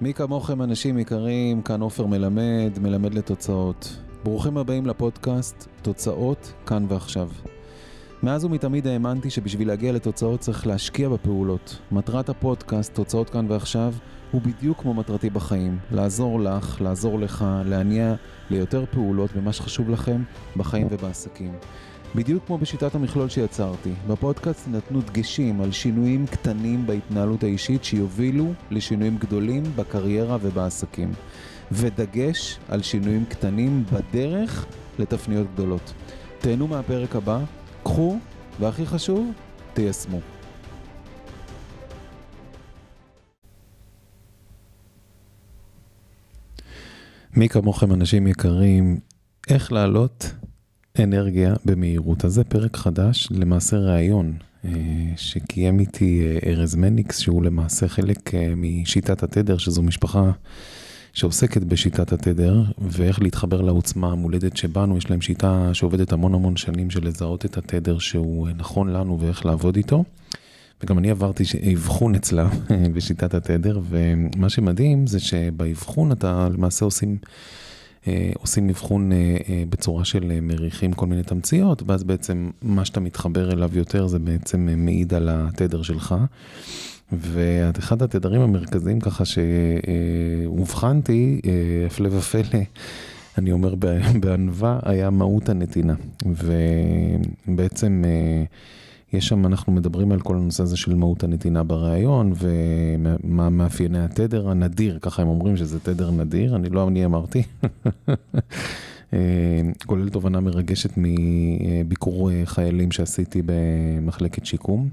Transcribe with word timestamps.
מי 0.00 0.14
כמוכם 0.14 0.62
אנשים 0.62 0.98
יקרים, 0.98 1.62
כאן 1.62 1.80
עופר 1.80 2.06
מלמד, 2.06 2.78
מלמד 2.80 3.14
לתוצאות. 3.14 3.96
ברוכים 4.24 4.56
הבאים 4.58 4.86
לפודקאסט 4.86 5.68
תוצאות 5.82 6.52
כאן 6.66 6.86
ועכשיו. 6.88 7.28
מאז 8.22 8.44
ומתמיד 8.44 8.86
האמנתי 8.86 9.30
שבשביל 9.30 9.68
להגיע 9.68 9.92
לתוצאות 9.92 10.40
צריך 10.40 10.66
להשקיע 10.66 11.08
בפעולות. 11.08 11.78
מטרת 11.92 12.28
הפודקאסט, 12.28 12.94
תוצאות 12.94 13.30
כאן 13.30 13.50
ועכשיו, 13.50 13.94
הוא 14.30 14.42
בדיוק 14.42 14.80
כמו 14.80 14.94
מטרתי 14.94 15.30
בחיים. 15.30 15.78
לעזור 15.90 16.40
לך, 16.40 16.80
לעזור 16.80 17.18
לך, 17.18 17.44
להניע 17.64 18.14
ליותר 18.50 18.84
פעולות 18.90 19.32
במה 19.36 19.52
שחשוב 19.52 19.90
לכם 19.90 20.22
בחיים 20.56 20.86
ובעסקים. 20.90 21.52
בדיוק 22.14 22.46
כמו 22.46 22.58
בשיטת 22.58 22.94
המכלול 22.94 23.28
שיצרתי, 23.28 23.92
בפודקאסט 24.08 24.68
נתנו 24.68 25.00
דגשים 25.00 25.60
על 25.60 25.72
שינויים 25.72 26.26
קטנים 26.26 26.86
בהתנהלות 26.86 27.42
האישית 27.42 27.84
שיובילו 27.84 28.52
לשינויים 28.70 29.18
גדולים 29.18 29.62
בקריירה 29.76 30.38
ובעסקים. 30.42 31.12
ודגש 31.72 32.58
על 32.68 32.82
שינויים 32.82 33.24
קטנים 33.24 33.84
בדרך 33.92 34.66
לתפניות 34.98 35.46
גדולות. 35.54 35.92
תהנו 36.38 36.66
מהפרק 36.66 37.16
הבא, 37.16 37.38
קחו, 37.82 38.18
והכי 38.60 38.86
חשוב, 38.86 39.32
תיישמו. 39.74 40.20
מי 47.36 47.48
כמוכם 47.48 47.92
אנשים 47.92 48.26
יקרים, 48.26 49.00
איך 49.48 49.72
לעלות 49.72 50.32
אנרגיה 51.00 51.54
במהירות. 51.64 52.24
אז 52.24 52.34
זה 52.34 52.44
פרק 52.44 52.76
חדש, 52.76 53.28
למעשה 53.30 53.78
ראיון 53.78 54.32
אה, 54.64 54.70
שקיים 55.16 55.80
איתי 55.80 56.22
אה, 56.26 56.50
ארז 56.50 56.74
מניקס, 56.74 57.18
שהוא 57.18 57.44
למעשה 57.44 57.88
חלק 57.88 58.34
אה, 58.34 58.52
משיטת 58.56 59.22
התדר, 59.22 59.58
שזו 59.58 59.82
משפחה 59.82 60.30
שעוסקת 61.12 61.62
בשיטת 61.62 62.12
התדר, 62.12 62.62
ואיך 62.78 63.22
להתחבר 63.22 63.60
לעוצמה 63.60 64.12
המולדת 64.12 64.56
שבנו, 64.56 64.96
יש 64.98 65.10
להם 65.10 65.20
שיטה 65.20 65.70
שעובדת 65.72 66.12
המון 66.12 66.34
המון 66.34 66.56
שנים 66.56 66.90
של 66.90 67.06
לזהות 67.06 67.44
את 67.44 67.56
התדר 67.56 67.98
שהוא 67.98 68.48
נכון 68.56 68.92
לנו 68.92 69.20
ואיך 69.20 69.46
לעבוד 69.46 69.76
איתו. 69.76 70.04
וגם 70.82 70.98
אני 70.98 71.10
עברתי 71.10 71.44
אבחון 71.72 72.14
אצלה 72.14 72.48
בשיטת 72.94 73.34
התדר, 73.34 73.80
ומה 73.88 74.48
שמדהים 74.48 75.06
זה 75.06 75.20
שבאבחון 75.20 76.12
אתה 76.12 76.48
למעשה 76.52 76.84
עושים... 76.84 77.18
אה, 78.08 78.30
עושים 78.38 78.68
אבחון 78.68 79.12
אה, 79.12 79.36
אה, 79.48 79.64
בצורה 79.68 80.04
של 80.04 80.40
מריחים 80.42 80.92
כל 80.92 81.06
מיני 81.06 81.22
תמציות, 81.22 81.82
ואז 81.86 82.04
בעצם 82.04 82.50
מה 82.62 82.84
שאתה 82.84 83.00
מתחבר 83.00 83.52
אליו 83.52 83.70
יותר 83.78 84.06
זה 84.06 84.18
בעצם 84.18 84.68
מעיד 84.76 85.14
על 85.14 85.28
התדר 85.32 85.82
שלך. 85.82 86.14
ואחד 87.12 88.02
התדרים 88.02 88.40
המרכזיים 88.40 89.00
ככה 89.00 89.24
שאובחנתי, 90.44 91.40
הפלא 91.86 92.08
ופלא, 92.12 92.60
אני 93.38 93.52
אומר 93.52 93.74
בענווה, 94.20 94.78
היה 94.82 95.10
מהות 95.10 95.48
הנתינה. 95.48 95.94
ובעצם 97.46 98.04
יש 99.12 99.28
שם, 99.28 99.46
אנחנו 99.46 99.72
מדברים 99.72 100.12
על 100.12 100.20
כל 100.20 100.36
הנושא 100.36 100.62
הזה 100.62 100.76
של 100.76 100.94
מהות 100.94 101.24
הנתינה 101.24 101.64
בריאיון, 101.64 102.32
ומה 102.36 103.50
מאפייני 103.50 104.04
התדר 104.04 104.48
הנדיר, 104.48 104.98
ככה 105.02 105.22
הם 105.22 105.28
אומרים 105.28 105.56
שזה 105.56 105.80
תדר 105.80 106.10
נדיר, 106.10 106.56
אני 106.56 106.68
לא 106.68 106.88
אני 106.88 107.04
אמרתי. 107.04 107.42
אה, 109.12 109.60
כולל 109.86 110.08
תובנה 110.08 110.40
מרגשת 110.40 110.90
מביקור 110.96 112.30
אה, 112.30 112.42
חיילים 112.44 112.92
שעשיתי 112.92 113.42
במחלקת 113.46 114.46
שיקום. 114.46 114.88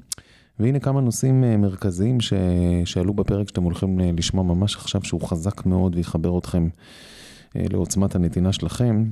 והנה 0.59 0.79
כמה 0.79 1.01
נושאים 1.01 1.43
אה, 1.43 1.57
מרכזיים 1.57 2.21
ש... 2.21 2.33
שעלו 2.85 3.13
בפרק 3.13 3.47
שאתם 3.47 3.63
הולכים 3.63 3.99
לשמוע 3.99 4.43
ממש 4.43 4.75
עכשיו, 4.75 5.03
שהוא 5.03 5.21
חזק 5.21 5.65
מאוד 5.65 5.95
ויחבר 5.95 6.37
אתכם 6.37 6.67
לעוצמת 7.55 8.15
הנתינה 8.15 8.53
שלכם, 8.53 9.03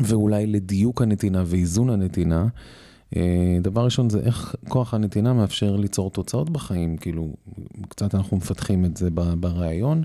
ואולי 0.00 0.46
לדיוק 0.46 1.02
הנתינה 1.02 1.42
ואיזון 1.46 1.90
הנתינה. 1.90 2.46
אה, 3.16 3.58
דבר 3.62 3.84
ראשון 3.84 4.10
זה 4.10 4.20
איך 4.20 4.54
כוח 4.68 4.94
הנתינה 4.94 5.32
מאפשר 5.32 5.76
ליצור 5.76 6.10
תוצאות 6.10 6.50
בחיים, 6.50 6.96
כאילו 6.96 7.28
קצת 7.88 8.14
אנחנו 8.14 8.36
מפתחים 8.36 8.84
את 8.84 8.96
זה 8.96 9.08
בריאיון, 9.40 10.02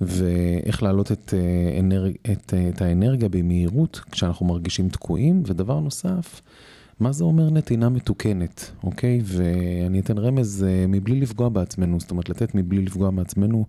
ואיך 0.00 0.82
להעלות 0.82 1.12
את, 1.12 1.34
אה, 1.34 1.80
אנרג, 1.80 2.12
את, 2.32 2.54
אה, 2.54 2.68
את 2.68 2.82
האנרגיה 2.82 3.28
במהירות 3.28 4.00
כשאנחנו 4.10 4.46
מרגישים 4.46 4.88
תקועים, 4.88 5.42
ודבר 5.46 5.80
נוסף, 5.80 6.40
מה 7.00 7.12
זה 7.12 7.24
אומר 7.24 7.50
נתינה 7.50 7.88
מתוקנת, 7.88 8.70
אוקיי? 8.84 9.20
ואני 9.24 10.00
אתן 10.00 10.18
רמז 10.18 10.66
מבלי 10.88 11.20
לפגוע 11.20 11.48
בעצמנו, 11.48 12.00
זאת 12.00 12.10
אומרת 12.10 12.28
לתת 12.28 12.54
מבלי 12.54 12.82
לפגוע 12.82 13.10
בעצמנו. 13.10 13.64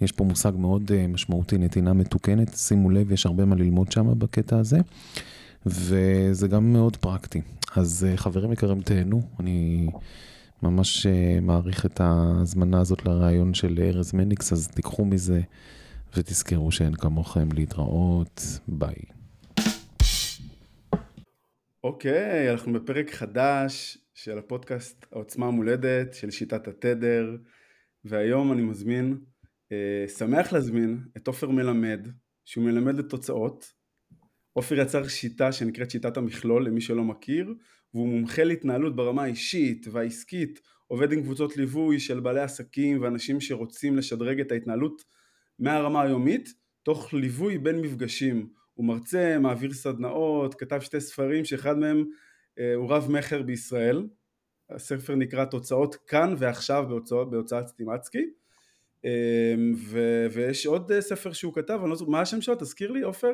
יש 0.00 0.12
פה 0.12 0.24
מושג 0.24 0.52
מאוד 0.58 0.90
משמעותי, 1.08 1.58
נתינה 1.58 1.92
מתוקנת, 1.92 2.56
שימו 2.56 2.90
לב, 2.90 3.12
יש 3.12 3.26
הרבה 3.26 3.44
מה 3.44 3.56
ללמוד 3.56 3.92
שם 3.92 4.18
בקטע 4.18 4.58
הזה. 4.58 4.78
וזה 5.66 6.48
גם 6.48 6.72
מאוד 6.72 6.96
פרקטי. 6.96 7.40
אז 7.76 8.06
אה, 8.08 8.16
חברים 8.16 8.52
יקרים, 8.52 8.80
תהנו, 8.80 9.22
אני 9.40 9.88
ממש 10.62 11.06
אה, 11.06 11.38
מעריך 11.42 11.86
את 11.86 12.00
ההזמנה 12.00 12.80
הזאת 12.80 13.04
לרעיון 13.04 13.54
של 13.54 13.78
ארז 13.82 14.12
מניקס, 14.12 14.52
אז 14.52 14.68
תיקחו 14.68 15.04
מזה 15.04 15.40
ותזכרו 16.16 16.72
שאין 16.72 16.94
כמוכם 16.94 17.52
להתראות, 17.52 18.42
ביי. 18.68 18.94
אוקיי, 21.84 22.48
okay, 22.48 22.52
אנחנו 22.52 22.72
בפרק 22.72 23.10
חדש 23.10 23.98
של 24.14 24.38
הפודקאסט 24.38 25.06
העוצמה 25.12 25.46
המולדת 25.46 26.14
של 26.14 26.30
שיטת 26.30 26.68
התדר, 26.68 27.36
והיום 28.04 28.52
אני 28.52 28.62
מזמין, 28.62 29.18
אה, 29.72 30.04
שמח 30.18 30.52
להזמין 30.52 31.00
את 31.16 31.26
עופר 31.26 31.50
מלמד, 31.50 32.08
שהוא 32.44 32.64
מלמד 32.64 32.98
לתוצאות, 32.98 33.72
עופר 34.60 34.78
יצר 34.78 35.08
שיטה 35.08 35.52
שנקראת 35.52 35.90
שיטת 35.90 36.16
המכלול 36.16 36.66
למי 36.66 36.80
שלא 36.80 37.04
מכיר 37.04 37.54
והוא 37.94 38.08
מומחה 38.08 38.44
להתנהלות 38.44 38.96
ברמה 38.96 39.22
האישית 39.22 39.86
והעסקית 39.92 40.60
עובד 40.86 41.12
עם 41.12 41.22
קבוצות 41.22 41.56
ליווי 41.56 42.00
של 42.00 42.20
בעלי 42.20 42.40
עסקים 42.40 43.02
ואנשים 43.02 43.40
שרוצים 43.40 43.96
לשדרג 43.96 44.40
את 44.40 44.52
ההתנהלות 44.52 45.04
מהרמה 45.58 46.02
היומית 46.02 46.54
תוך 46.82 47.14
ליווי 47.14 47.58
בין 47.58 47.80
מפגשים 47.80 48.48
הוא 48.74 48.86
מרצה, 48.86 49.38
מעביר 49.38 49.72
סדנאות, 49.72 50.54
כתב 50.54 50.80
שתי 50.80 51.00
ספרים 51.00 51.44
שאחד 51.44 51.78
מהם 51.78 52.04
אה, 52.58 52.74
הוא 52.74 52.90
רב 52.90 53.10
מכר 53.10 53.42
בישראל 53.42 54.08
הספר 54.70 55.14
נקרא 55.14 55.44
תוצאות 55.44 55.94
כאן 55.94 56.34
ועכשיו 56.38 56.84
בהוצאות, 56.88 57.30
בהוצאת 57.30 57.68
סטימצקי 57.68 58.24
אה, 59.04 59.54
ו, 59.76 60.26
ויש 60.32 60.66
עוד 60.66 60.92
אה, 60.92 61.00
ספר 61.00 61.32
שהוא 61.32 61.54
כתב, 61.54 61.78
אני 61.82 61.90
לא 61.90 61.96
זוכר, 61.96 62.10
מה 62.10 62.20
השם 62.20 62.40
שלו? 62.40 62.54
תזכיר 62.54 62.90
לי 62.90 63.02
עופר? 63.02 63.32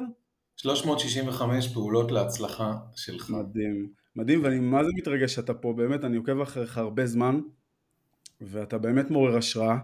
365 0.56 1.68
פעולות 1.68 2.12
להצלחה 2.12 2.74
שלך. 2.96 3.30
מדהים, 3.30 3.88
מדהים 4.16 4.44
ואני 4.44 4.58
מה 4.58 4.84
זה 4.84 4.90
מתרגש 4.96 5.34
שאתה 5.34 5.54
פה, 5.54 5.72
באמת 5.72 6.04
אני 6.04 6.16
עוקב 6.16 6.40
אחריך 6.40 6.78
הרבה 6.78 7.06
זמן 7.06 7.40
ואתה 8.40 8.78
באמת 8.78 9.10
מעורר 9.10 9.36
השראה 9.36 9.78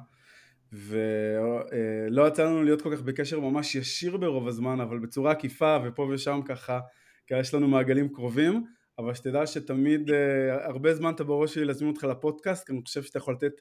ולא 0.72 2.28
יצא 2.28 2.44
לנו 2.44 2.62
להיות 2.62 2.82
כל 2.82 2.96
כך 2.96 3.02
בקשר 3.02 3.40
ממש 3.40 3.74
ישיר 3.74 4.16
ברוב 4.16 4.48
הזמן 4.48 4.80
אבל 4.80 4.98
בצורה 4.98 5.32
עקיפה 5.32 5.76
ופה 5.84 6.08
ושם 6.10 6.40
ככה 6.44 6.80
כי 7.26 7.34
יש 7.38 7.54
לנו 7.54 7.68
מעגלים 7.68 8.08
קרובים 8.08 8.64
אבל 8.98 9.14
שתדע 9.14 9.46
שתמיד 9.46 10.10
אה, 10.10 10.66
הרבה 10.66 10.94
זמן 10.94 11.14
אתה 11.14 11.24
בראש 11.24 11.54
שלי 11.54 11.64
להזמין 11.64 11.90
אותך 11.90 12.04
לפודקאסט 12.04 12.66
כי 12.66 12.72
אני 12.72 12.80
חושב 12.84 13.02
שאתה 13.02 13.18
יכול 13.18 13.34
לתת 13.34 13.60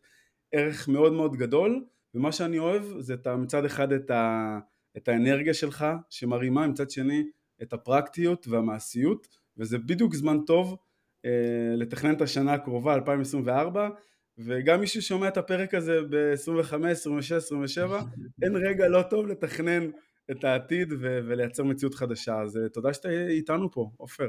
ערך 0.52 0.88
מאוד 0.88 1.14
מאוד 1.14 1.36
גדול 1.36 1.86
ומה 2.16 2.32
שאני 2.32 2.60
אוהב 2.60 2.84
זה 3.00 3.14
את 3.14 3.28
מצד 3.28 3.66
אחד 3.66 3.92
את 3.92 4.12
ה... 4.12 4.60
את 4.98 5.08
האנרגיה 5.08 5.54
שלך 5.54 5.86
שמרימה 6.10 6.68
מצד 6.68 6.90
שני 6.90 7.24
את 7.62 7.74
הפרקטיות 7.74 8.48
והמעשיות 8.48 9.28
וזה 9.58 9.78
בדיוק 9.78 10.16
זמן 10.16 10.38
טוב 10.46 10.78
אה, 11.26 11.76
לתכנן 11.76 12.14
את 12.14 12.22
השנה 12.22 12.54
הקרובה 12.54 12.94
2024 12.94 13.90
וגם 14.38 14.80
מי 14.80 14.88
ששומע 14.88 15.28
את 15.28 15.38
הפרק 15.38 15.74
הזה 15.74 16.00
ב-25, 16.10 16.88
26, 16.88 17.32
27 17.32 18.02
אין 18.42 18.56
רגע 18.56 18.88
לא 18.88 19.02
טוב 19.10 19.28
לתכנן 19.28 19.90
את 20.32 20.44
העתיד 20.44 20.94
ו- 20.94 21.20
ולייצר 21.28 21.64
מציאות 21.64 21.96
חדשה. 21.96 22.42
אז 22.42 22.58
אה, 22.58 22.70
תודה 22.70 22.94
שאתה 22.94 23.10
איתנו 23.10 23.72
פה 23.72 23.92
עופר 23.98 24.28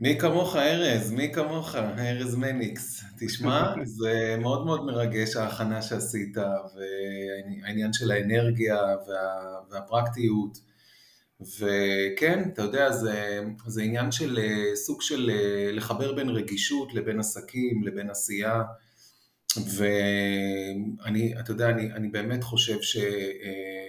מי 0.00 0.18
כמוך 0.18 0.56
ארז, 0.56 1.12
מי 1.12 1.32
כמוך, 1.32 1.74
ארז 1.74 2.34
מניקס. 2.34 3.04
תשמע, 3.20 3.74
זה 3.98 4.36
מאוד 4.40 4.66
מאוד 4.66 4.84
מרגש 4.84 5.36
ההכנה 5.36 5.82
שעשית, 5.82 6.36
והעניין 6.36 7.92
של 7.92 8.10
האנרגיה 8.10 8.76
וה, 9.08 9.60
והפרקטיות. 9.70 10.58
וכן, 11.40 12.48
אתה 12.52 12.62
יודע, 12.62 12.92
זה, 12.92 13.40
זה 13.66 13.82
עניין 13.82 14.12
של 14.12 14.38
סוג 14.74 15.02
של 15.02 15.30
לחבר 15.72 16.14
בין 16.14 16.28
רגישות 16.28 16.94
לבין 16.94 17.20
עסקים, 17.20 17.84
לבין 17.84 18.10
עשייה. 18.10 18.62
ואני, 19.56 21.34
אתה 21.40 21.50
יודע, 21.50 21.68
אני, 21.70 21.92
אני 21.92 22.08
באמת 22.08 22.44
חושב 22.44 22.82
ש- 22.82 22.96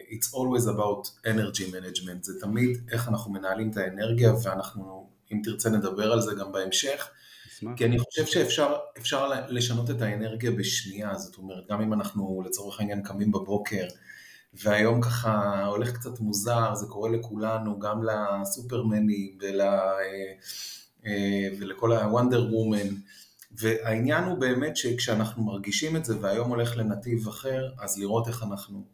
it's 0.09 0.27
always 0.33 0.65
about 0.67 1.25
energy 1.25 1.71
management, 1.71 2.21
זה 2.21 2.33
תמיד 2.41 2.77
איך 2.91 3.07
אנחנו 3.07 3.31
מנהלים 3.31 3.69
את 3.69 3.77
האנרגיה 3.77 4.33
ואנחנו 4.43 5.09
אם 5.31 5.41
תרצה 5.43 5.69
נדבר 5.69 6.11
על 6.11 6.21
זה 6.21 6.31
גם 6.39 6.51
בהמשך. 6.51 7.09
כי 7.75 7.85
אני 7.85 7.99
חושב 7.99 8.25
שאפשר 8.25 9.31
לשנות 9.47 9.89
את 9.89 10.01
האנרגיה 10.01 10.51
בשנייה, 10.51 11.15
זאת 11.15 11.37
אומרת, 11.37 11.63
גם 11.69 11.81
אם 11.81 11.93
אנחנו 11.93 12.43
לצורך 12.45 12.79
העניין 12.79 13.03
קמים 13.03 13.31
בבוקר, 13.31 13.87
והיום 14.53 15.01
ככה 15.01 15.65
הולך 15.65 15.91
קצת 15.91 16.19
מוזר, 16.19 16.75
זה 16.75 16.85
קורה 16.85 17.09
לכולנו, 17.09 17.79
גם 17.79 18.01
לסופרמנים 18.03 19.37
ול, 19.41 19.61
אה, 19.61 19.97
אה, 21.05 21.47
ולכל 21.59 21.91
הוונדר 21.91 22.55
וומן, 22.55 22.87
והעניין 23.51 24.23
הוא 24.23 24.37
באמת 24.37 24.77
שכשאנחנו 24.77 25.43
מרגישים 25.43 25.95
את 25.95 26.05
זה 26.05 26.19
והיום 26.21 26.49
הולך 26.49 26.77
לנתיב 26.77 27.27
אחר, 27.27 27.69
אז 27.79 27.99
לראות 27.99 28.27
איך 28.27 28.43
אנחנו 28.43 28.85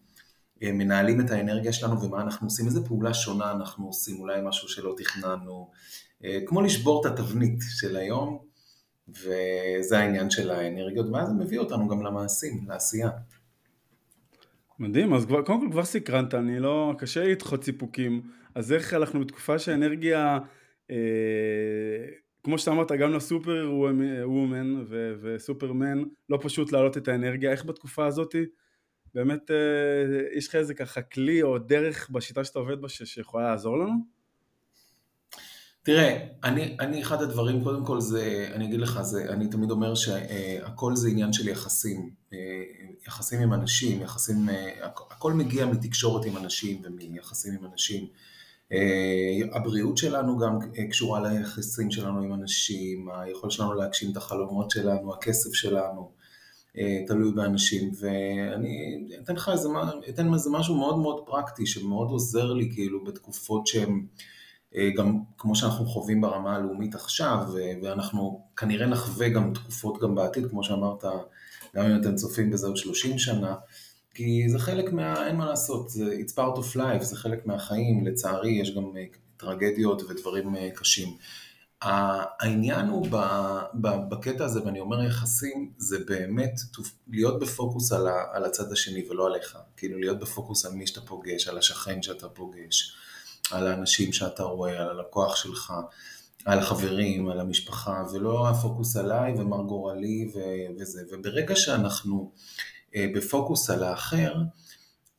אה, 0.64 0.72
מנהלים 0.72 1.22
את 1.22 1.32
האנרגיה 1.32 1.74
שלנו 1.74 2.02
ומה 2.02 2.22
אנחנו 2.22 2.48
עושים, 2.48 2.66
איזה 2.66 2.86
פעולה 2.86 3.14
שונה 3.14 3.52
אנחנו 3.52 3.88
עושים, 3.88 4.20
אולי 4.20 4.42
משהו 4.44 4.70
שלא 4.70 4.96
תכננו, 4.98 5.70
כמו 6.46 6.62
לשבור 6.62 7.02
את 7.02 7.12
התבנית 7.12 7.60
של 7.80 7.96
היום, 7.96 8.40
וזה 9.08 10.00
העניין 10.00 10.30
של 10.30 10.52
האנרגיות, 10.52 11.06
ואז 11.14 11.28
זה 11.28 11.34
מביא 11.34 11.60
אותנו 11.60 11.88
גם 11.88 12.04
למעשים, 12.04 12.66
לעשייה. 12.68 13.10
מדהים, 14.80 15.14
אז 15.14 15.26
כבר, 15.26 15.42
קודם 15.42 15.62
כל 15.62 15.72
כבר 15.72 15.86
סקרנת, 15.86 16.34
אני 16.34 16.60
לא, 16.60 16.94
קשה 16.98 17.24
לי 17.24 17.32
לדחות 17.32 17.64
סיפוקים, 17.64 18.22
אז 18.56 18.74
איך 18.74 18.94
אנחנו 18.94 19.20
בתקופה 19.20 19.60
שהאנרגיה, 19.60 20.40
אה, 20.92 20.96
כמו 22.44 22.58
שאתה 22.58 22.72
אמרת, 22.72 22.92
גם 22.92 23.14
לסופר 23.14 23.72
וומן 24.26 24.84
וסופרמן, 25.22 26.04
לא 26.30 26.40
פשוט 26.42 26.72
להעלות 26.72 26.98
את 26.98 27.08
האנרגיה, 27.08 27.52
איך 27.52 27.66
בתקופה 27.66 28.06
הזאתי, 28.06 28.46
באמת 29.14 29.52
אה, 29.52 29.58
יש 30.38 30.48
לך 30.48 30.56
איזה 30.56 30.74
ככה 30.74 31.02
כלי 31.02 31.42
או 31.42 31.58
דרך 31.58 32.10
בשיטה 32.10 32.44
שאתה 32.44 32.60
עובד 32.60 32.82
בה 32.82 32.90
שיכולה 32.90 33.44
לעזור 33.44 33.78
לנו? 33.78 34.13
תראה, 35.84 36.28
אני, 36.44 36.78
אני 36.80 37.02
אחד 37.02 37.22
הדברים, 37.22 37.64
קודם 37.64 37.86
כל 37.86 38.02
זה, 38.02 38.50
אני 38.54 38.66
אגיד 38.66 38.80
לך, 38.80 39.02
זה, 39.02 39.26
אני 39.30 39.48
תמיד 39.48 39.72
אומר 39.72 39.96
שהכל 39.96 40.96
זה 40.96 41.10
עניין 41.10 41.34
של 41.34 41.48
יחסים, 41.48 42.10
אה, 42.34 42.38
יחסים 43.08 43.42
עם 43.42 43.54
אנשים, 43.54 44.02
יחסים, 44.02 44.50
אה, 44.50 44.88
הכל 45.12 45.34
מגיע 45.34 45.66
מתקשורת 45.66 46.26
עם 46.26 46.38
אנשים 46.38 46.82
ומיחסים 46.84 47.54
עם 47.54 47.66
אנשים. 47.72 48.08
אה, 48.72 49.40
הבריאות 49.54 49.98
שלנו 49.98 50.38
גם 50.38 50.60
קשורה 50.90 51.30
ליחסים 51.30 51.92
שלנו 51.92 52.24
עם 52.24 52.34
אנשים, 52.34 53.10
היכולת 53.10 53.52
שלנו 53.52 53.74
להגשים 53.74 54.12
את 54.12 54.18
החלומות 54.18 54.72
שלנו, 54.72 55.14
הכסף 55.14 55.54
שלנו, 55.54 56.12
תלוי 57.08 57.32
באנשים, 57.32 57.92
ואני 58.00 59.08
אתן 59.24 59.36
לך 59.36 59.50
איזה, 59.54 59.70
אתן 60.10 60.34
איזה 60.34 60.50
משהו 60.50 60.76
מאוד 60.76 60.98
מאוד 60.98 61.24
פרקטי 61.26 61.66
שמאוד 61.66 62.10
עוזר 62.10 62.54
לי 62.54 62.70
כאילו 62.74 63.04
בתקופות 63.04 63.68
שהן 63.68 64.06
גם 64.98 65.20
כמו 65.38 65.56
שאנחנו 65.56 65.86
חווים 65.86 66.22
ברמה 66.22 66.56
הלאומית 66.56 66.96
עכשיו, 66.96 67.48
ואנחנו 67.84 68.42
כנראה 68.58 68.88
נחווה 68.88 69.30
גם 69.30 69.54
תקופות 69.54 70.02
גם 70.02 70.16
בעתיד, 70.16 70.50
כמו 70.50 70.64
שאמרת, 70.64 71.04
גם 71.76 71.86
אם 71.86 72.02
אתם 72.02 72.16
צופים 72.16 72.52
בזה 72.52 72.68
עוד 72.68 72.78
30 72.78 73.20
שנה, 73.20 73.56
כי 74.14 74.50
זה 74.50 74.60
חלק 74.60 74.94
מה... 74.94 75.28
אין 75.28 75.36
מה 75.36 75.46
לעשות, 75.46 75.90
זה 75.90 76.16
it's 76.20 76.32
part 76.32 76.58
of 76.58 76.78
life, 76.78 77.04
זה 77.04 77.16
חלק 77.16 77.46
מהחיים, 77.46 78.06
לצערי 78.06 78.52
יש 78.52 78.76
גם 78.76 78.84
אה, 78.98 79.04
טרגדיות 79.38 80.02
ודברים 80.02 80.56
אה, 80.56 80.70
קשים. 80.76 81.18
העניין 81.82 82.88
הוא 82.88 83.08
בקטע 84.10 84.46
הזה, 84.46 84.64
ואני 84.66 84.80
אומר 84.80 85.04
יחסים, 85.04 85.72
זה 85.78 85.98
באמת 86.08 86.60
להיות 87.08 87.40
בפוקוס 87.40 87.92
על 88.34 88.46
הצד 88.46 88.72
השני 88.72 89.10
ולא 89.10 89.28
עליך. 89.28 89.58
כאילו 89.78 90.00
להיות 90.00 90.20
בפוקוס 90.20 90.66
על 90.66 90.72
מי 90.72 90.88
שאתה 90.88 91.02
פוגש, 91.02 91.48
על 91.48 91.58
השכן 91.58 92.02
שאתה 92.02 92.30
פוגש. 92.30 92.96
על 93.52 93.68
האנשים 93.68 94.14
שאתה 94.14 94.44
רואה, 94.44 94.82
על 94.82 94.90
הלקוח 94.90 95.36
שלך, 95.36 95.74
על 96.46 96.60
החברים, 96.60 97.30
על 97.30 97.40
המשפחה, 97.40 98.04
ולא 98.14 98.50
הפוקוס 98.50 98.98
עליי 98.98 99.34
ומר 99.34 99.62
גורלי 99.62 100.32
ו- 100.36 100.80
וזה. 100.82 101.02
וברגע 101.12 101.56
שאנחנו 101.56 102.32
אה, 102.96 103.08
בפוקוס 103.16 103.70
על 103.70 103.84
האחר, 103.84 104.34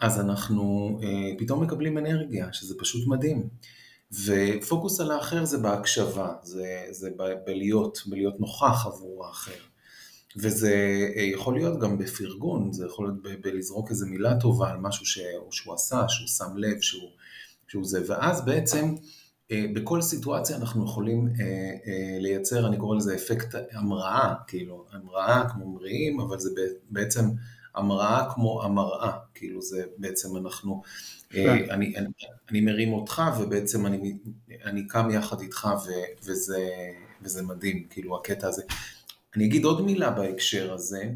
אז 0.00 0.20
אנחנו 0.20 0.98
אה, 1.02 1.30
פתאום 1.38 1.62
מקבלים 1.62 1.98
אנרגיה, 1.98 2.52
שזה 2.52 2.74
פשוט 2.78 3.06
מדהים. 3.06 3.48
ופוקוס 4.26 5.00
על 5.00 5.10
האחר 5.10 5.44
זה 5.44 5.58
בהקשבה, 5.58 6.32
זה, 6.42 6.86
זה 6.90 7.10
ב- 7.16 7.34
בלהיות, 7.46 8.02
בלהיות 8.06 8.40
נוכח 8.40 8.86
עבור 8.86 9.26
האחר. 9.26 9.52
וזה 10.36 10.72
אה, 11.16 11.22
יכול 11.22 11.54
להיות 11.54 11.80
גם 11.80 11.98
בפרגון, 11.98 12.72
זה 12.72 12.86
יכול 12.86 13.06
להיות 13.06 13.22
ב- 13.22 13.48
בלזרוק 13.48 13.90
איזה 13.90 14.06
מילה 14.06 14.40
טובה 14.40 14.70
על 14.70 14.76
משהו 14.76 15.06
שהוא, 15.06 15.52
שהוא 15.52 15.74
עשה, 15.74 16.04
שהוא 16.08 16.28
שם 16.28 16.56
לב, 16.56 16.80
שהוא 16.80 17.10
שהוא 17.74 17.84
זה, 17.84 18.00
ואז 18.06 18.44
בעצם 18.44 18.94
אה, 19.50 19.64
בכל 19.74 20.02
סיטואציה 20.02 20.56
אנחנו 20.56 20.84
יכולים 20.84 21.28
אה, 21.28 21.44
אה, 21.86 22.18
לייצר, 22.18 22.66
אני 22.66 22.76
קורא 22.76 22.96
לזה 22.96 23.14
אפקט 23.14 23.54
המראה, 23.72 24.34
כאילו, 24.46 24.86
המראה 24.92 25.48
כמו 25.48 25.74
מריאים, 25.74 26.20
אבל 26.20 26.38
זה 26.38 26.50
בעצם 26.90 27.24
המראה 27.74 28.30
כמו 28.34 28.62
המראה, 28.62 29.12
כאילו 29.34 29.62
זה 29.62 29.84
בעצם 29.98 30.36
אנחנו, 30.36 30.82
אני, 31.34 31.96
אני, 31.96 32.06
אני 32.50 32.60
מרים 32.60 32.92
אותך 32.92 33.22
ובעצם 33.40 33.86
אני, 33.86 34.18
אני 34.64 34.86
קם 34.86 35.10
יחד 35.10 35.40
איתך 35.40 35.68
ו, 35.86 35.90
וזה, 36.24 36.68
וזה 37.22 37.42
מדהים, 37.42 37.86
כאילו 37.90 38.16
הקטע 38.16 38.48
הזה. 38.48 38.62
אני 39.36 39.44
אגיד 39.44 39.64
עוד 39.64 39.84
מילה 39.84 40.10
בהקשר 40.10 40.72
הזה, 40.72 41.10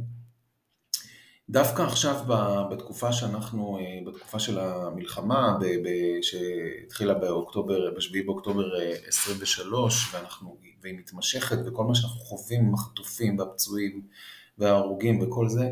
דווקא 1.51 1.83
עכשיו 1.83 2.25
בתקופה 2.71 3.13
שאנחנו, 3.13 3.79
אה, 3.79 4.01
בתקופה 4.07 4.39
של 4.39 4.59
המלחמה 4.59 5.59
שהתחילה 6.23 7.15
באוקטובר, 7.15 7.95
ב-7 7.95 8.27
באוקטובר 8.27 8.65
23 9.09 10.15
אה, 10.15 10.21
ואנחנו, 10.21 10.57
והיא 10.83 10.99
מתמשכת 10.99 11.57
וכל 11.67 11.85
מה 11.85 11.95
שאנחנו 11.95 12.21
חווים 12.21 12.61
עם 12.61 12.75
החטופים 12.75 13.39
והפצועים 13.39 14.03
וההרוגים 14.59 15.21
וכל 15.21 15.49
זה, 15.49 15.71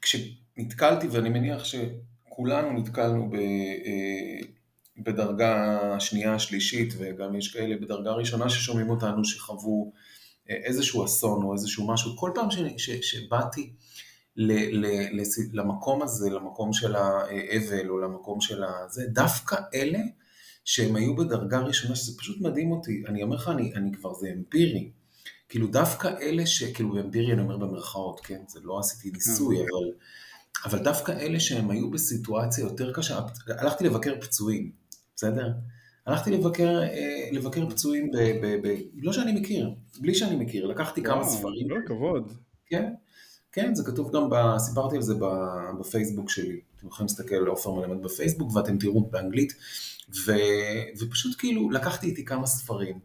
כשנתקלתי 0.00 1.08
ואני 1.08 1.28
מניח 1.28 1.64
שכולנו 1.64 2.72
נתקלנו 2.72 3.30
ב, 3.30 3.34
אה, 3.34 4.38
בדרגה 4.98 5.78
שנייה, 6.00 6.38
שלישית 6.38 6.94
וגם 6.98 7.36
יש 7.36 7.52
כאלה 7.52 7.76
בדרגה 7.76 8.12
ראשונה 8.12 8.48
ששומעים 8.48 8.90
אותנו 8.90 9.24
שחוו 9.24 9.92
איזשהו 10.48 11.04
אסון 11.04 11.42
או 11.42 11.52
איזשהו 11.52 11.86
משהו, 11.86 12.16
כל 12.16 12.30
פעם 12.34 12.48
שבאתי 13.00 13.72
ל, 14.38 14.52
ל, 14.86 15.20
למקום 15.52 16.02
הזה, 16.02 16.30
למקום 16.30 16.72
של 16.72 16.96
האבל 16.96 17.88
או 17.88 17.98
למקום 17.98 18.40
של 18.40 18.64
הזה, 18.64 19.06
דווקא 19.06 19.56
אלה 19.74 20.00
שהם 20.64 20.96
היו 20.96 21.16
בדרגה 21.16 21.58
ראשונה, 21.58 21.96
שזה 21.96 22.18
פשוט 22.18 22.40
מדהים 22.40 22.72
אותי, 22.72 23.02
אני 23.08 23.22
אומר 23.22 23.36
לך, 23.36 23.48
אני, 23.48 23.74
אני 23.74 23.92
כבר, 23.92 24.14
זה 24.14 24.32
אמפירי, 24.36 24.90
כאילו 25.48 25.66
דווקא 25.66 26.08
אלה 26.20 26.46
ש... 26.46 26.62
כאילו 26.62 26.92
באמפירי 26.92 27.32
אני 27.32 27.42
אומר 27.42 27.56
במרכאות, 27.56 28.20
כן, 28.20 28.40
זה 28.48 28.60
לא 28.62 28.78
עשיתי 28.78 29.10
ניסוי, 29.10 29.56
כן. 29.56 29.62
אבל, 29.62 29.92
אבל 30.64 30.84
דווקא 30.84 31.12
אלה 31.12 31.40
שהם 31.40 31.70
היו 31.70 31.90
בסיטואציה 31.90 32.64
יותר 32.64 32.92
קשה, 32.92 33.20
הלכתי 33.48 33.84
לבקר 33.84 34.14
פצועים, 34.20 34.70
בסדר? 35.16 35.52
הלכתי 36.06 36.30
לבקר, 36.30 36.82
אה, 36.82 37.28
לבקר 37.32 37.70
פצועים, 37.70 38.10
ב, 38.10 38.16
ב, 38.16 38.66
ב, 38.68 38.74
לא 38.94 39.12
שאני 39.12 39.40
מכיר, 39.40 39.70
בלי 40.00 40.14
שאני 40.14 40.36
מכיר, 40.36 40.66
לקחתי 40.66 41.02
כמה 41.02 41.24
ספרים. 41.24 41.70
לא, 41.70 41.76
כבוד. 41.86 42.32
כן, 42.66 42.92
כן, 43.60 43.74
זה 43.74 43.84
כתוב 43.84 44.16
גם, 44.16 44.30
ב... 44.30 44.58
סיפרתי 44.58 44.96
על 44.96 45.02
זה 45.02 45.14
בפייסבוק 45.80 46.30
שלי. 46.30 46.60
אתם 46.76 46.86
יכולים 46.86 47.06
להסתכל 47.06 47.34
על 47.34 47.46
עופר 47.46 47.72
מלמד 47.72 48.02
בפייסבוק 48.02 48.56
ואתם 48.56 48.78
תראו 48.78 49.10
באנגלית. 49.10 49.54
ו... 50.26 50.32
ופשוט 50.98 51.38
כאילו 51.38 51.70
לקחתי 51.70 52.06
איתי 52.06 52.24
כמה 52.24 52.46
ספרים. 52.46 52.98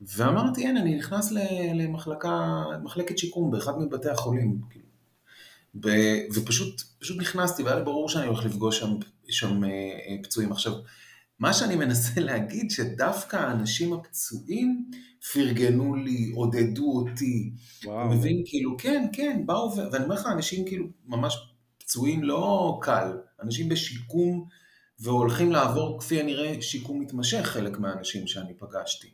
ואמרתי, 0.00 0.66
אין, 0.66 0.76
אני 0.76 0.94
נכנס 0.96 1.32
למחלקה, 1.74 2.62
מחלקת 2.82 3.18
שיקום 3.18 3.50
באחד 3.50 3.78
מבתי 3.78 4.08
החולים. 4.08 4.60
כאילו. 4.70 4.86
ו... 5.84 5.88
ופשוט 6.34 6.82
פשוט 6.98 7.20
נכנסתי, 7.20 7.62
והיה 7.62 7.76
לי 7.76 7.84
ברור 7.84 8.08
שאני 8.08 8.26
הולך 8.26 8.44
לפגוש 8.44 8.78
שם, 8.78 8.96
שם 9.28 9.64
אה, 9.64 9.68
אה, 9.68 10.16
פצועים. 10.22 10.52
עכשיו, 10.52 10.72
מה 11.38 11.52
שאני 11.52 11.76
מנסה 11.76 12.20
להגיד, 12.20 12.70
שדווקא 12.70 13.36
האנשים 13.36 13.92
הפצועים 13.92 14.90
פרגנו 15.32 15.94
לי, 15.94 16.32
עודדו 16.34 16.92
אותי. 16.92 17.52
וואו. 17.84 18.06
אתה 18.06 18.14
מבין? 18.14 18.42
כאילו, 18.46 18.76
כן, 18.78 19.06
כן, 19.12 19.42
באו, 19.46 19.72
ו... 19.76 19.92
ואני 19.92 20.04
אומר 20.04 20.14
לך, 20.14 20.26
אנשים 20.26 20.64
כאילו 20.66 20.86
ממש 21.06 21.36
פצועים 21.78 22.24
לא 22.24 22.78
קל, 22.82 23.16
אנשים 23.42 23.68
בשיקום 23.68 24.48
והולכים 25.00 25.52
לעבור 25.52 26.00
כפי 26.00 26.20
הנראה 26.20 26.62
שיקום 26.62 27.00
מתמשך, 27.00 27.40
חלק 27.44 27.78
מהאנשים 27.78 28.26
שאני 28.26 28.54
פגשתי. 28.54 29.08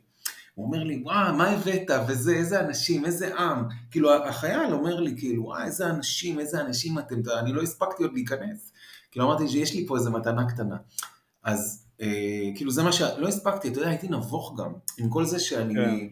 הוא 0.55 0.65
אומר 0.65 0.83
לי, 0.83 1.01
וואו, 1.03 1.33
מה 1.33 1.49
הבאת, 1.49 1.89
וזה, 2.07 2.33
איזה 2.33 2.59
אנשים, 2.59 3.05
איזה 3.05 3.35
עם. 3.35 3.63
כאילו, 3.91 4.13
החייל 4.25 4.73
אומר 4.73 4.99
לי, 4.99 5.17
כאילו, 5.17 5.43
וואו, 5.43 5.63
איזה 5.63 5.89
אנשים, 5.89 6.39
איזה 6.39 6.61
אנשים 6.61 6.99
אתם, 6.99 7.15
אני 7.39 7.53
לא 7.53 7.61
הספקתי 7.61 8.03
עוד 8.03 8.13
להיכנס. 8.13 8.71
כאילו, 9.11 9.25
אמרתי 9.25 9.47
שיש 9.47 9.75
לי 9.75 9.87
פה 9.87 9.95
איזה 9.95 10.09
מתנה 10.09 10.49
קטנה. 10.49 10.77
אז 11.43 11.80
כאילו 12.55 12.71
זה 12.71 12.83
מה 12.83 12.91
שלא 12.91 13.27
הספקתי, 13.27 13.67
אתה 13.67 13.79
יודע, 13.79 13.89
הייתי 13.89 14.07
נבוך 14.07 14.59
גם, 14.59 14.73
עם 14.97 15.09
כל 15.09 15.25
זה 15.25 15.39
שאני, 15.39 15.73
כן. 15.73 16.07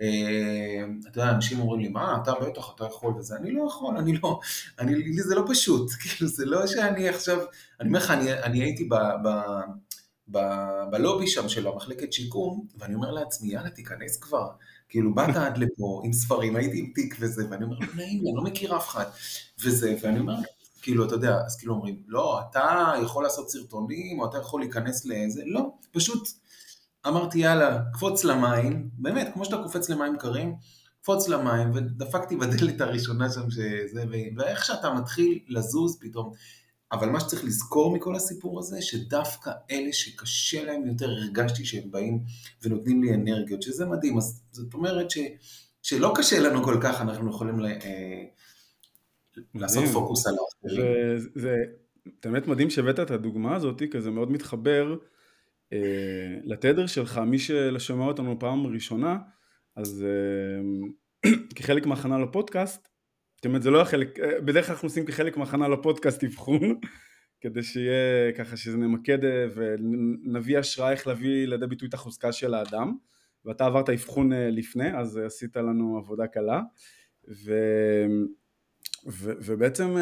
אה, 0.00 0.84
אתה 1.10 1.20
יודע, 1.20 1.30
אנשים 1.30 1.60
אומרים 1.60 1.80
לי, 1.80 1.88
מה, 1.88 2.18
אתה 2.22 2.32
בטח, 2.34 2.72
אתה 2.74 2.84
יכול 2.84 3.14
וזה, 3.18 3.36
אני 3.36 3.52
לא 3.52 3.64
יכול, 3.68 3.96
אני 3.96 4.18
לא, 4.22 4.40
אני, 4.78 4.94
לי 4.94 5.22
זה 5.22 5.34
לא 5.34 5.44
פשוט, 5.48 5.90
כאילו 6.02 6.28
זה 6.30 6.44
לא 6.44 6.66
שאני 6.66 7.08
עכשיו, 7.08 7.38
אני 7.80 7.88
אומר 7.88 7.98
לך, 7.98 8.10
אני, 8.10 8.32
אני 8.32 8.62
הייתי 8.62 8.84
ב, 8.84 8.94
ב, 8.94 9.28
ב, 10.30 10.38
בלובי 10.90 11.26
שם 11.26 11.48
של 11.48 11.66
המחלקת 11.66 12.12
שיקום, 12.12 12.66
ואני 12.78 12.94
אומר 12.94 13.10
לעצמי, 13.10 13.52
יאללה, 13.52 13.70
תיכנס 13.70 14.20
כבר, 14.20 14.48
כאילו, 14.88 15.14
באת 15.14 15.36
עד 15.36 15.58
לפה 15.58 16.02
עם 16.04 16.12
ספרים, 16.12 16.56
הייתי 16.56 16.78
עם 16.78 16.92
תיק 16.94 17.16
וזה, 17.20 17.44
ואני 17.50 17.64
אומר, 17.64 17.76
נעים 17.78 18.22
לי, 18.22 18.30
אני 18.30 18.36
לא 18.36 18.42
מכיר 18.42 18.76
אף 18.76 18.88
אחד, 18.88 19.04
וזה, 19.64 19.96
ואני 20.02 20.18
אומר, 20.18 20.34
כאילו, 20.84 21.06
אתה 21.06 21.14
יודע, 21.14 21.38
אז 21.46 21.56
כאילו 21.56 21.74
אומרים, 21.74 22.02
לא, 22.06 22.40
אתה 22.50 22.92
יכול 23.02 23.24
לעשות 23.24 23.50
סרטונים, 23.50 24.20
או 24.20 24.26
אתה 24.26 24.38
יכול 24.38 24.60
להיכנס 24.60 25.06
לזה, 25.06 25.42
לא, 25.46 25.72
פשוט 25.92 26.28
אמרתי, 27.06 27.38
יאללה, 27.38 27.78
קפוץ 27.92 28.24
למים, 28.24 28.88
באמת, 28.98 29.30
כמו 29.34 29.44
שאתה 29.44 29.56
קופץ 29.56 29.88
למים 29.88 30.16
קרים, 30.18 30.54
קפוץ 31.02 31.28
למים, 31.28 31.70
ודפקתי 31.74 32.36
בדלת 32.36 32.80
הראשונה 32.80 33.30
שם 33.32 33.50
שזה, 33.50 34.04
ואיך 34.36 34.64
שאתה 34.64 34.90
מתחיל 34.90 35.38
לזוז 35.48 35.98
פתאום. 36.00 36.32
אבל 36.92 37.08
מה 37.08 37.20
שצריך 37.20 37.44
לזכור 37.44 37.94
מכל 37.94 38.16
הסיפור 38.16 38.58
הזה, 38.58 38.82
שדווקא 38.82 39.50
אלה 39.70 39.92
שקשה 39.92 40.64
להם 40.64 40.86
יותר, 40.86 41.10
הרגשתי 41.10 41.64
שהם 41.64 41.90
באים 41.90 42.24
ונותנים 42.62 43.02
לי 43.02 43.14
אנרגיות, 43.14 43.62
שזה 43.62 43.86
מדהים. 43.86 44.18
אז 44.18 44.42
זאת 44.52 44.74
אומרת 44.74 45.10
ש, 45.10 45.18
שלא 45.82 46.12
קשה 46.16 46.40
לנו 46.40 46.64
כל 46.64 46.78
כך, 46.82 47.00
אנחנו 47.00 47.30
יכולים 47.30 47.60
ל, 47.60 47.66
אה, 47.66 48.24
לעשות 49.54 49.84
פוקוס 49.92 50.26
על 50.26 50.34
האחרים. 50.34 51.18
זה 51.34 51.64
באמת 52.24 52.46
מדהים 52.46 52.70
שהבאת 52.70 53.00
את 53.00 53.10
הדוגמה 53.10 53.56
הזאת, 53.56 53.82
כי 53.90 54.00
זה 54.00 54.10
מאוד 54.10 54.30
מתחבר 54.32 54.96
אה, 55.72 56.38
לתדר 56.44 56.86
שלך, 56.86 57.18
מי 57.18 57.38
ששומע 57.38 58.04
אותנו 58.04 58.38
פעם 58.38 58.66
ראשונה, 58.66 59.18
אז 59.76 60.04
אה, 60.06 61.30
כחלק 61.56 61.86
מהכנה 61.86 62.18
לפודקאסט, 62.18 62.88
זאת 63.36 63.46
אומרת 63.46 63.62
זה 63.62 63.70
לא 63.70 63.80
החלק, 63.80 64.20
אה, 64.20 64.40
בדרך 64.40 64.66
כלל 64.66 64.74
אנחנו 64.74 64.86
עושים 64.86 65.06
כחלק 65.06 65.36
מהכנה 65.36 65.68
לפודקאסט 65.68 66.24
אבחון, 66.24 66.60
כדי 67.40 67.62
שיהיה 67.62 68.32
ככה 68.38 68.56
שזה 68.56 68.76
נמקד 68.76 69.24
אה, 69.24 69.46
ונביא 69.54 70.58
השראה 70.58 70.92
איך 70.92 71.06
להביא 71.06 71.46
לידי 71.46 71.66
ביטוי 71.66 71.88
את 71.88 71.94
החוזקה 71.94 72.32
של 72.32 72.54
האדם, 72.54 72.96
ואתה 73.44 73.66
עברת 73.66 73.90
אבחון 73.90 74.32
לפני, 74.32 74.98
אז 74.98 75.16
עשית 75.16 75.56
לנו 75.56 75.98
עבודה 75.98 76.26
קלה, 76.26 76.60
ו... 77.44 77.54
ו... 79.08 79.32
ובעצם 79.44 79.96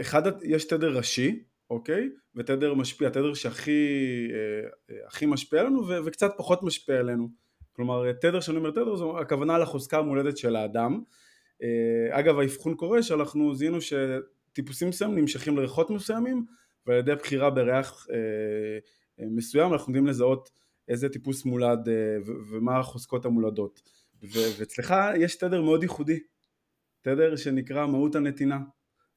אחד, 0.00 0.22
יש 0.42 0.64
תדר 0.64 0.96
ראשי, 0.96 1.44
אוקיי? 1.70 2.08
ותדר 2.34 2.74
משפיע, 2.74 3.08
תדר 3.08 3.34
שהכי 3.34 3.88
הכי 5.06 5.26
משפיע 5.26 5.60
עלינו 5.60 5.88
ו... 5.88 6.04
וקצת 6.04 6.30
פחות 6.36 6.62
משפיע 6.62 6.98
עלינו. 6.98 7.28
כלומר, 7.72 8.12
תדר 8.12 8.40
שאני 8.40 8.56
אומר 8.56 8.70
תדר, 8.70 8.96
זו 8.96 9.18
הכוונה 9.18 9.58
לחוזקה 9.58 9.98
המולדת 9.98 10.36
של 10.36 10.56
האדם. 10.56 11.02
אה, 11.62 12.18
אגב, 12.18 12.38
האבחון 12.38 12.74
קורה 12.74 13.02
שאנחנו 13.02 13.54
זיהינו 13.54 13.78
שטיפוסים 13.80 14.88
מסוימים 14.88 15.18
נמשכים 15.18 15.56
לריחות 15.56 15.90
מסוימים, 15.90 16.44
ועל 16.86 16.98
ידי 16.98 17.14
בחירה 17.14 17.50
בריח 17.50 18.06
אה, 18.10 18.16
אה, 19.20 19.30
מסוים 19.30 19.72
אנחנו 19.72 19.90
יודעים 19.90 20.06
לזהות 20.06 20.50
איזה 20.88 21.08
טיפוס 21.08 21.44
מולד 21.44 21.88
ומה 22.50 22.78
החוזקות 22.78 23.24
המולדות. 23.24 23.82
ואצלך 24.22 24.94
יש 25.16 25.36
תדר 25.36 25.62
מאוד 25.62 25.82
ייחודי, 25.82 26.18
תדר 27.02 27.36
שנקרא 27.36 27.86
מהות 27.86 28.14
הנתינה. 28.14 28.58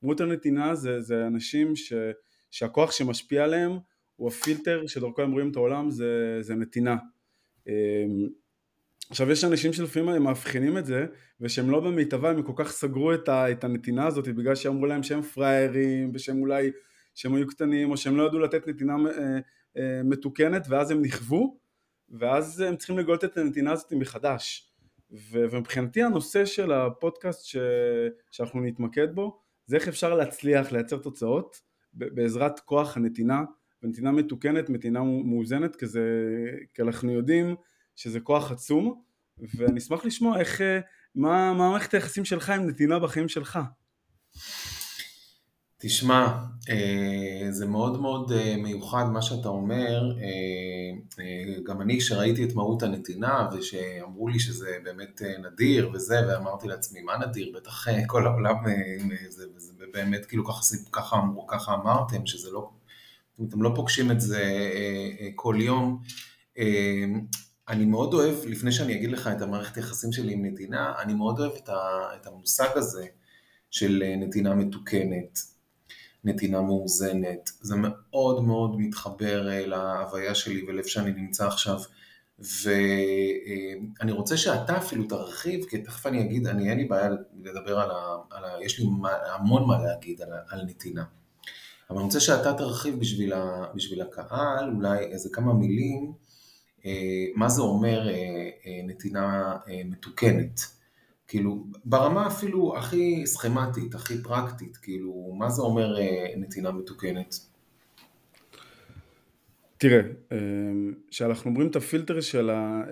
מהות 0.01 0.21
הנתינה 0.21 0.75
זה, 0.75 1.01
זה 1.01 1.27
אנשים 1.27 1.75
ש, 1.75 1.93
שהכוח 2.51 2.91
שמשפיע 2.91 3.43
עליהם 3.43 3.71
הוא 4.15 4.27
הפילטר 4.27 4.87
שדרכו 4.87 5.21
הם 5.21 5.31
רואים 5.31 5.51
את 5.51 5.55
העולם, 5.55 5.91
זה, 5.91 6.37
זה 6.41 6.55
נתינה. 6.55 6.95
עכשיו 9.09 9.31
יש 9.31 9.43
אנשים 9.43 9.73
שלפעמים 9.73 10.09
הם 10.09 10.23
מאבחנים 10.23 10.77
את 10.77 10.85
זה 10.85 11.05
ושהם 11.41 11.69
לא 11.69 11.79
במיטבה 11.79 12.29
הם 12.29 12.43
כל 12.43 12.53
כך 12.55 12.71
סגרו 12.71 13.13
את, 13.13 13.29
ה, 13.29 13.51
את 13.51 13.63
הנתינה 13.63 14.07
הזאת 14.07 14.27
בגלל 14.27 14.55
שאמרו 14.55 14.85
להם 14.85 15.03
שהם 15.03 15.21
פראיירים 15.21 16.11
ושהם 16.13 16.41
אולי 16.41 16.71
שהם 17.15 17.35
היו 17.35 17.47
קטנים 17.47 17.91
או 17.91 17.97
שהם 17.97 18.17
לא 18.17 18.23
ידעו 18.23 18.39
לתת 18.39 18.67
נתינה 18.67 18.93
אה, 18.93 19.39
אה, 19.77 20.01
מתוקנת 20.03 20.65
ואז 20.69 20.91
הם 20.91 21.01
נכוו 21.01 21.57
ואז 22.09 22.59
הם 22.59 22.75
צריכים 22.75 22.97
לגלות 22.97 23.23
את 23.23 23.37
הנתינה 23.37 23.71
הזאת 23.71 23.93
מחדש 23.93 24.72
ומבחינתי 25.31 26.03
הנושא 26.03 26.45
של 26.45 26.71
הפודקאסט 26.71 27.45
ש, 27.45 27.57
שאנחנו 28.31 28.61
נתמקד 28.61 29.15
בו 29.15 29.39
זה 29.65 29.75
איך 29.75 29.87
אפשר 29.87 30.15
להצליח 30.15 30.71
לייצר 30.71 30.97
תוצאות 30.97 31.61
בעזרת 31.93 32.59
כוח 32.59 32.97
הנתינה 32.97 33.43
ונתינה 33.83 34.11
מתוקנת, 34.11 34.69
נתינה 34.69 35.03
מאוזנת 35.03 35.75
כזה, 35.75 36.01
כי 36.73 36.81
אנחנו 36.81 37.11
יודעים 37.11 37.55
שזה 37.95 38.19
כוח 38.19 38.51
עצום, 38.51 39.01
ואני 39.55 39.79
אשמח 39.79 40.05
לשמוע 40.05 40.39
איך, 40.39 40.61
אה, 40.61 40.79
מה, 41.15 41.53
מה 41.53 41.69
מערכת 41.69 41.93
היחסים 41.93 42.25
שלך 42.25 42.49
עם 42.49 42.67
נתינה 42.67 42.99
בחיים 42.99 43.27
שלך. 43.27 43.59
תשמע, 45.85 46.27
אה, 46.69 47.51
זה 47.51 47.65
מאוד 47.65 48.01
מאוד 48.01 48.31
אה, 48.31 48.55
מיוחד 48.57 49.03
מה 49.13 49.21
שאתה 49.21 49.49
אומר, 49.49 50.11
גם 51.65 51.81
אני 51.81 51.99
כשראיתי 51.99 52.43
את 52.43 52.53
מהות 52.55 52.83
הנתינה 52.83 53.49
ושאמרו 53.53 54.27
לי 54.27 54.39
שזה 54.39 54.77
באמת 54.83 55.21
נדיר 55.43 55.89
וזה, 55.93 56.15
ואמרתי 56.27 56.67
לעצמי 56.67 57.01
מה 57.01 57.17
נדיר, 57.17 57.51
בטח 57.55 57.87
כל 58.07 58.27
העולם, 58.27 58.55
זה, 59.29 59.45
זה 59.57 59.73
באמת 59.93 60.25
כאילו 60.25 60.45
ככה, 60.45 60.61
ככה, 60.91 61.15
אמרו, 61.15 61.47
ככה 61.47 61.73
אמרתם, 61.73 62.25
שזה 62.25 62.51
לא, 62.51 62.69
אתם 63.47 63.61
לא 63.61 63.71
פוגשים 63.75 64.11
את 64.11 64.21
זה 64.21 64.43
כל 65.35 65.55
יום. 65.59 66.01
אני 67.69 67.85
מאוד 67.85 68.13
אוהב, 68.13 68.35
לפני 68.45 68.71
שאני 68.71 68.95
אגיד 68.95 69.11
לך 69.11 69.27
את 69.27 69.41
המערכת 69.41 69.75
היחסים 69.75 70.11
שלי 70.11 70.33
עם 70.33 70.45
נתינה, 70.45 70.93
אני 70.99 71.13
מאוד 71.13 71.39
אוהב 71.39 71.51
את, 72.15 72.27
המושג 72.27 72.69
הזה 72.75 73.05
של 73.73 74.03
אה, 74.05 74.15
נתינה 74.15 74.55
מתוקנת, 74.55 75.39
נתינה 76.23 76.61
מאוזנת. 76.61 77.49
זה 77.61 77.75
מאוד 77.75 78.43
מאוד 78.43 78.75
מתחבר 78.79 79.49
אה, 79.49 79.65
להוויה 79.65 80.35
שלי 80.35 80.63
ולאיפה 80.67 80.89
שאני 80.89 81.11
נמצא 81.11 81.47
עכשיו. 81.47 81.79
ואני 82.39 84.11
אה, 84.11 84.15
רוצה 84.15 84.37
שאתה 84.37 84.77
אפילו 84.77 85.07
תרחיב, 85.07 85.65
כי 85.69 85.77
תכף 85.77 86.05
אני 86.05 86.21
אגיד, 86.21 86.47
אני 86.47 86.69
אין 86.69 86.77
לי 86.77 86.85
בעיה 86.85 87.09
לדבר 87.43 87.79
על 87.79 87.91
ה... 87.91 88.17
על 88.31 88.45
ה 88.45 88.63
יש 88.65 88.79
לי 88.79 88.85
המון 89.35 89.67
מה 89.67 89.83
להגיד 89.83 90.21
על, 90.21 90.29
על 90.49 90.65
נתינה. 90.65 91.03
אבל 91.89 91.97
אני 91.97 92.05
רוצה 92.05 92.19
שאתה 92.19 92.53
תרחיב 92.53 92.99
בשביל, 92.99 93.33
ה, 93.33 93.65
בשביל 93.75 94.01
הקהל, 94.01 94.73
אולי 94.75 94.99
איזה 94.99 95.29
כמה 95.33 95.53
מילים 95.53 96.13
אה, 96.85 97.25
מה 97.35 97.49
זה 97.49 97.61
אומר 97.61 98.09
אה, 98.09 98.13
אה, 98.65 98.81
נתינה 98.83 99.55
מתוקנת. 99.85 100.61
כאילו, 101.27 101.65
ברמה 101.85 102.27
אפילו 102.27 102.77
הכי 102.77 103.23
סכמטית, 103.25 103.95
הכי 103.95 104.23
פרקטית, 104.23 104.77
כאילו, 104.77 105.33
מה 105.37 105.49
זה 105.49 105.61
אומר 105.61 105.95
נתינה 106.37 106.71
מתוקנת? 106.71 107.35
תראה, 109.77 110.01
כשאנחנו 111.07 111.49
אומרים 111.49 111.69
את 111.69 111.75
הפילטר 111.75 112.21
של 112.21 112.49
ה... 112.49 112.83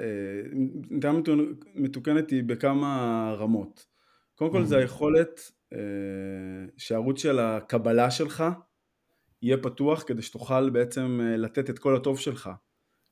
נתינה 0.92 1.30
מתוקנת 1.76 2.30
היא 2.30 2.44
בכמה 2.44 3.36
רמות. 3.38 3.86
קודם 4.36 4.52
כל 4.52 4.66
זה 4.66 4.78
היכולת 4.78 5.52
שהערוץ 6.78 7.20
של 7.20 7.40
הקבלה 7.40 8.12
שלך 8.12 8.44
יהיה 9.42 9.58
פתוח 9.58 10.04
כדי 10.08 10.22
שתוכל 10.22 10.70
בעצם 10.70 11.20
לתת 11.38 11.70
את 11.70 11.80
כל 11.80 11.96
הטוב 11.96 12.20
שלך. 12.20 12.50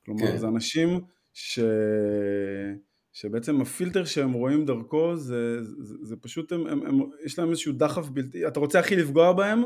כלומר, 0.04 0.26
כן. 0.26 0.36
זה 0.36 0.48
אנשים 0.48 1.00
ש... 1.32 1.58
שבעצם 3.12 3.60
הפילטר 3.60 4.04
שהם 4.04 4.32
רואים 4.32 4.66
דרכו 4.66 5.16
זה, 5.16 5.62
זה, 5.62 5.94
זה 6.02 6.16
פשוט, 6.16 6.52
הם, 6.52 6.66
הם, 6.66 6.86
הם, 6.86 7.00
יש 7.24 7.38
להם 7.38 7.50
איזשהו 7.50 7.72
דחף 7.72 8.08
בלתי, 8.08 8.46
אתה 8.46 8.60
רוצה 8.60 8.78
הכי 8.80 8.96
לפגוע 8.96 9.32
בהם, 9.32 9.62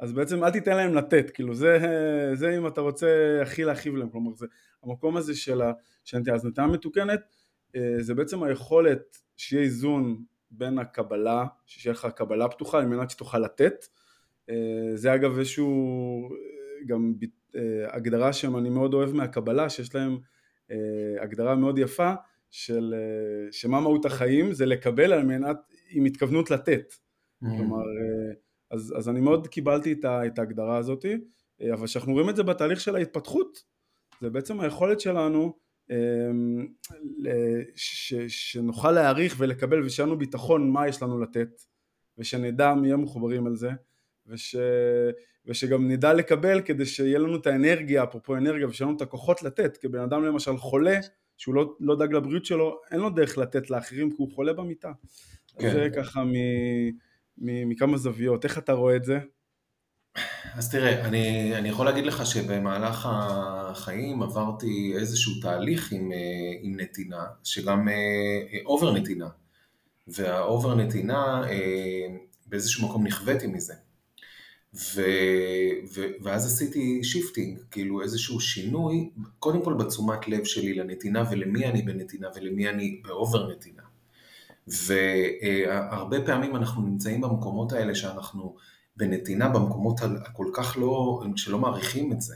אז 0.00 0.12
בעצם 0.12 0.44
אל 0.44 0.50
תיתן 0.50 0.76
להם 0.76 0.94
לתת, 0.94 1.30
כאילו 1.30 1.54
זה, 1.54 1.78
זה 2.34 2.58
אם 2.58 2.66
אתה 2.66 2.80
רוצה 2.80 3.38
הכי 3.42 3.64
להכיב 3.64 3.96
להם, 3.96 4.10
כלומר 4.10 4.34
זה 4.34 4.46
המקום 4.82 5.16
הזה 5.16 5.34
של 5.36 5.62
הנטייה, 6.12 6.36
אז 6.36 6.46
מתוקנת 6.72 7.20
אה, 7.76 7.96
זה 7.98 8.14
בעצם 8.14 8.42
היכולת 8.42 9.18
שיהיה 9.36 9.62
איזון 9.62 10.24
בין 10.50 10.78
הקבלה, 10.78 11.46
שיהיה 11.66 11.92
לך 11.92 12.08
קבלה 12.16 12.48
פתוחה 12.48 12.78
על 12.78 12.86
מנת 12.86 13.10
שתוכל 13.10 13.38
לתת, 13.38 13.84
אה, 14.50 14.90
זה 14.94 15.14
אגב 15.14 15.38
איזשהו 15.38 16.28
גם 16.86 17.14
אה, 17.56 17.96
הגדרה 17.96 18.32
שאני 18.32 18.70
מאוד 18.70 18.94
אוהב 18.94 19.12
מהקבלה, 19.12 19.70
שיש 19.70 19.94
להם 19.94 20.18
הגדרה 21.20 21.56
מאוד 21.56 21.78
יפה 21.78 22.12
של 22.50 22.94
אה, 22.94 23.52
שמה 23.52 23.80
מהות 23.80 24.04
החיים 24.04 24.52
זה 24.52 24.66
לקבל 24.66 25.12
על 25.12 25.22
מנת 25.22 25.56
עם 25.90 26.04
התכוונות 26.04 26.50
לתת. 26.50 26.92
Mm-hmm. 26.92 27.48
כלומר, 27.56 27.82
אז, 28.70 28.94
אז 28.96 29.08
אני 29.08 29.20
מאוד 29.20 29.46
קיבלתי 29.46 29.92
את, 29.92 30.04
ה, 30.04 30.26
את 30.26 30.38
ההגדרה 30.38 30.76
הזאת, 30.76 31.04
אבל 31.72 31.86
כשאנחנו 31.86 32.12
רואים 32.12 32.28
את 32.28 32.36
זה 32.36 32.42
בתהליך 32.42 32.80
של 32.80 32.96
ההתפתחות, 32.96 33.58
זה 34.20 34.30
בעצם 34.30 34.60
היכולת 34.60 35.00
שלנו 35.00 35.58
ש, 37.74 38.14
שנוכל 38.14 38.92
להעריך 38.92 39.34
ולקבל 39.38 39.84
ושיהיה 39.84 40.06
לנו 40.06 40.18
ביטחון 40.18 40.70
מה 40.70 40.88
יש 40.88 41.02
לנו 41.02 41.20
לתת, 41.20 41.48
ושנדע 42.18 42.74
מי 42.74 42.94
מחוברים 42.94 43.46
על 43.46 43.56
זה, 43.56 43.70
וש, 44.26 44.56
ושגם 45.46 45.88
נדע 45.88 46.14
לקבל 46.14 46.60
כדי 46.60 46.86
שיהיה 46.86 47.18
לנו 47.18 47.36
את 47.36 47.46
האנרגיה, 47.46 48.04
אפרופו 48.04 48.36
אנרגיה, 48.36 48.68
ושיהיה 48.68 48.88
לנו 48.88 48.96
את 48.96 49.02
הכוחות 49.02 49.42
לתת, 49.42 49.76
כי 49.76 49.88
בן 49.88 50.00
אדם 50.00 50.24
למשל 50.24 50.56
חולה, 50.56 50.98
שהוא 51.38 51.54
לא, 51.54 51.76
לא 51.80 51.96
דאג 51.96 52.12
לבריאות 52.12 52.44
שלו, 52.44 52.80
אין 52.90 53.00
לו 53.00 53.10
דרך 53.10 53.38
לתת 53.38 53.70
לאחרים 53.70 54.10
כי 54.10 54.16
הוא 54.18 54.32
חולה 54.34 54.52
במיטה. 54.52 54.92
כן. 55.58 55.72
זה 55.72 55.88
ככה 55.96 56.24
מ, 56.24 56.32
מ, 57.38 57.68
מכמה 57.68 57.96
זוויות, 57.96 58.44
איך 58.44 58.58
אתה 58.58 58.72
רואה 58.72 58.96
את 58.96 59.04
זה? 59.04 59.18
אז 60.54 60.70
תראה, 60.70 61.04
אני, 61.04 61.56
אני 61.58 61.68
יכול 61.68 61.86
להגיד 61.86 62.06
לך 62.06 62.26
שבמהלך 62.26 63.08
החיים 63.12 64.22
עברתי 64.22 64.92
איזשהו 64.96 65.32
תהליך 65.42 65.92
עם, 65.92 66.12
אה, 66.12 66.18
עם 66.62 66.80
נתינה, 66.80 67.26
שגם 67.44 67.88
over 68.66 68.92
נתינה. 68.92 69.28
וה 70.08 70.30
over 70.30 70.74
נתינה, 70.74 71.42
באיזשהו 72.46 72.88
מקום 72.88 73.06
נכוויתי 73.06 73.46
מזה. 73.46 73.74
ו, 74.74 75.02
ו, 75.94 76.02
ואז 76.22 76.46
עשיתי 76.46 77.04
shifting, 77.04 77.58
כאילו 77.70 78.02
איזשהו 78.02 78.40
שינוי, 78.40 79.10
קודם 79.38 79.64
כל 79.64 79.74
בתשומת 79.74 80.28
לב 80.28 80.44
שלי 80.44 80.74
לנתינה 80.74 81.24
ולמי 81.30 81.66
אני 81.66 81.82
בנתינה 81.82 82.28
ולמי 82.34 82.68
אני 82.68 83.00
ב 83.04 83.13
over 83.13 83.50
נתינה. 83.52 83.82
והרבה 84.66 86.26
פעמים 86.26 86.56
אנחנו 86.56 86.82
נמצאים 86.82 87.20
במקומות 87.20 87.72
האלה 87.72 87.94
שאנחנו 87.94 88.56
בנתינה 88.96 89.48
במקומות 89.48 90.00
הכל 90.26 90.46
כך 90.52 90.76
לא, 90.80 91.22
שלא 91.36 91.58
מעריכים 91.58 92.12
את 92.12 92.20
זה. 92.20 92.34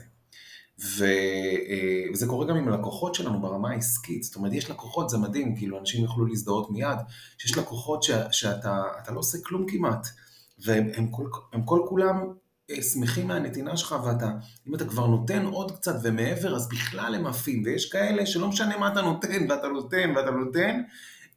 וזה 0.79 2.27
קורה 2.27 2.47
גם 2.47 2.55
עם 2.55 2.67
הלקוחות 2.67 3.15
שלנו 3.15 3.41
ברמה 3.41 3.69
העסקית, 3.71 4.23
זאת 4.23 4.35
אומרת 4.35 4.53
יש 4.53 4.69
לקוחות, 4.69 5.09
זה 5.09 5.17
מדהים, 5.17 5.55
כאילו 5.55 5.79
אנשים 5.79 6.01
יוכלו 6.03 6.25
להזדהות 6.25 6.71
מיד, 6.71 6.97
שיש 7.37 7.57
לקוחות 7.57 8.03
ש, 8.03 8.11
שאתה 8.31 9.11
לא 9.11 9.19
עושה 9.19 9.37
כלום 9.43 9.65
כמעט, 9.67 10.07
והם 10.65 10.89
הם 11.53 11.63
כל, 11.65 11.81
כולם 11.89 12.33
אה, 12.69 12.81
שמחים 12.81 13.27
מהנתינה 13.27 13.77
שלך, 13.77 13.95
ואתה, 14.05 14.31
אם 14.67 14.75
אתה 14.75 14.85
כבר 14.85 15.07
נותן 15.07 15.45
עוד 15.45 15.71
קצת 15.71 15.95
ומעבר, 16.03 16.55
אז 16.55 16.69
בכלל 16.69 17.15
הם 17.15 17.25
עפים, 17.25 17.63
ויש 17.65 17.91
כאלה 17.91 18.25
שלא 18.25 18.47
משנה 18.47 18.77
מה 18.77 18.91
אתה 18.91 19.01
נותן, 19.01 19.45
ואתה 19.49 19.67
נותן, 19.67 20.13
ואתה 20.15 20.31
נותן, 20.31 20.81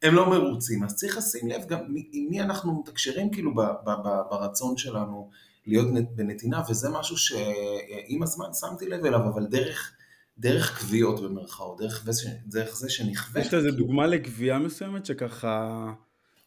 הם 0.03 0.15
לא 0.15 0.29
מרוצים. 0.29 0.83
אז 0.83 0.95
צריך 0.95 1.17
לשים 1.17 1.47
לב 1.47 1.65
גם 1.67 1.79
עם 2.11 2.27
מי 2.29 2.41
אנחנו 2.41 2.79
מתקשרים 2.79 3.29
כאילו 3.31 3.55
ב, 3.55 3.61
ב, 3.61 3.89
ב, 3.89 4.09
ברצון 4.29 4.77
שלנו 4.77 5.29
להיות 5.67 5.87
בנתינה, 6.15 6.61
וזה 6.69 6.89
משהו 6.89 7.17
שעם 7.17 8.23
הזמן 8.23 8.47
שמתי 8.53 8.85
לב 8.89 9.05
אליו, 9.05 9.19
אבל 9.19 9.45
דרך... 9.45 9.93
דרך 10.39 10.79
קביעות 10.79 11.21
במרכאות, 11.23 11.77
דרך, 11.77 12.05
דרך 12.45 12.75
זה 12.75 12.89
שנכווית. 12.89 13.45
יש 13.45 13.53
איזה 13.53 13.71
דוגמה 13.71 14.07
לכוויה 14.07 14.59
מסוימת 14.59 15.05
שככה, 15.05 15.85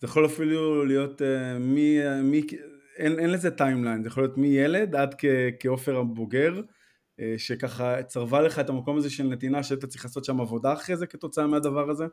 זה 0.00 0.06
יכול 0.06 0.26
אפילו 0.26 0.84
להיות 0.84 1.20
אה, 1.20 1.58
מי, 1.60 1.99
מי, 2.22 2.42
אין, 3.00 3.19
אין 3.19 3.30
לזה 3.30 3.50
timeline, 3.50 4.02
זה 4.02 4.09
יכול 4.09 4.23
להיות 4.23 4.38
מילד 4.38 4.95
עד 4.95 5.14
כעופר 5.61 5.97
הבוגר, 5.97 6.61
אה, 6.60 7.22
שככה 7.37 8.02
צרבה 8.02 8.40
לך 8.40 8.59
את 8.59 8.69
המקום 8.69 8.97
הזה 8.97 9.11
של 9.11 9.25
נתינה, 9.25 9.62
שאתה 9.62 9.87
צריך 9.87 10.04
לעשות 10.04 10.25
שם 10.25 10.40
עבודה 10.40 10.73
אחרי 10.73 10.97
זה 10.97 11.07
כתוצאה 11.07 11.47
מהדבר 11.47 11.90
הזה? 11.90 12.04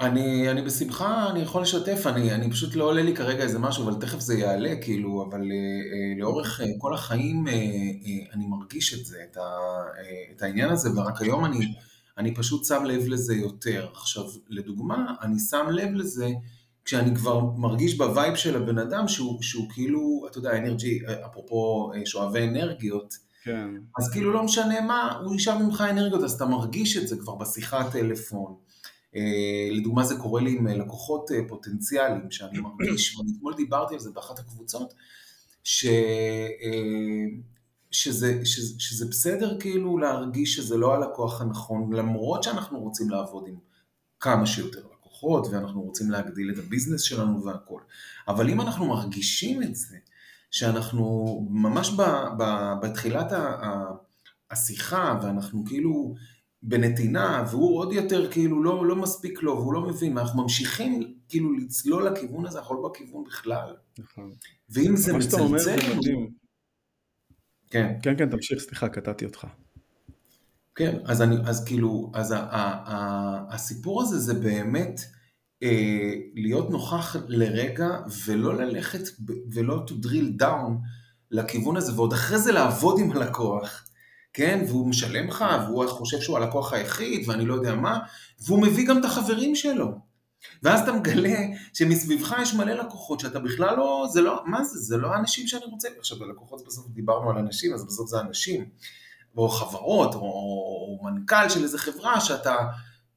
אני, 0.00 0.50
אני 0.50 0.62
בשמחה, 0.62 1.30
אני 1.30 1.40
יכול 1.40 1.62
לשתף, 1.62 2.06
אני, 2.06 2.32
אני 2.32 2.50
פשוט 2.50 2.74
לא 2.74 2.84
עולה 2.84 3.02
לי 3.02 3.16
כרגע 3.16 3.42
איזה 3.42 3.58
משהו, 3.58 3.84
אבל 3.84 4.00
תכף 4.00 4.18
זה 4.18 4.38
יעלה, 4.38 4.74
כאילו, 4.82 5.26
אבל 5.28 5.40
אה, 5.40 5.46
אה, 5.46 6.18
לאורך 6.18 6.60
אה, 6.60 6.66
כל 6.78 6.94
החיים 6.94 7.48
אה, 7.48 7.52
אה, 7.52 8.32
אני 8.32 8.46
מרגיש 8.46 8.94
את 8.94 9.06
זה, 9.06 9.16
את, 9.30 9.36
ה, 9.36 9.40
אה, 9.40 10.36
את 10.36 10.42
העניין 10.42 10.70
הזה, 10.70 10.90
ורק 10.96 11.22
היום 11.22 11.44
אני, 11.44 11.74
אני 12.18 12.34
פשוט 12.34 12.64
שם 12.64 12.84
לב 12.84 13.08
לזה 13.08 13.34
יותר. 13.34 13.88
עכשיו, 13.92 14.24
לדוגמה, 14.48 15.14
אני 15.22 15.38
שם 15.38 15.66
לב 15.70 15.94
לזה 15.94 16.28
כשאני 16.84 17.16
כבר 17.16 17.40
מרגיש 17.40 17.98
ב 17.98 18.05
vibe 18.05 18.34
של 18.34 18.62
הבן 18.62 18.78
אדם 18.78 19.08
שהוא, 19.08 19.42
שהוא 19.42 19.70
כאילו, 19.70 20.26
אתה 20.30 20.38
יודע, 20.38 20.58
אנרגי, 20.58 21.00
אפרופו 21.26 21.92
אה, 21.94 22.06
שואבי 22.06 22.48
אנרגיות, 22.48 23.14
כן. 23.44 23.68
אז 23.98 24.10
כאילו 24.12 24.32
לא 24.32 24.42
משנה 24.42 24.80
מה, 24.80 25.18
הוא 25.24 25.34
ישאב 25.34 25.62
ממך 25.62 25.84
אנרגיות, 25.90 26.22
אז 26.24 26.32
אתה 26.32 26.44
מרגיש 26.46 26.96
את 26.96 27.08
זה 27.08 27.16
כבר 27.16 27.34
בשיחת 27.34 27.92
טלפון. 27.92 28.54
אה, 29.16 29.68
לדוגמה 29.70 30.04
זה 30.04 30.16
קורה 30.16 30.40
לי 30.40 30.56
עם 30.58 30.68
אה, 30.68 30.76
לקוחות 30.76 31.30
פוטנציאליים 31.48 32.30
שאני 32.30 32.58
מרגיש, 32.60 33.14
ואני 33.16 33.32
אתמול 33.36 33.54
דיברתי 33.56 33.94
על 33.94 34.00
זה 34.00 34.10
באחת 34.10 34.38
הקבוצות, 34.38 34.94
ש... 35.64 35.86
שזה, 37.90 38.40
שזה, 38.44 38.74
שזה 38.80 39.06
בסדר 39.06 39.60
כאילו 39.60 39.98
להרגיש 39.98 40.56
שזה 40.56 40.76
לא 40.76 40.94
הלקוח 40.94 41.40
הנכון, 41.40 41.92
למרות 41.92 42.42
שאנחנו 42.42 42.80
רוצים 42.80 43.10
לעבוד 43.10 43.44
עם 43.48 43.54
כמה 44.20 44.46
שיותר 44.46 44.89
לקוחות, 45.20 45.46
ואנחנו 45.52 45.82
רוצים 45.82 46.10
להגדיל 46.10 46.50
את 46.50 46.58
הביזנס 46.58 47.00
שלנו 47.02 47.44
והכל. 47.44 47.80
אבל 48.28 48.50
אם 48.50 48.60
אנחנו 48.60 48.86
מרגישים 48.86 49.62
את 49.62 49.74
זה, 49.74 49.96
שאנחנו 50.50 51.46
ממש 51.50 51.90
ב, 51.90 52.02
ב, 52.38 52.72
בתחילת 52.82 53.32
ה, 53.32 53.84
השיחה, 54.50 55.18
ואנחנו 55.22 55.64
כאילו 55.66 56.14
בנתינה, 56.62 57.44
והוא 57.50 57.78
עוד 57.78 57.92
יותר 57.92 58.32
כאילו 58.32 58.62
לא, 58.62 58.86
לא 58.86 58.96
מספיק 58.96 59.42
לו, 59.42 59.52
והוא 59.52 59.72
לא 59.72 59.80
מבין, 59.80 60.16
ואנחנו 60.16 60.42
ממשיכים 60.42 61.14
כאילו 61.28 61.52
לצלול 61.52 62.08
לכיוון 62.08 62.46
הזה, 62.46 62.58
אנחנו 62.58 62.82
לא 62.82 62.88
בכיוון 62.88 63.24
בכלל. 63.24 63.76
נכון. 63.98 64.32
ואם 64.70 64.96
זה 64.96 65.12
מצלצל... 65.12 65.16
מה 65.16 65.22
שאתה 65.22 65.36
אומר 65.36 65.58
זה 65.58 65.76
מדהים. 65.96 66.30
כן. 67.70 67.98
כן, 68.02 68.14
כן, 68.18 68.30
תמשיך, 68.30 68.58
סליחה, 68.58 68.88
קטעתי 68.88 69.24
אותך. 69.24 69.46
כן, 70.74 70.98
אז, 71.04 71.22
אני, 71.22 71.36
אז 71.44 71.64
כאילו, 71.64 72.12
אז 72.14 72.32
ה, 72.32 72.36
ה, 72.36 72.60
ה, 72.60 73.54
הסיפור 73.54 74.02
הזה 74.02 74.18
זה 74.18 74.34
באמת 74.34 75.00
אה, 75.62 76.14
להיות 76.34 76.70
נוכח 76.70 77.16
לרגע 77.28 77.88
ולא 78.24 78.56
ללכת 78.56 79.02
ולא 79.52 79.84
to 79.88 80.06
drill 80.06 80.42
down 80.42 80.72
לכיוון 81.30 81.76
הזה, 81.76 81.94
ועוד 81.94 82.12
אחרי 82.12 82.38
זה 82.38 82.52
לעבוד 82.52 83.00
עם 83.00 83.12
הלקוח. 83.12 83.84
כן, 84.32 84.64
והוא 84.68 84.88
משלם 84.88 85.28
לך, 85.28 85.44
והוא 85.66 85.86
חושב 85.86 86.20
שהוא 86.20 86.36
הלקוח 86.36 86.72
היחיד, 86.72 87.28
ואני 87.28 87.46
לא 87.46 87.54
יודע 87.54 87.74
מה, 87.74 87.98
והוא 88.46 88.62
מביא 88.62 88.88
גם 88.88 88.98
את 88.98 89.04
החברים 89.04 89.54
שלו. 89.54 90.10
ואז 90.62 90.80
אתה 90.80 90.92
מגלה 90.92 91.38
שמסביבך 91.74 92.36
יש 92.42 92.54
מלא 92.54 92.72
לקוחות 92.72 93.20
שאתה 93.20 93.38
בכלל 93.38 93.76
לא, 93.76 94.06
זה 94.12 94.20
לא, 94.20 94.42
מה 94.46 94.64
זה, 94.64 94.78
זה 94.78 94.96
לא 94.96 95.14
האנשים 95.14 95.46
שאני 95.46 95.64
רוצה, 95.64 95.88
עכשיו 95.98 96.24
הלקוחות 96.24 96.66
בסוף 96.66 96.86
דיברנו 96.88 97.30
על 97.30 97.38
אנשים, 97.38 97.74
אז 97.74 97.86
בסוף 97.86 98.10
זה 98.10 98.20
אנשים, 98.20 98.68
או 99.36 99.48
חברות, 99.48 100.14
או, 100.14 100.20
או 100.20 101.00
מנכ"ל 101.02 101.48
של 101.48 101.62
איזה 101.62 101.78
חברה 101.78 102.20
שאתה, 102.20 102.56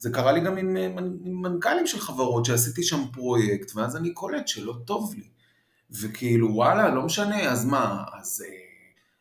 זה 0.03 0.09
קרה 0.09 0.31
לי 0.31 0.39
גם 0.39 0.57
עם, 0.57 0.77
עם 0.77 1.41
מנכ"לים 1.41 1.87
של 1.87 1.99
חברות 1.99 2.45
שעשיתי 2.45 2.83
שם 2.83 3.03
פרויקט, 3.13 3.71
ואז 3.75 3.95
אני 3.95 4.13
קולט 4.13 4.47
שלא 4.47 4.75
טוב 4.85 5.13
לי. 5.17 5.27
וכאילו 5.91 6.55
וואלה, 6.55 6.95
לא 6.95 7.01
משנה, 7.01 7.41
אז 7.51 7.65
מה, 7.65 8.03
אז... 8.19 8.43
אה, 8.47 8.63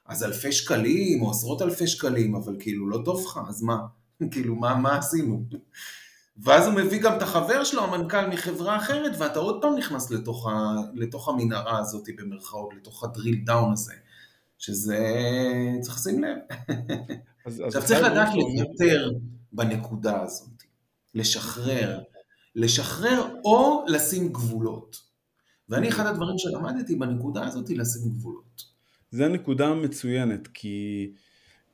אז 0.07 0.25
אלפי 0.25 0.53
שקלים 0.53 1.23
או 1.23 1.31
עשרות 1.31 1.63
אלפי 1.63 1.87
שקלים, 1.87 2.35
אבל 2.35 2.57
כאילו 2.59 2.89
לא 2.89 3.03
טוב 3.05 3.25
לך, 3.27 3.41
אז 3.49 3.63
מה? 3.63 3.77
כאילו 4.33 4.57
מה, 4.57 4.75
מה 4.75 4.99
עשינו? 4.99 5.45
ואז 6.37 6.67
הוא 6.67 6.75
מביא 6.75 7.03
גם 7.03 7.17
את 7.17 7.23
החבר 7.23 7.65
שלו, 7.65 7.85
המנכ"ל 7.85 8.27
מחברה 8.27 8.77
אחרת, 8.77 9.13
ואתה 9.19 9.39
עוד 9.39 9.59
פעם 9.63 9.77
נכנס 9.77 10.11
לתוך, 10.11 10.47
ה, 10.47 10.75
לתוך 10.95 11.29
המנהרה 11.29 11.79
הזאת 11.79 12.09
במרכאות, 12.17 12.75
לתוך 12.77 13.05
הדריל 13.05 13.41
דאון 13.45 13.73
הזה, 13.73 13.95
שזה, 14.59 14.99
צריך 15.81 15.97
לשים 15.97 16.25
לב. 16.25 16.37
אז, 17.47 17.61
עכשיו 17.61 17.83
צריך 17.85 18.01
לדעת 18.01 18.29
לוותר 18.35 19.11
בנקודה 19.53 20.23
הזאת, 20.23 20.63
לשחרר, 21.15 22.01
לשחרר 22.55 23.27
או 23.45 23.85
לשים 23.89 24.33
גבולות. 24.33 25.13
ואני 25.69 25.89
אחד 25.89 26.07
הדברים 26.07 26.39
שלמדתי 26.39 26.97
בנקודה 26.97 27.47
הזאת, 27.47 27.71
לשים 27.71 28.13
גבולות. 28.13 28.65
זה 29.11 29.29
נקודה 29.29 29.75
מצוינת, 29.75 30.49
כי, 30.55 31.13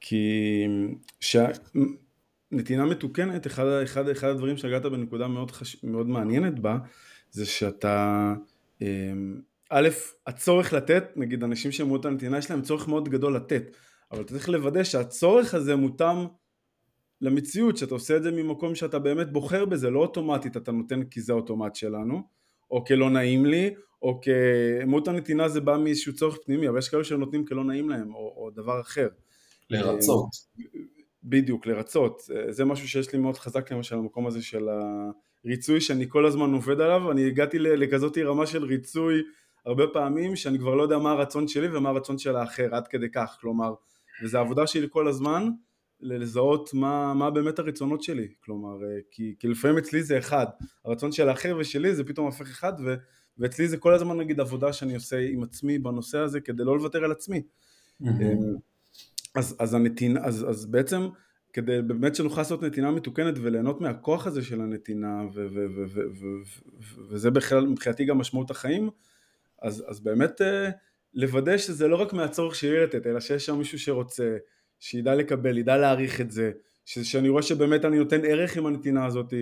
כי 0.01 0.67
נתינה 2.53 2.87
מתוקנת, 2.87 3.47
אחד, 3.47 3.65
אחד, 3.83 4.09
אחד 4.09 4.29
הדברים 4.29 4.57
שהגעת 4.57 4.83
בנקודה 4.83 5.29
מאוד, 5.29 5.51
חש... 5.51 5.85
מאוד 5.85 6.09
מעניינת 6.09 6.59
בה, 6.59 6.79
זה 7.31 7.47
שאתה, 7.47 8.35
אמ, 8.81 9.41
א', 9.71 9.89
הצורך 10.27 10.73
לתת, 10.73 11.05
נגיד 11.17 11.45
אנשים 11.45 11.73
שאמרו 11.73 11.97
את 11.97 12.05
הנתינה 12.05 12.39
יש 12.39 12.51
להם 12.51 12.63
צורך 12.63 12.89
מאוד 12.89 13.09
גדול 13.09 13.37
לתת, 13.37 13.77
אבל 14.13 14.21
אתה 14.21 14.29
צריך 14.29 14.49
לוודא 14.49 14.85
שהצורך 14.85 15.55
הזה 15.55 15.77
מותאם 15.77 16.27
למציאות, 17.21 17.77
שאתה 17.77 17.95
עושה 17.95 18.17
את 18.17 18.23
זה 18.23 18.31
ממקום 18.31 18.75
שאתה 18.75 18.99
באמת 18.99 19.33
בוחר 19.33 19.65
בזה, 19.65 19.91
לא 19.91 19.99
אוטומטית 19.99 20.57
אתה 20.57 20.73
נותן 20.73 21.05
כי 21.05 21.21
זה 21.21 21.33
האוטומט 21.33 21.75
שלנו, 21.75 22.23
או 22.71 22.85
כלא 22.85 23.11
נעים 23.11 23.47
לי, 23.47 23.75
או 24.03 24.21
כמות 24.21 25.09
הנתינה 25.09 25.49
זה 25.49 25.61
בא 25.61 25.77
מאיזשהו 25.77 26.15
צורך 26.15 26.39
פנימי, 26.45 26.69
אבל 26.69 26.79
יש 26.79 26.89
כאלה 26.89 27.05
שנותנים 27.05 27.45
כלא 27.45 27.65
נעים 27.65 27.91
להם, 27.91 28.15
או, 28.15 28.35
או 28.37 28.51
דבר 28.51 28.81
אחר. 28.81 29.09
לרצות. 29.71 30.29
בדיוק, 31.23 31.67
לרצות. 31.67 32.23
זה 32.49 32.65
משהו 32.65 32.89
שיש 32.89 33.13
לי 33.13 33.19
מאוד 33.19 33.37
חזק 33.37 33.73
למשל, 33.73 33.97
המקום 33.97 34.27
הזה 34.27 34.43
של 34.43 34.69
הריצוי 35.45 35.81
שאני 35.81 36.05
כל 36.09 36.27
הזמן 36.27 36.53
עובד 36.53 36.81
עליו, 36.81 37.11
אני 37.11 37.27
הגעתי 37.27 37.59
לכזאת 37.59 38.19
רמה 38.19 38.47
של 38.47 38.65
ריצוי 38.65 39.23
הרבה 39.67 39.85
פעמים, 39.93 40.37
שאני 40.37 40.59
כבר 40.59 40.75
לא 40.75 40.83
יודע 40.83 40.99
מה 40.99 41.11
הרצון 41.11 41.49
שלי 41.49 41.77
ומה 41.77 41.89
הרצון 41.89 42.19
של 42.19 42.37
האחר, 42.37 42.75
עד 42.75 42.89
כדי 42.89 43.11
כך, 43.11 43.37
כלומר, 43.41 43.75
וזו 44.23 44.39
עבודה 44.39 44.67
שלי 44.67 44.87
כל 44.91 45.09
הזמן, 45.09 45.49
לזהות 46.01 46.75
מה, 46.75 47.15
מה 47.15 47.31
באמת 47.31 47.59
הרצונות 47.59 48.03
שלי, 48.03 48.29
כלומר, 48.45 48.79
כי, 49.11 49.35
כי 49.39 49.49
לפעמים 49.49 49.79
אצלי 49.79 50.03
זה 50.03 50.19
אחד, 50.19 50.47
הרצון 50.85 51.13
של 51.13 51.29
האחר 51.29 51.57
ושלי 51.59 51.95
זה 51.95 52.05
פתאום 52.05 52.27
הופך 52.27 52.51
אחד, 52.51 52.73
ו... 52.85 52.95
ואצלי 53.39 53.69
זה 53.69 53.77
כל 53.77 53.95
הזמן 53.95 54.17
נגיד 54.17 54.41
עבודה 54.41 54.73
שאני 54.73 54.95
עושה 54.95 55.19
עם 55.19 55.43
עצמי 55.43 55.79
בנושא 55.79 56.19
הזה 56.19 56.41
כדי 56.41 56.65
לא 56.65 56.77
לוותר 56.77 57.05
על 57.05 57.13
עצמי. 57.13 57.43
Mm-hmm. 58.03 58.07
אז, 59.35 59.57
אז, 59.59 59.75
הנתינה, 59.75 60.21
אז, 60.25 60.47
אז 60.51 60.67
בעצם 60.67 61.09
כדי 61.53 61.83
באמת 61.83 62.15
שנוכל 62.15 62.41
לעשות 62.41 62.63
נתינה 62.63 62.91
מתוקנת 62.91 63.35
וליהנות 63.43 63.81
מהכוח 63.81 64.27
הזה 64.27 64.43
של 64.43 64.61
הנתינה 64.61 65.23
ו, 65.35 65.47
ו, 65.55 65.67
ו, 65.77 65.85
ו, 65.95 66.01
ו, 66.21 66.27
ו, 66.81 67.03
וזה 67.09 67.31
בכלל 67.31 67.67
מבחינתי 67.67 68.05
גם 68.05 68.19
משמעות 68.19 68.51
החיים 68.51 68.91
אז, 69.63 69.85
אז 69.89 70.01
באמת 70.01 70.41
אה, 70.43 70.71
לוודא 71.15 71.57
שזה 71.57 71.89
לא 71.89 71.97
רק 71.97 72.13
מהצורך 72.13 72.55
שלי 72.55 72.83
לתת, 72.83 73.07
אלא 73.07 73.21
שיש 73.21 73.47
שם 73.47 73.59
מישהו 73.59 73.79
שרוצה, 73.79 74.37
שידע 74.81 75.15
לקבל, 75.15 75.59
ידע 75.59 75.77
להעריך 75.77 76.21
את 76.21 76.31
זה, 76.31 76.51
שאני 76.85 77.29
רואה 77.29 77.43
שבאמת 77.43 77.85
אני 77.85 77.99
נותן 77.99 78.25
ערך 78.25 78.57
עם 78.57 78.67
הנתינה 78.67 79.07
הזאת, 79.07 79.35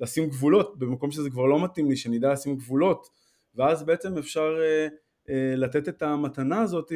לשים 0.00 0.28
גבולות, 0.28 0.78
במקום 0.78 1.10
שזה 1.10 1.30
כבר 1.30 1.46
לא 1.46 1.64
מתאים 1.64 1.90
לי, 1.90 1.96
שאני 1.96 2.18
אדע 2.18 2.32
לשים 2.32 2.56
גבולות, 2.56 3.08
ואז 3.54 3.82
בעצם 3.82 4.18
אפשר 4.18 4.56
אה, 4.60 4.88
אה, 5.28 5.56
לתת 5.56 5.88
את 5.88 6.02
המתנה 6.02 6.60
הזאת 6.60 6.92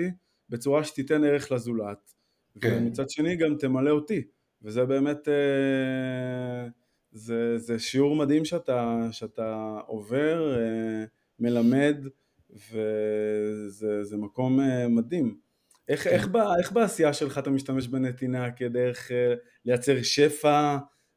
בצורה 0.48 0.84
שתיתן 0.84 1.24
ערך 1.24 1.52
לזולת, 1.52 2.14
כן. 2.60 2.78
ומצד 2.82 3.10
שני 3.10 3.36
גם 3.36 3.54
תמלא 3.58 3.90
אותי, 3.90 4.22
וזה 4.62 4.84
באמת, 4.84 5.28
אה, 5.28 6.68
זה, 7.12 7.58
זה 7.58 7.78
שיעור 7.78 8.16
מדהים 8.16 8.44
שאתה, 8.44 9.08
שאתה 9.10 9.78
עובר, 9.86 10.58
אה, 10.58 11.04
מלמד, 11.38 12.06
וזה 12.50 14.16
מקום 14.16 14.60
אה, 14.60 14.88
מדהים. 14.88 15.47
איך. 15.88 16.06
איך, 16.06 16.28
איך 16.58 16.72
בעשייה 16.72 17.12
שלך 17.12 17.38
אתה 17.38 17.50
משתמש 17.50 17.88
בנתינה 17.88 18.50
כדרך 18.50 19.10
אה, 19.12 19.34
לייצר 19.64 20.02
שפע 20.02 20.76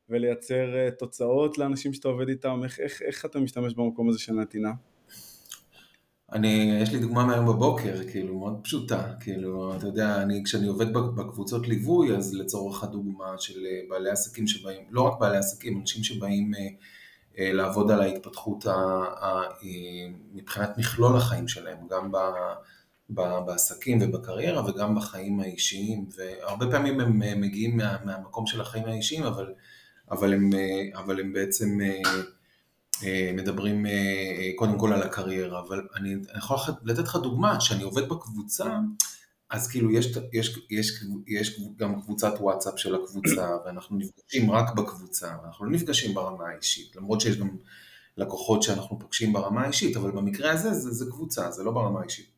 ולייצר 0.09 0.75
אה, 0.75 0.91
תוצאות 0.91 1.57
לאנשים 1.57 1.93
שאתה 1.93 2.07
עובד 2.07 2.29
איתם? 2.29 2.61
איך, 2.63 2.79
איך, 2.79 3.01
איך 3.01 3.25
אתה 3.25 3.39
משתמש 3.39 3.73
במקום 3.73 4.09
הזה 4.09 4.19
של 4.19 4.33
נתינה? 4.33 4.71
אני, 6.33 6.79
יש 6.81 6.91
לי 6.91 6.99
דוגמה 6.99 7.25
מהיום 7.25 7.45
בבוקר, 7.45 8.03
כאילו, 8.11 8.39
מאוד 8.39 8.59
פשוטה, 8.63 9.13
כאילו, 9.19 9.77
אתה 9.77 9.87
יודע, 9.87 10.21
אני, 10.21 10.41
כשאני 10.45 10.67
עובד 10.67 10.93
בקבוצות 10.93 11.67
ליווי, 11.67 12.15
אז 12.15 12.33
לצורך 12.33 12.83
הדוגמה 12.83 13.37
של 13.37 13.59
בעלי 13.89 14.09
עסקים 14.09 14.47
שבאים, 14.47 14.83
לא 14.89 15.01
רק 15.01 15.19
בעלי 15.19 15.37
עסקים, 15.37 15.79
אנשים 15.79 16.03
שבאים 16.03 16.51
אה, 17.39 17.53
לעבוד 17.53 17.91
על 17.91 18.01
ההתפתחות 18.01 18.65
ה, 18.65 18.71
ה, 19.25 19.41
מבחינת 20.33 20.77
מכלול 20.77 21.17
החיים 21.17 21.47
שלהם, 21.47 21.77
גם 21.89 22.11
ב, 22.11 22.17
בעסקים 23.45 23.97
ובקריירה 24.01 24.69
וגם 24.69 24.95
בחיים 24.95 25.39
האישיים, 25.39 26.05
והרבה 26.17 26.71
פעמים 26.71 26.99
הם 26.99 27.23
אה, 27.23 27.35
מגיעים 27.35 27.77
מה, 27.77 27.97
מהמקום 28.05 28.47
של 28.47 28.61
החיים 28.61 28.85
האישיים, 28.85 29.23
אבל, 29.23 29.53
אבל, 30.11 30.33
הם, 30.33 30.49
אה, 30.53 30.99
אבל 30.99 31.19
הם 31.19 31.33
בעצם 31.33 31.79
מדברים 33.33 33.85
קודם 34.55 34.79
כל 34.79 34.93
על 34.93 35.03
הקריירה, 35.03 35.59
אבל 35.59 35.87
אני, 35.95 36.13
אני 36.13 36.37
יכול 36.37 36.57
לתת 36.83 37.03
לך 37.03 37.15
דוגמה, 37.15 37.61
שאני 37.61 37.83
עובד 37.83 38.09
בקבוצה, 38.09 38.77
אז 39.51 39.67
כאילו 39.67 39.91
יש, 39.91 40.17
יש, 40.33 40.59
יש, 40.69 41.03
יש 41.27 41.61
גם 41.77 42.01
קבוצת 42.01 42.33
וואטסאפ 42.39 42.79
של 42.79 42.95
הקבוצה, 42.95 43.49
ואנחנו 43.65 43.97
נפגשים 43.97 44.51
רק 44.51 44.75
בקבוצה, 44.75 45.35
אנחנו 45.45 45.65
לא 45.65 45.71
נפגשים 45.71 46.13
ברמה 46.13 46.49
האישית, 46.49 46.95
למרות 46.95 47.21
שיש 47.21 47.37
גם 47.37 47.49
לקוחות 48.17 48.63
שאנחנו 48.63 48.99
פוגשים 48.99 49.33
ברמה 49.33 49.61
האישית, 49.61 49.97
אבל 49.97 50.11
במקרה 50.11 50.51
הזה 50.51 50.73
זה, 50.73 50.91
זה 50.91 51.05
קבוצה, 51.11 51.51
זה 51.51 51.63
לא 51.63 51.71
ברמה 51.71 51.99
האישית. 52.01 52.30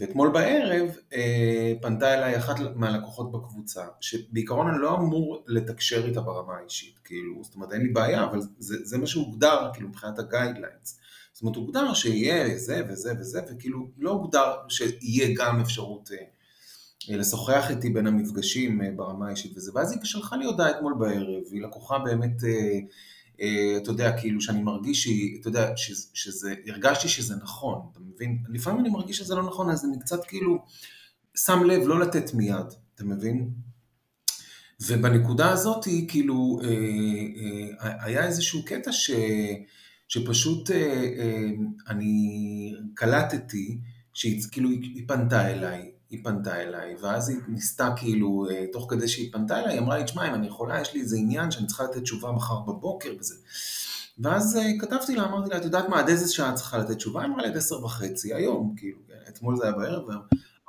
ואתמול 0.00 0.30
בערב 0.30 0.96
אה, 1.12 1.72
פנתה 1.82 2.14
אליי 2.14 2.36
אחת 2.36 2.56
מהלקוחות 2.74 3.32
בקבוצה, 3.32 3.84
שבעיקרון 4.00 4.68
אני 4.68 4.78
לא 4.82 4.96
אמור 4.96 5.44
לתקשר 5.46 6.06
איתה 6.06 6.20
ברמה 6.20 6.56
האישית, 6.56 6.98
כאילו, 7.04 7.44
זאת 7.44 7.54
אומרת 7.54 7.72
אין 7.72 7.82
לי 7.82 7.88
בעיה, 7.88 8.24
אבל 8.24 8.40
זה, 8.58 8.76
זה 8.84 8.98
מה 8.98 9.06
שהוגדר, 9.06 9.70
כאילו, 9.74 9.88
מבחינת 9.88 10.18
הגיידליינס. 10.18 11.00
זאת 11.32 11.42
אומרת, 11.42 11.56
הוגדר 11.56 11.94
שיהיה 11.94 12.58
זה 12.58 12.82
וזה 12.88 13.12
וזה, 13.20 13.40
וכאילו 13.50 13.78
לא 13.98 14.10
הוגדר 14.10 14.52
שיהיה 14.68 15.34
גם 15.36 15.60
אפשרות 15.60 16.10
אה, 16.12 17.16
לשוחח 17.16 17.70
איתי 17.70 17.90
בין 17.90 18.06
המפגשים 18.06 18.82
אה, 18.82 18.90
ברמה 18.96 19.26
האישית 19.26 19.56
וזה, 19.56 19.70
ואז 19.74 19.92
היא 19.92 20.00
שלחה 20.04 20.36
לי 20.36 20.44
הודעה 20.44 20.70
אתמול 20.70 20.94
בערב, 20.98 21.42
היא 21.52 21.62
לקוחה 21.62 21.98
באמת, 21.98 22.44
אה, 22.44 22.48
אה, 22.50 22.78
אתה 23.76 23.90
יודע, 23.90 24.18
כאילו 24.20 24.40
שאני 24.40 24.62
מרגיש 24.62 25.02
שהיא, 25.02 25.40
אתה 25.40 25.48
יודע, 25.48 25.72
שזה, 26.14 26.54
הרגשתי 26.66 27.08
שזה 27.08 27.36
נכון, 27.36 27.80
אתה 27.92 28.00
מבין? 28.00 28.38
לפעמים 28.48 28.80
אני 28.80 28.88
מרגיש 28.88 29.18
שזה 29.18 29.34
לא 29.34 29.42
נכון, 29.42 29.70
אז 29.70 29.84
אני 29.84 29.98
קצת 30.00 30.24
כאילו 30.24 30.64
שם 31.36 31.64
לב 31.64 31.82
לא 31.86 32.00
לתת 32.00 32.34
מיד, 32.34 32.66
אתה 32.94 33.04
מבין? 33.04 33.50
ובנקודה 34.80 35.50
הזאת, 35.50 35.84
כאילו, 36.08 36.60
היה 37.80 38.26
איזשהו 38.26 38.64
קטע 38.64 38.92
ש, 38.92 39.10
שפשוט 40.08 40.70
אני 41.88 42.74
קלטתי, 42.94 43.78
שהיא 44.14 44.42
כאילו 44.52 44.70
היא 44.70 45.04
פנתה 45.08 45.50
אליי, 45.50 45.89
היא 46.10 46.24
פנתה 46.24 46.62
אליי, 46.62 46.96
ואז 47.00 47.28
היא 47.28 47.38
ניסתה 47.48 47.92
כאילו, 47.96 48.46
אה, 48.50 48.64
תוך 48.72 48.86
כדי 48.90 49.08
שהיא 49.08 49.32
פנתה 49.32 49.60
אליי, 49.60 49.72
היא 49.72 49.80
אמרה 49.80 49.98
לי, 49.98 50.04
תשמע, 50.04 50.28
אם 50.28 50.34
אני 50.34 50.46
יכולה, 50.46 50.80
יש 50.80 50.94
לי 50.94 51.00
איזה 51.00 51.16
עניין 51.16 51.50
שאני 51.50 51.66
צריכה 51.66 51.84
לתת 51.84 52.02
תשובה 52.02 52.32
מחר 52.32 52.60
בבוקר 52.60 53.10
וזה. 53.20 53.34
ואז 54.18 54.56
אה, 54.56 54.62
כתבתי 54.80 55.16
לה, 55.16 55.24
אמרתי 55.24 55.50
לה, 55.50 55.56
את 55.56 55.64
יודעת 55.64 55.88
מה, 55.88 55.98
עד 55.98 56.08
איזה 56.08 56.32
שעה 56.32 56.52
צריכה 56.52 56.78
לתת 56.78 56.96
תשובה? 56.96 57.20
היא 57.20 57.28
אמרה 57.28 57.42
לי, 57.42 57.48
עד 57.48 57.56
עשר 57.56 57.84
וחצי, 57.84 58.34
היום, 58.34 58.74
כאילו, 58.76 58.98
כן, 59.08 59.14
אתמול 59.28 59.56
זה 59.56 59.64
היה 59.64 59.72
בערב, 59.72 60.04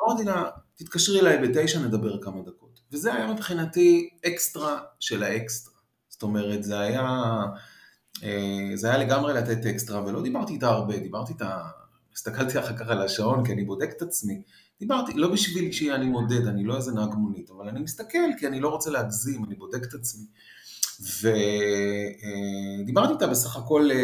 אמרתי 0.03 0.23
לה, 0.23 0.49
תתקשרי 0.75 1.19
אליי 1.19 1.47
בתשע, 1.47 1.79
נדבר 1.79 2.21
כמה 2.21 2.41
דקות. 2.41 2.81
וזה 2.91 3.13
היה 3.13 3.33
מבחינתי 3.33 4.09
אקסטרה 4.27 4.79
של 4.99 5.23
האקסטרה. 5.23 5.73
זאת 6.09 6.23
אומרת, 6.23 6.63
זה 6.63 6.79
היה, 6.79 7.07
אה, 8.23 8.71
זה 8.75 8.89
היה 8.89 8.97
לגמרי 8.97 9.33
לתת 9.33 9.65
אקסטרה, 9.65 10.05
ולא 10.05 10.21
דיברתי 10.21 10.53
איתה 10.53 10.67
הרבה, 10.67 10.97
דיברתי 10.99 11.33
איתה, 11.33 11.59
הסתכלתי 12.13 12.59
אחר 12.59 12.77
כך 12.77 12.89
על 12.89 13.01
השעון, 13.01 13.45
כי 13.45 13.53
אני 13.53 13.63
בודק 13.63 13.89
את 13.97 14.01
עצמי. 14.01 14.41
דיברתי, 14.79 15.13
לא 15.13 15.33
בשביל 15.33 15.71
שאני 15.71 16.05
מודד, 16.05 16.47
אני 16.47 16.63
לא 16.63 16.75
איזה 16.75 16.91
נהג 16.91 17.13
מונית, 17.13 17.49
אבל 17.49 17.69
אני 17.69 17.79
מסתכל 17.79 18.29
כי 18.39 18.47
אני 18.47 18.59
לא 18.59 18.69
רוצה 18.69 18.89
להגזים, 18.89 19.45
אני 19.45 19.55
בודק 19.55 19.83
את 19.83 19.93
עצמי. 19.93 20.25
ודיברתי 22.81 23.13
איתה 23.13 23.27
בסך 23.27 23.55
הכל, 23.55 23.91
אה, 23.91 23.95
אה, 23.95 24.01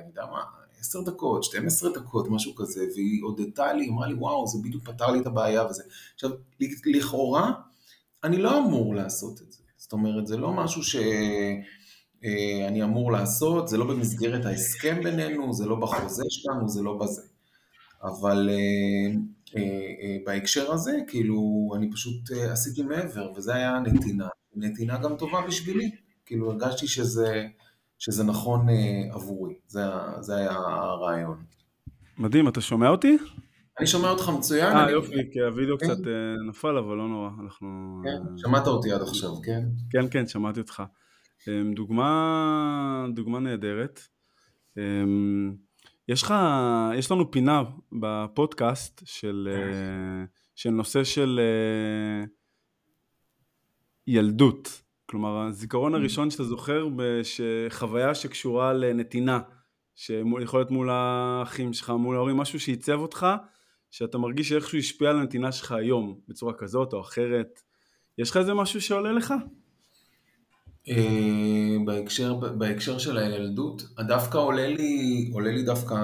אני 0.00 0.08
יודע 0.08 0.26
מה, 0.30 0.40
עשר 0.80 1.00
דקות, 1.00 1.44
12 1.44 1.90
דקות, 1.94 2.26
משהו 2.30 2.54
כזה, 2.54 2.84
והיא 2.94 3.22
הודתה 3.22 3.72
לי, 3.72 3.88
אמרה 3.88 4.06
לי, 4.06 4.14
וואו, 4.14 4.46
זה 4.46 4.58
בדיוק 4.64 4.84
פתר 4.84 5.10
לי 5.10 5.20
את 5.20 5.26
הבעיה 5.26 5.66
וזה. 5.66 5.82
עכשיו, 6.14 6.30
לכאורה, 6.86 7.52
אני 8.24 8.36
לא 8.36 8.58
אמור 8.58 8.94
לעשות 8.94 9.42
את 9.42 9.52
זה. 9.52 9.58
זאת 9.76 9.92
אומרת, 9.92 10.26
זה 10.26 10.36
לא 10.36 10.52
משהו 10.52 10.82
שאני 10.82 11.62
אה, 12.24 12.84
אמור 12.84 13.12
לעשות, 13.12 13.68
זה 13.68 13.78
לא 13.78 13.86
במסגרת 13.86 14.46
ההסכם 14.46 15.00
בינינו, 15.02 15.52
זה 15.52 15.66
לא 15.66 15.76
בחוזה 15.76 16.24
שלנו, 16.28 16.68
זה 16.68 16.82
לא 16.82 16.98
בזה. 16.98 17.22
אבל 18.02 18.50
אה, 18.50 19.16
אה, 19.56 20.16
בהקשר 20.26 20.72
הזה, 20.72 20.98
כאילו, 21.06 21.70
אני 21.76 21.90
פשוט 21.92 22.30
עשיתי 22.50 22.82
מעבר, 22.82 23.32
וזה 23.36 23.54
היה 23.54 23.78
נתינה. 23.80 24.28
נתינה 24.56 24.98
גם 24.98 25.16
טובה 25.16 25.40
בשבילי. 25.46 25.90
כאילו, 26.26 26.50
הרגשתי 26.50 26.86
שזה, 26.86 27.46
שזה 27.98 28.24
נכון 28.24 28.66
עבורי. 29.12 29.54
זה, 29.66 29.82
זה 30.20 30.36
היה 30.36 30.52
הרעיון. 30.52 31.44
מדהים, 32.18 32.48
אתה 32.48 32.60
שומע 32.60 32.88
אותי? 32.88 33.18
אני 33.78 33.86
שומע 33.86 34.10
אותך 34.10 34.28
מצוין. 34.38 34.76
אה, 34.76 34.90
יופי, 34.90 35.30
כי 35.32 35.40
הווידאו 35.40 35.78
כן. 35.78 35.86
קצת 35.86 35.98
נפל, 36.48 36.78
אבל 36.78 36.96
לא 36.96 37.08
נורא, 37.08 37.30
אנחנו... 37.44 37.68
כן, 38.04 38.36
שמעת 38.36 38.66
אותי 38.66 38.92
עד 38.92 39.02
עכשיו, 39.02 39.30
כן? 39.42 39.62
כן, 39.90 40.06
כן, 40.10 40.26
שמעתי 40.26 40.60
אותך. 40.60 40.82
דוגמה, 41.74 43.06
דוגמה 43.14 43.38
נהדרת. 43.38 44.00
יש 46.08 46.22
לך, 46.22 46.34
יש 46.94 47.10
לנו 47.10 47.30
פינה 47.30 47.62
בפודקאסט 47.92 49.02
של, 49.04 49.48
אה, 49.52 50.24
של 50.54 50.70
נושא 50.70 51.04
של 51.04 51.40
אה, 51.42 52.24
ילדות. 54.06 54.82
כלומר, 55.06 55.38
הזיכרון 55.38 55.94
mm. 55.94 55.96
הראשון 55.96 56.30
שאתה 56.30 56.44
זוכר 56.44 56.88
בחוויה 56.96 58.14
שקשורה 58.14 58.72
לנתינה, 58.72 59.40
שיכול 59.94 60.60
להיות 60.60 60.70
מול 60.70 60.90
האחים 60.90 61.72
שלך, 61.72 61.90
מול 61.90 62.16
ההורים, 62.16 62.36
משהו 62.36 62.60
שעיצב 62.60 62.98
אותך, 62.98 63.26
שאתה 63.90 64.18
מרגיש 64.18 64.48
שאיכשהו 64.48 64.78
השפיע 64.78 65.10
על 65.10 65.18
הנתינה 65.18 65.52
שלך 65.52 65.72
היום, 65.72 66.20
בצורה 66.28 66.52
כזאת 66.52 66.92
או 66.92 67.00
אחרת. 67.00 67.60
יש 68.18 68.30
לך 68.30 68.36
איזה 68.36 68.54
משהו 68.54 68.80
שעולה 68.80 69.12
לך? 69.12 69.34
אה, 70.88 71.76
בהקשר, 71.84 72.34
בהקשר 72.34 72.98
של 72.98 73.18
הילדות, 73.18 73.82
דווקא 74.06 74.38
עולה 74.38 74.68
לי, 74.68 75.30
עולה 75.32 75.50
לי 75.50 75.62
דווקא 75.62 75.94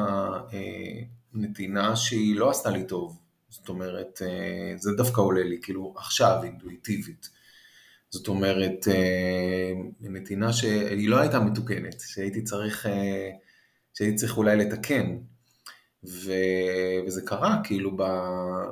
אה, 0.53 1.01
נתינה 1.35 1.97
שהיא 1.97 2.37
לא 2.37 2.51
עשתה 2.51 2.71
לי 2.71 2.85
טוב. 2.85 3.19
זאת 3.49 3.69
אומרת, 3.69 4.23
אה, 4.23 4.75
זה 4.77 4.91
דווקא 4.97 5.21
עולה 5.21 5.43
לי, 5.43 5.59
כאילו 5.63 5.95
עכשיו, 5.97 6.41
אינטואיטיבית. 6.45 7.29
זאת 8.11 8.29
אומרת, 8.29 8.89
נתינה 10.01 10.53
שהיא 10.53 11.09
לא 11.09 11.19
הייתה 11.19 11.41
מתוקנת, 11.41 12.01
שהייתי 12.01 12.43
צריך, 12.43 12.87
שהייתי 13.95 14.17
צריך 14.17 14.37
אולי 14.37 14.57
לתקן. 14.57 15.17
ו... 16.05 16.33
וזה 17.07 17.23
קרה 17.23 17.61
כאילו 17.65 17.97
ב... 17.97 18.03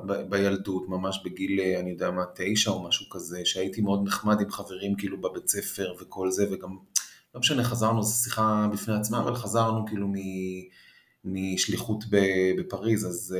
ב... 0.07 0.13
בילדות, 0.29 0.89
ממש 0.89 1.21
בגיל, 1.25 1.61
אני 1.61 1.91
יודע 1.91 2.11
מה, 2.11 2.25
תשע 2.35 2.71
או 2.71 2.89
משהו 2.89 3.09
כזה, 3.11 3.41
שהייתי 3.45 3.81
מאוד 3.81 4.07
נחמד 4.07 4.41
עם 4.41 4.51
חברים 4.51 4.97
כאילו 4.97 5.21
בבית 5.21 5.49
ספר 5.49 5.95
וכל 6.01 6.31
זה, 6.31 6.47
וגם, 6.53 6.77
לא 7.35 7.41
משנה, 7.41 7.65
חזרנו, 7.65 8.03
זו 8.03 8.23
שיחה 8.25 8.69
בפני 8.73 8.95
עצמה, 8.95 9.19
אבל 9.19 9.35
חזרנו 9.35 9.87
כאילו 9.87 10.09
מ... 10.09 10.15
משליחות 11.25 12.05
בפריז, 12.59 13.07
אז, 13.07 13.37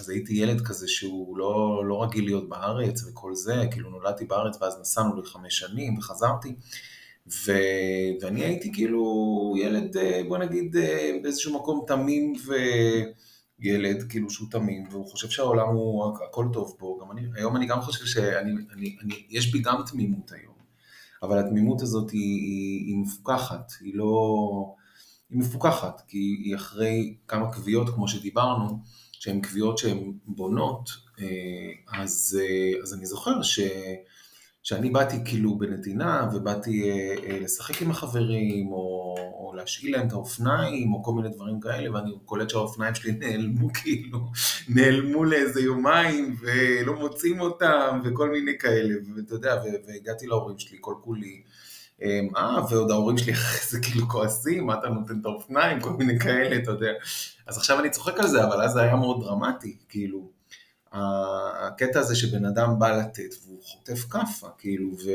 אז 0.00 0.08
הייתי 0.08 0.34
ילד 0.34 0.60
כזה 0.66 0.88
שהוא 0.88 1.38
לא, 1.38 1.82
לא 1.86 2.02
רגיל 2.02 2.24
להיות 2.24 2.48
בארץ 2.48 3.04
וכל 3.04 3.34
זה, 3.34 3.64
כאילו 3.70 3.90
נולדתי 3.90 4.24
בארץ 4.24 4.62
ואז 4.62 4.78
נסענו 4.80 5.16
לחמש 5.16 5.58
שנים 5.58 5.98
וחזרתי. 5.98 6.54
ו... 7.46 7.52
ואני 8.20 8.44
הייתי 8.44 8.72
כאילו 8.72 9.54
ילד, 9.58 9.96
בוא 10.28 10.38
נגיד, 10.38 10.76
באיזשהו 11.22 11.54
מקום 11.54 11.84
תמים 11.86 12.32
ו... 12.46 12.52
ילד, 13.60 14.04
כאילו 14.08 14.30
שהוא 14.30 14.48
תמים, 14.50 14.84
והוא 14.90 15.06
חושב 15.06 15.28
שהעולם 15.28 15.68
הוא, 15.68 16.12
הכל 16.28 16.46
טוב 16.52 16.74
פה, 16.78 16.98
גם 17.00 17.12
אני, 17.12 17.22
היום 17.34 17.56
אני 17.56 17.66
גם 17.66 17.80
חושב 17.80 18.04
שאני, 18.04 18.52
אני, 18.72 18.96
אני, 19.02 19.26
יש 19.28 19.52
בי 19.52 19.58
גם 19.58 19.82
תמימות 19.86 20.32
היום, 20.32 20.54
אבל 21.22 21.38
התמימות 21.38 21.82
הזאת 21.82 22.10
היא, 22.10 22.20
היא, 22.20 22.86
היא 22.86 22.96
מפוקחת, 22.96 23.72
היא 23.80 23.94
לא, 23.94 24.74
היא 25.30 25.38
מפוקחת, 25.38 26.02
כי 26.08 26.18
היא 26.44 26.56
אחרי 26.56 27.16
כמה 27.28 27.52
קביעות, 27.52 27.88
כמו 27.88 28.08
שדיברנו, 28.08 28.78
שהן 29.12 29.40
קביעות 29.40 29.78
שהן 29.78 30.12
בונות, 30.26 30.90
אה, 31.20 32.00
אז, 32.02 32.38
אה, 32.40 32.82
אז 32.82 32.94
אני 32.94 33.06
זוכר 33.06 33.42
ש... 33.42 33.60
שאני 34.70 34.90
באתי 34.90 35.16
כאילו 35.24 35.58
בנתינה 35.58 36.28
ובאתי 36.32 36.90
אה, 36.90 37.14
אה, 37.24 37.38
לשחק 37.40 37.82
עם 37.82 37.90
החברים 37.90 38.72
או, 38.72 39.14
או 39.34 39.52
להשאיל 39.56 39.96
להם 39.96 40.06
את 40.06 40.12
האופניים 40.12 40.92
או 40.92 41.02
כל 41.02 41.12
מיני 41.12 41.28
דברים 41.28 41.60
כאלה 41.60 41.94
ואני 41.94 42.10
קולט 42.24 42.50
שהאופניים 42.50 42.94
שלי 42.94 43.12
נעלמו 43.12 43.72
כאילו, 43.82 44.18
נעלמו 44.68 45.24
לאיזה 45.24 45.60
יומיים 45.60 46.36
ולא 46.40 46.98
מוצאים 46.98 47.40
אותם 47.40 48.00
וכל 48.04 48.30
מיני 48.30 48.58
כאלה 48.58 48.94
ואתה 49.16 49.34
יודע 49.34 49.60
והגעתי 49.86 50.26
להורים 50.26 50.58
שלי 50.58 50.78
כל 50.80 50.94
כולי 51.00 51.42
אמ, 52.02 52.28
אה, 52.36 52.58
ועוד 52.70 52.90
ההורים 52.90 53.18
שלי 53.18 53.32
אחרי 53.32 53.60
זה 53.70 53.80
כאילו 53.80 54.08
כועסים, 54.08 54.66
מה 54.66 54.78
אתה 54.78 54.88
נותן 54.88 55.20
את 55.20 55.26
האופניים, 55.26 55.80
כל 55.80 55.90
מיני 55.90 56.18
כאלה, 56.18 56.56
אתה 56.56 56.70
יודע. 56.70 56.92
אז 57.46 57.56
עכשיו 57.56 57.80
אני 57.80 57.90
צוחק 57.90 58.20
על 58.20 58.26
זה, 58.26 58.44
אבל 58.44 58.62
אז 58.62 58.72
זה 58.72 58.80
היה 58.80 58.96
מאוד 58.96 59.20
דרמטי, 59.20 59.76
כאילו. 59.88 60.39
הקטע 60.92 62.00
הזה 62.00 62.16
שבן 62.16 62.44
אדם 62.44 62.78
בא 62.78 62.96
לתת 62.96 63.34
והוא 63.44 63.62
חוטף 63.62 64.06
כאפה, 64.10 64.48
כאילו, 64.58 64.88
ו... 65.04 65.10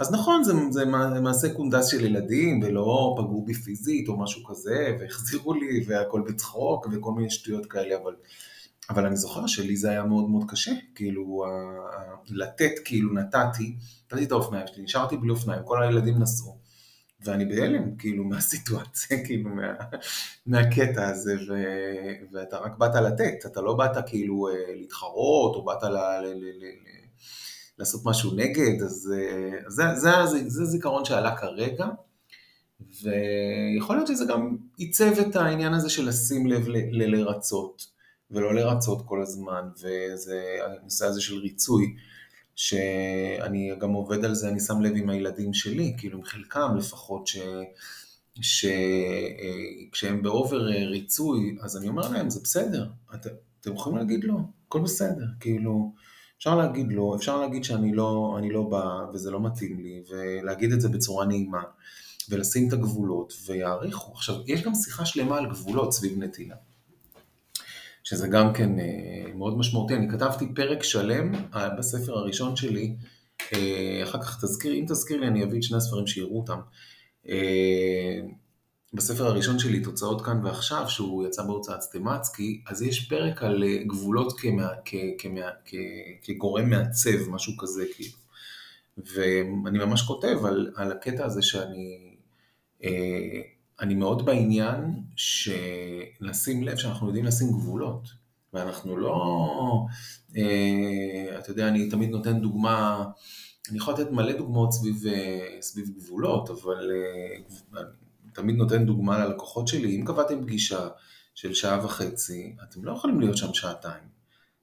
אז 0.00 0.12
נכון, 0.12 0.44
זה, 0.44 0.52
זה 0.70 0.84
מעשה 1.20 1.54
קונדס 1.54 1.86
של 1.86 2.04
ילדים, 2.04 2.62
ולא 2.62 3.14
פגעו 3.18 3.44
בי 3.44 3.54
פיזית 3.54 4.08
או 4.08 4.20
משהו 4.20 4.44
כזה, 4.44 4.96
והחזירו 5.00 5.54
לי, 5.54 5.84
והכל 5.86 6.22
בצחוק, 6.26 6.86
וכל 6.92 7.12
מיני 7.12 7.30
שטויות 7.30 7.66
כאלה, 7.66 7.96
אבל, 8.02 8.14
אבל 8.90 9.06
אני 9.06 9.16
זוכר 9.16 9.46
שלי 9.46 9.76
זה 9.76 9.90
היה 9.90 10.04
מאוד 10.04 10.30
מאוד 10.30 10.42
קשה, 10.48 10.72
כאילו, 10.94 11.44
לתת, 12.30 12.72
כאילו, 12.84 13.12
נתתי, 13.12 13.76
נתתי 14.12 14.24
את 14.24 14.32
האופניים 14.32 14.66
שלי, 14.66 14.82
נשארתי 14.82 15.16
בלי 15.16 15.30
אופניים, 15.30 15.62
כל 15.64 15.82
הילדים 15.82 16.18
נסעו, 16.18 16.56
ואני 17.24 17.44
בהלם, 17.44 17.96
כאילו, 17.96 18.24
מהסיטואציה, 18.24 19.18
כאילו, 19.26 19.50
מה, 19.50 19.74
מהקטע 20.46 21.08
הזה, 21.08 21.34
ו, 21.48 21.54
ואתה 22.32 22.58
רק 22.58 22.78
באת 22.78 22.94
לתת, 22.94 23.46
אתה 23.46 23.60
לא 23.60 23.74
באת 23.74 24.08
כאילו 24.08 24.48
אה, 24.48 24.74
להתחרות, 24.76 25.56
או 25.56 25.64
באת 25.64 25.82
ל, 25.82 25.86
ל, 25.86 25.98
ל, 26.22 26.34
ל, 26.34 26.64
ל, 26.64 26.90
לעשות 27.78 28.00
משהו 28.04 28.34
נגד, 28.34 28.82
אז 28.82 29.12
אה, 29.16 29.58
זה, 29.68 29.82
זה, 29.94 30.10
זה, 30.26 30.48
זה 30.48 30.64
זיכרון 30.64 31.04
שעלה 31.04 31.36
כרגע, 31.36 31.86
ויכול 33.02 33.96
להיות 33.96 34.08
שזה 34.08 34.24
גם 34.24 34.56
עיצב 34.76 35.18
את 35.18 35.36
העניין 35.36 35.74
הזה 35.74 35.90
של 35.90 36.08
לשים 36.08 36.46
לב 36.46 36.68
ל, 36.68 36.76
ל, 36.76 37.16
לרצות, 37.16 37.86
ולא 38.30 38.54
לרצות 38.54 39.02
כל 39.06 39.22
הזמן, 39.22 39.68
וזה 39.76 40.42
הנושא 40.80 41.06
הזה 41.06 41.20
של 41.20 41.38
ריצוי. 41.38 41.94
שאני 42.60 43.70
גם 43.78 43.92
עובד 43.92 44.24
על 44.24 44.34
זה, 44.34 44.48
אני 44.48 44.60
שם 44.60 44.80
לב 44.80 44.92
עם 44.96 45.10
הילדים 45.10 45.54
שלי, 45.54 45.94
כאילו 45.98 46.18
עם 46.18 46.24
חלקם 46.24 46.76
לפחות, 46.76 47.26
ש... 47.26 47.38
שכשהם 48.40 50.16
אה, 50.16 50.22
באובר 50.22 50.66
ריצוי, 50.66 51.56
אז 51.60 51.76
אני 51.76 51.88
אומר 51.88 52.08
להם, 52.08 52.30
זה 52.30 52.40
בסדר, 52.44 52.90
את, 53.14 53.26
אתם 53.60 53.74
יכולים 53.74 53.98
להגיד 53.98 54.24
לא, 54.24 54.34
הכל 54.66 54.80
בסדר, 54.80 55.24
כאילו, 55.40 55.92
אפשר 56.38 56.56
להגיד 56.56 56.86
לא, 56.92 57.14
אפשר 57.16 57.40
להגיד 57.40 57.64
שאני 57.64 57.94
לא, 57.94 58.38
לא 58.50 58.62
בא 58.62 58.84
וזה 59.12 59.30
לא 59.30 59.40
מתאים 59.40 59.80
לי, 59.80 60.02
ולהגיד 60.10 60.72
את 60.72 60.80
זה 60.80 60.88
בצורה 60.88 61.26
נעימה, 61.26 61.62
ולשים 62.28 62.68
את 62.68 62.72
הגבולות, 62.72 63.32
ויעריכו. 63.46 64.12
עכשיו, 64.12 64.34
יש 64.46 64.62
גם 64.62 64.74
שיחה 64.74 65.06
שלמה 65.06 65.38
על 65.38 65.46
גבולות 65.50 65.92
סביב 65.92 66.18
נתינה. 66.18 66.54
שזה 68.10 68.28
גם 68.28 68.52
כן 68.52 68.78
אה, 68.78 69.32
מאוד 69.34 69.58
משמעותי. 69.58 69.94
אני 69.94 70.08
כתבתי 70.08 70.54
פרק 70.54 70.82
שלם 70.82 71.34
אה, 71.54 71.68
בספר 71.68 72.18
הראשון 72.18 72.56
שלי, 72.56 72.96
אה, 73.52 74.00
אחר 74.02 74.22
כך 74.22 74.44
תזכיר, 74.44 74.74
אם 74.74 74.84
תזכיר 74.88 75.20
לי 75.20 75.26
אני 75.26 75.44
אביא 75.44 75.58
את 75.58 75.62
שני 75.62 75.76
הספרים 75.76 76.06
שיראו 76.06 76.36
אותם. 76.40 76.60
בספר 78.94 79.26
הראשון 79.26 79.58
שלי, 79.58 79.80
תוצאות 79.80 80.24
כאן 80.24 80.44
ועכשיו, 80.44 80.88
שהוא 80.88 81.26
יצא 81.26 81.42
בהוצאת 81.42 81.82
סטמצקי, 81.82 82.62
אז 82.66 82.82
יש 82.82 83.08
פרק 83.08 83.42
על 83.42 83.64
גבולות 83.86 84.40
כמה, 84.40 84.68
כ, 84.84 84.94
כמה, 85.18 85.40
כ, 85.64 85.74
כגורם 86.22 86.70
מעצב, 86.70 87.28
משהו 87.30 87.56
כזה 87.56 87.84
כאילו. 87.94 88.16
ואני 88.98 89.78
ממש 89.78 90.02
כותב 90.02 90.44
על, 90.44 90.72
על 90.76 90.92
הקטע 90.92 91.24
הזה 91.24 91.42
שאני 91.42 92.16
אני 93.80 93.94
מאוד 93.94 94.24
בעניין 94.24 95.02
שלשים 95.16 96.62
לב 96.62 96.76
שאנחנו 96.76 97.06
יודעים 97.06 97.24
לשים 97.24 97.52
גבולות, 97.52 98.08
ואנחנו 98.52 98.96
לא, 98.96 99.86
אה, 100.36 101.38
אתה 101.38 101.50
יודע, 101.50 101.68
אני 101.68 101.88
תמיד 101.88 102.10
נותן 102.10 102.40
דוגמה, 102.40 103.04
אני 103.70 103.78
יכול 103.78 103.94
לתת 103.94 104.10
מלא 104.10 104.32
דוגמאות 104.32 104.72
סביב, 104.72 105.06
אה, 105.06 105.56
סביב 105.60 105.90
גבולות, 105.96 106.50
אבל 106.50 106.90
אה, 106.90 107.80
אני 107.80 108.32
תמיד 108.32 108.56
נותן 108.56 108.86
דוגמה 108.86 109.24
ללקוחות 109.24 109.68
שלי, 109.68 109.96
אם 109.96 110.04
קבעתם 110.04 110.42
פגישה 110.42 110.88
של 111.34 111.54
שעה 111.54 111.84
וחצי, 111.84 112.56
אתם 112.62 112.84
לא 112.84 112.92
יכולים 112.92 113.20
להיות 113.20 113.36
שם 113.36 113.54
שעתיים. 113.54 114.04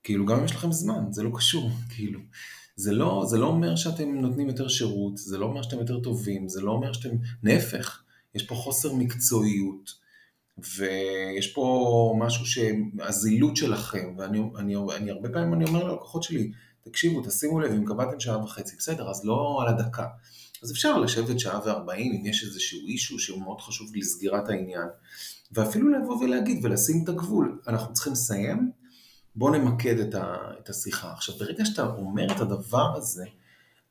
כאילו, 0.03 0.25
גם 0.25 0.37
אם 0.37 0.45
יש 0.45 0.51
לכם 0.51 0.71
זמן, 0.71 1.11
זה 1.11 1.23
לא 1.23 1.29
קשור, 1.35 1.69
כאילו. 1.95 2.19
זה 2.75 2.93
לא, 2.93 3.23
זה 3.27 3.37
לא 3.37 3.45
אומר 3.45 3.75
שאתם 3.75 4.15
נותנים 4.15 4.47
יותר 4.47 4.67
שירות, 4.67 5.17
זה 5.17 5.37
לא 5.37 5.45
אומר 5.45 5.61
שאתם 5.61 5.77
יותר 5.77 5.99
טובים, 5.99 6.49
זה 6.49 6.61
לא 6.61 6.71
אומר 6.71 6.93
שאתם, 6.93 7.09
להפך. 7.43 8.03
יש 8.35 8.43
פה 8.43 8.55
חוסר 8.55 8.93
מקצועיות, 8.93 10.07
ויש 10.77 11.53
פה 11.53 12.15
משהו 12.19 12.45
שהזילות 12.45 13.55
שלכם, 13.55 14.15
ואני 14.17 14.39
אני, 14.57 14.75
אני, 14.95 15.11
הרבה 15.11 15.29
פעמים 15.29 15.53
אני 15.53 15.65
אומר 15.65 15.83
ללקוחות 15.83 16.23
שלי, 16.23 16.51
תקשיבו, 16.81 17.21
תשימו 17.21 17.59
לב, 17.59 17.71
אם 17.71 17.85
קבעתם 17.85 18.19
שעה 18.19 18.43
וחצי, 18.43 18.75
בסדר, 18.75 19.09
אז 19.09 19.25
לא 19.25 19.57
על 19.61 19.67
הדקה. 19.67 20.07
אז 20.63 20.71
אפשר 20.71 20.97
לשבת 20.97 21.39
שעה 21.39 21.59
וארבעים, 21.65 22.13
אם 22.13 22.25
יש 22.25 22.43
איזשהו 22.43 22.79
אישו 22.87 23.19
שהוא 23.19 23.41
מאוד 23.41 23.61
חשוב 23.61 23.95
לסגירת 23.95 24.49
העניין, 24.49 24.87
ואפילו 25.51 25.89
לבוא 25.89 26.23
ולהגיד 26.23 26.65
ולשים 26.65 27.03
את 27.03 27.09
הגבול, 27.09 27.61
אנחנו 27.67 27.93
צריכים 27.93 28.13
לסיים, 28.13 28.71
בואו 29.35 29.53
נמקד 29.53 29.99
את, 29.99 30.15
ה, 30.15 30.35
את 30.63 30.69
השיחה. 30.69 31.11
עכשיו, 31.11 31.35
ברגע 31.37 31.65
שאתה 31.65 31.85
אומר 31.85 32.31
את 32.35 32.41
הדבר 32.41 32.95
הזה, 32.95 33.25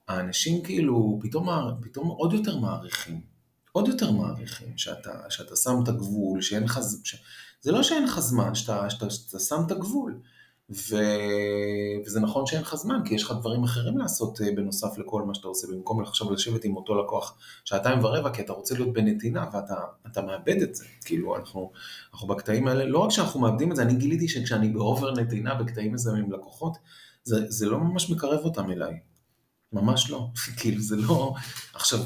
האנשים 0.08 0.62
כאילו 0.62 1.18
פתאום, 1.22 1.48
פתאום 1.82 2.08
עוד 2.08 2.32
יותר 2.32 2.56
מעריכים. 2.58 3.35
עוד 3.76 3.88
יותר 3.88 4.10
מעריכים, 4.10 4.78
שאתה, 4.78 5.10
שאתה 5.28 5.56
שם 5.56 5.82
את 5.82 5.88
הגבול, 5.88 6.42
שאין 6.42 6.62
לך, 6.62 6.80
ש... 7.04 7.16
זה 7.60 7.72
לא 7.72 7.82
שאין 7.82 8.04
לך 8.04 8.20
זמן, 8.20 8.54
שאתה, 8.54 8.90
שאתה, 8.90 9.10
שאתה 9.10 9.38
שם 9.38 9.62
את 9.66 9.70
הגבול. 9.70 10.20
ו... 10.70 10.96
וזה 12.06 12.20
נכון 12.20 12.46
שאין 12.46 12.62
לך 12.62 12.74
זמן, 12.74 13.00
כי 13.04 13.14
יש 13.14 13.22
לך 13.22 13.32
דברים 13.40 13.64
אחרים 13.64 13.98
לעשות 13.98 14.40
אה, 14.40 14.46
בנוסף 14.56 14.98
לכל 14.98 15.22
מה 15.22 15.34
שאתה 15.34 15.48
עושה, 15.48 15.66
במקום 15.66 16.02
עכשיו 16.02 16.32
לשבת 16.32 16.64
עם 16.64 16.76
אותו 16.76 16.94
לקוח 17.02 17.38
שעתיים 17.64 18.04
ורבע, 18.04 18.30
כי 18.30 18.42
אתה 18.42 18.52
רוצה 18.52 18.74
להיות 18.74 18.92
בנתינה 18.92 19.44
ואתה 19.52 20.22
מאבד 20.22 20.62
את 20.62 20.74
זה. 20.74 20.84
כאילו, 21.04 21.36
אנחנו, 21.36 21.72
אנחנו 22.12 22.28
בקטעים 22.28 22.68
האלה, 22.68 22.84
לא 22.84 22.98
רק 22.98 23.10
שאנחנו 23.10 23.40
מאבדים 23.40 23.70
את 23.70 23.76
זה, 23.76 23.82
אני 23.82 23.94
גיליתי 23.94 24.28
שכשאני 24.28 24.68
באובר 24.68 25.12
נתינה 25.12 25.54
בקטעים 25.54 25.92
מסוימים 25.92 26.32
לקוחות, 26.32 26.78
זה, 27.24 27.44
זה 27.48 27.66
לא 27.66 27.78
ממש 27.78 28.10
מקרב 28.10 28.44
אותם 28.44 28.70
אליי. 28.70 28.98
ממש 29.72 30.10
לא. 30.10 30.28
כאילו, 30.58 30.80
זה 30.80 30.96
לא... 30.96 31.34
עכשיו, 31.74 32.00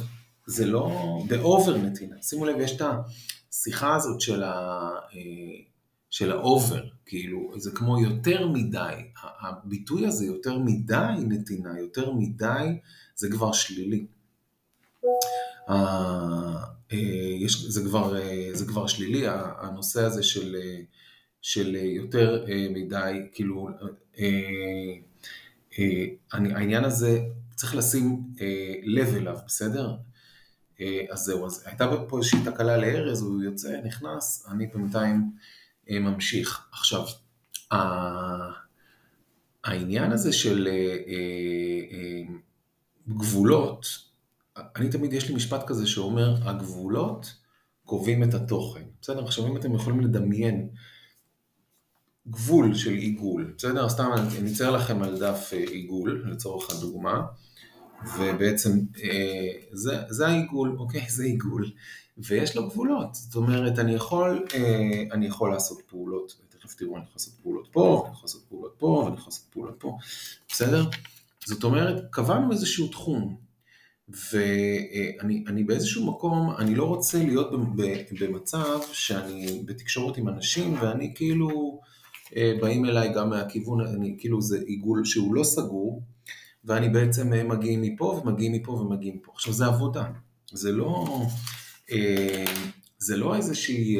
זה 0.50 0.66
לא 0.66 1.18
ב 1.28 1.38
over 1.38 1.76
נתינה. 1.76 2.16
שימו 2.22 2.44
לב, 2.44 2.60
יש 2.60 2.76
את 2.76 2.82
השיחה 3.52 3.96
הזאת 3.96 4.20
של, 4.20 4.42
ה, 4.42 4.90
אה, 5.14 5.20
של 6.10 6.32
ה 6.32 6.41
over, 6.41 6.84
כאילו, 7.06 7.52
זה 7.56 7.70
כמו 7.70 8.00
יותר 8.00 8.48
מדי. 8.48 8.94
הביטוי 9.40 10.06
הזה, 10.06 10.26
יותר 10.26 10.58
מדי 10.58 11.14
נתינה, 11.28 11.78
יותר 11.78 12.12
מדי, 12.12 12.78
זה 13.14 13.30
כבר 13.30 13.52
שלילי. 13.52 14.06
אה, 15.68 16.64
יש, 17.40 17.64
זה, 17.64 17.84
כבר, 17.84 18.16
אה, 18.20 18.50
זה 18.52 18.66
כבר 18.66 18.86
שלילי, 18.86 19.22
הנושא 19.58 20.02
הזה 20.02 20.22
של, 20.22 20.56
של 21.42 21.74
יותר 21.74 22.46
מדי, 22.70 23.28
כאילו, 23.32 23.68
העניין 26.32 26.84
הזה, 26.84 27.20
צריך 27.54 27.74
לשים 27.74 28.22
לב 28.84 29.14
אליו, 29.14 29.38
בסדר? 29.46 29.96
אה, 30.80 31.04
אז 31.10 31.18
זהו, 31.18 31.46
אז 31.46 31.62
הייתה 31.66 31.86
פה 32.08 32.18
איזושהי 32.18 32.38
תקלה 32.44 32.76
לארז, 32.76 33.22
הוא 33.22 33.42
יוצא, 33.42 33.80
נכנס, 33.84 34.46
אני 34.50 34.66
בינתיים 34.66 35.30
אה, 35.90 35.98
ממשיך. 35.98 36.68
עכשיו, 36.72 37.04
העניין 39.64 40.12
הזה 40.12 40.32
של 40.32 40.68
אה, 40.68 42.34
גבולות, 43.08 43.86
אני 44.56 44.88
תמיד, 44.88 45.12
יש 45.12 45.28
לי 45.28 45.34
משפט 45.34 45.66
כזה 45.66 45.86
שאומר, 45.86 46.34
הגבולות 46.42 47.34
קובעים 47.84 48.22
את 48.22 48.34
התוכן. 48.34 48.82
בסדר? 49.02 49.24
עכשיו 49.24 49.46
אם 49.46 49.56
אתם 49.56 49.74
יכולים 49.74 50.00
לדמיין 50.00 50.68
גבול 52.28 52.74
של 52.74 52.90
עיגול, 52.90 53.54
בסדר? 53.58 53.88
סתם 53.88 54.10
אני 54.38 54.52
אצייר 54.52 54.70
לכם 54.70 55.02
על 55.02 55.18
דף 55.18 55.52
עיגול, 55.52 56.24
לצורך 56.32 56.70
הדוגמה. 56.70 57.22
ובעצם 58.18 58.78
אה, 59.02 59.50
זה, 59.72 59.96
זה 60.08 60.26
העיגול, 60.26 60.76
אוקיי? 60.78 61.06
זה 61.08 61.24
עיגול, 61.24 61.70
ויש 62.18 62.56
לו 62.56 62.68
גבולות, 62.68 63.14
זאת 63.14 63.34
אומרת, 63.34 63.78
אני 63.78 63.94
יכול, 63.94 64.44
אה, 64.54 65.02
אני 65.12 65.26
יכול 65.26 65.50
לעשות 65.50 65.82
פעולות, 65.86 66.36
תכף 66.48 66.74
תראו, 66.74 66.96
אני 66.96 67.02
יכול 67.02 67.14
לעשות 67.14 67.34
פעולות 67.42 67.68
פה, 67.72 68.02
אני 68.06 68.12
יכול 68.14 68.24
לעשות 68.24 68.42
פעולות 68.48 68.74
פה, 68.78 68.86
ואני 68.86 69.16
יכול 69.16 69.30
לעשות 69.30 69.44
פעולות 69.52 69.74
פה, 69.78 69.98
בסדר? 70.48 70.84
זאת 71.46 71.64
אומרת, 71.64 72.04
קבענו 72.10 72.52
איזשהו 72.52 72.88
תחום, 72.88 73.36
ואני 74.08 75.64
באיזשהו 75.64 76.06
מקום, 76.06 76.54
אני 76.58 76.74
לא 76.74 76.84
רוצה 76.84 77.18
להיות 77.18 77.50
במצב 78.20 78.78
שאני 78.92 79.62
בתקשורת 79.66 80.16
עם 80.16 80.28
אנשים, 80.28 80.74
ואני 80.80 81.12
כאילו, 81.14 81.80
אה, 82.36 82.52
באים 82.60 82.84
אליי 82.84 83.12
גם 83.14 83.30
מהכיוון, 83.30 83.86
אני 83.86 84.16
כאילו 84.18 84.42
זה 84.42 84.58
עיגול 84.66 85.04
שהוא 85.04 85.34
לא 85.34 85.44
סגור, 85.44 86.02
ואני 86.64 86.88
בעצם 86.88 87.32
אה, 87.32 87.44
מגיעים 87.44 87.82
מפה 87.82 88.04
ומגיעים 88.04 88.52
מפה 88.52 88.72
ומגיעים 88.72 89.16
מפה. 89.16 89.32
עכשיו 89.34 89.52
זה 89.52 89.66
עבודה, 89.66 90.04
זה 90.52 90.72
לא, 90.72 91.22
אה, 91.90 92.44
זה 92.98 93.16
לא 93.16 93.36
איזושהי, 93.36 93.96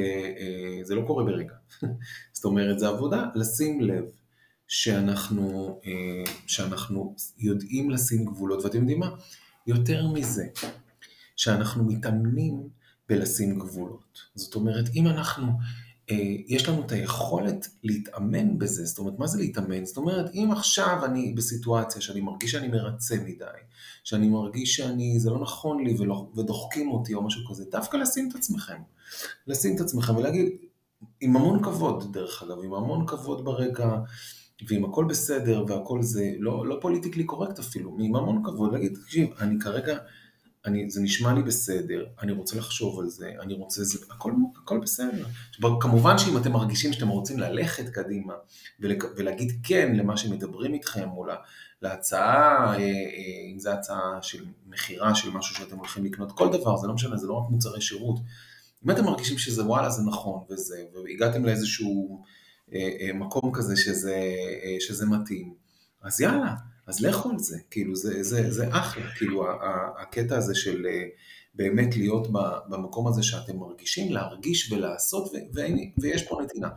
זה 0.82 0.94
לא 0.94 1.02
קורה 1.06 1.24
ברגע. 1.24 1.54
זאת 2.32 2.44
אומרת, 2.44 2.78
זה 2.78 2.88
עבודה 2.88 3.24
לשים 3.34 3.80
לב 3.80 4.04
שאנחנו, 4.68 5.80
שאנחנו 6.46 7.14
יודעים 7.38 7.90
לשים 7.90 8.24
גבולות, 8.24 8.64
ואתם 8.64 8.78
יודעים 8.78 8.98
מה? 8.98 9.10
יותר 9.66 10.06
מזה, 10.06 10.46
שאנחנו 11.36 11.84
מתאמנים 11.84 12.68
בלשים 13.08 13.58
גבולות. 13.58 14.20
זאת 14.34 14.54
אומרת, 14.54 14.84
אם 14.94 15.06
אנחנו, 15.06 15.46
אה, 15.46 15.52
יש 16.46 16.68
לנו 16.68 16.86
את 16.86 16.92
היכולת 16.92 17.68
להתאמן 17.82 18.58
בזה, 18.58 18.84
זאת 18.84 18.98
אומרת, 18.98 19.18
מה 19.18 19.26
זה 19.26 19.38
להתאמן? 19.38 19.84
זאת 19.84 19.96
אומרת, 19.96 20.30
אם 20.34 20.48
עכשיו 20.52 21.04
אני 21.04 21.32
בסיטואציה 21.32 22.00
שאני 22.00 22.20
מרגיש 22.20 22.50
שאני 22.50 22.68
מרצה 22.68 23.16
מדי, 23.16 23.44
שאני 24.04 24.28
מרגיש 24.28 24.76
שאני, 24.76 25.20
זה 25.20 25.30
לא 25.30 25.38
נכון 25.38 25.84
לי 25.84 25.96
ולא, 25.98 26.28
ודוחקים 26.36 26.90
אותי 26.90 27.14
או 27.14 27.22
משהו 27.22 27.42
כזה, 27.48 27.64
דווקא 27.70 27.96
לשים 27.96 28.28
את 28.30 28.34
עצמכם. 28.34 28.78
לשים 29.46 29.76
את 29.76 29.80
עצמכם 29.80 30.16
ולהגיד, 30.16 30.48
עם 31.20 31.36
המון 31.36 31.62
כבוד, 31.62 32.12
דרך 32.12 32.42
אגב, 32.42 32.56
עם 32.64 32.74
המון 32.74 33.06
כבוד 33.06 33.44
ברגע, 33.44 33.98
ואם 34.68 34.84
הכל 34.84 35.04
בסדר 35.04 35.64
והכל 35.68 36.02
זה, 36.02 36.32
לא, 36.38 36.66
לא 36.66 36.78
פוליטיקלי 36.80 37.24
קורקט 37.24 37.58
אפילו, 37.58 37.96
עם 38.00 38.16
המון 38.16 38.42
כבוד, 38.44 38.72
להגיד, 38.72 38.94
תקשיב, 38.94 39.28
אני 39.40 39.58
כרגע, 39.60 39.98
אני, 40.66 40.90
זה 40.90 41.00
נשמע 41.02 41.32
לי 41.32 41.42
בסדר, 41.42 42.06
אני 42.22 42.32
רוצה 42.32 42.56
לחשוב 42.56 43.00
על 43.00 43.08
זה, 43.08 43.32
אני 43.40 43.54
רוצה, 43.54 43.84
זה, 43.84 43.98
הכל, 44.10 44.32
הכל 44.62 44.78
בסדר. 44.78 45.26
כמובן 45.80 46.18
שאם 46.18 46.36
אתם 46.36 46.52
מרגישים 46.52 46.92
שאתם 46.92 47.08
רוצים 47.08 47.38
ללכת 47.38 47.88
קדימה 47.88 48.34
ולק, 48.80 49.04
ולהגיד 49.16 49.52
כן 49.62 49.92
למה 49.96 50.16
שמדברים 50.16 50.74
איתכם, 50.74 51.08
או 51.16 51.24
לה, 51.24 51.36
להצעה, 51.82 52.74
אה, 52.74 52.78
אה, 52.78 53.52
אם 53.52 53.58
זו 53.58 53.70
הצעה 53.70 54.18
של 54.22 54.44
מכירה 54.66 55.14
של 55.14 55.30
משהו 55.30 55.56
שאתם 55.56 55.76
הולכים 55.76 56.04
לקנות, 56.04 56.32
כל 56.32 56.52
דבר, 56.52 56.76
זה 56.76 56.86
לא 56.86 56.94
משנה, 56.94 57.16
זה 57.16 57.26
לא 57.26 57.34
רק 57.34 57.50
מוצרי 57.50 57.80
שירות. 57.80 58.20
אם 58.84 58.90
אתם 58.90 59.04
מרגישים 59.04 59.38
שזה 59.38 59.64
וואלה 59.64 59.90
זה 59.90 60.02
נכון 60.02 60.44
וזה, 60.50 60.84
והגעתם 60.94 61.44
לאיזשהו 61.44 62.22
אה, 62.74 63.10
מקום 63.14 63.50
כזה 63.54 63.76
שזה, 63.76 64.32
שזה 64.80 65.06
מתאים, 65.06 65.54
אז 66.02 66.20
יאללה, 66.20 66.54
אז 66.90 67.00
לכו 67.00 67.30
על 67.30 67.38
זה, 67.38 67.58
כאילו 67.70 67.96
זה, 67.96 68.22
זה, 68.22 68.50
זה 68.50 68.68
אחלה, 68.70 69.10
כאילו 69.16 69.46
הקטע 70.02 70.36
הזה 70.36 70.54
של 70.54 70.86
באמת 71.54 71.96
להיות 71.96 72.28
במקום 72.68 73.08
הזה 73.08 73.22
שאתם 73.22 73.56
מרגישים, 73.56 74.12
להרגיש 74.12 74.72
ולעשות, 74.72 75.32
ויש 75.98 76.22
פה 76.28 76.42
נתינה. 76.42 76.68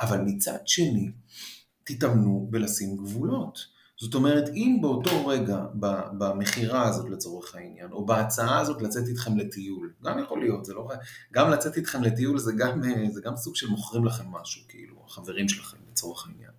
אבל 0.00 0.20
מצד 0.20 0.58
שני, 0.66 1.10
תתאמנו 1.84 2.46
בלשים 2.50 2.96
גבולות. 2.96 3.58
זאת 4.00 4.14
אומרת, 4.14 4.48
אם 4.48 4.78
באותו 4.82 5.26
רגע, 5.26 5.58
במכירה 6.18 6.88
הזאת 6.88 7.10
לצורך 7.10 7.54
העניין, 7.54 7.92
או 7.92 8.06
בהצעה 8.06 8.60
הזאת 8.60 8.82
לצאת 8.82 9.08
איתכם 9.08 9.36
לטיול, 9.36 9.92
גם 10.04 10.18
יכול 10.18 10.40
להיות, 10.40 10.64
זה 10.64 10.74
לא... 10.74 10.88
גם 11.32 11.50
לצאת 11.50 11.76
איתכם 11.76 12.02
לטיול 12.02 12.38
זה 12.38 12.52
גם, 12.58 12.80
זה 13.10 13.20
גם 13.24 13.36
סוג 13.36 13.56
של 13.56 13.68
מוכרים 13.68 14.04
לכם 14.04 14.24
משהו, 14.30 14.62
כאילו, 14.68 14.94
החברים 15.06 15.48
שלכם 15.48 15.78
לצורך 15.90 16.26
העניין. 16.26 16.49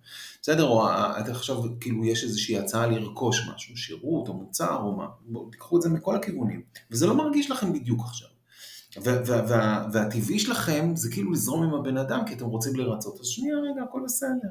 בסדר, 0.42 0.64
או 0.64 0.88
אתם 0.90 1.30
עכשיו, 1.30 1.62
כאילו, 1.80 2.04
יש 2.04 2.24
איזושהי 2.24 2.58
הצעה 2.58 2.86
לרכוש 2.86 3.48
משהו, 3.54 3.76
שירות 3.76 4.28
או 4.28 4.34
מוצר 4.34 4.76
או 4.76 4.96
מה, 4.96 5.06
בואו 5.26 5.50
תיקחו 5.50 5.76
את 5.76 5.82
זה 5.82 5.88
מכל 5.88 6.16
הכיוונים, 6.16 6.62
וזה 6.90 7.06
לא 7.06 7.16
מרגיש 7.16 7.50
לכם 7.50 7.72
בדיוק 7.72 8.00
עכשיו. 8.00 8.28
והטבעי 9.92 10.38
שלכם 10.38 10.92
זה 10.96 11.10
כאילו 11.10 11.32
לזרום 11.32 11.62
עם 11.62 11.74
הבן 11.74 11.96
אדם 11.96 12.20
כי 12.26 12.34
אתם 12.34 12.44
רוצים 12.44 12.76
לרצות, 12.76 13.20
אז 13.20 13.26
שנייה 13.26 13.56
רגע, 13.56 13.82
הכל 13.82 14.00
בסדר, 14.04 14.48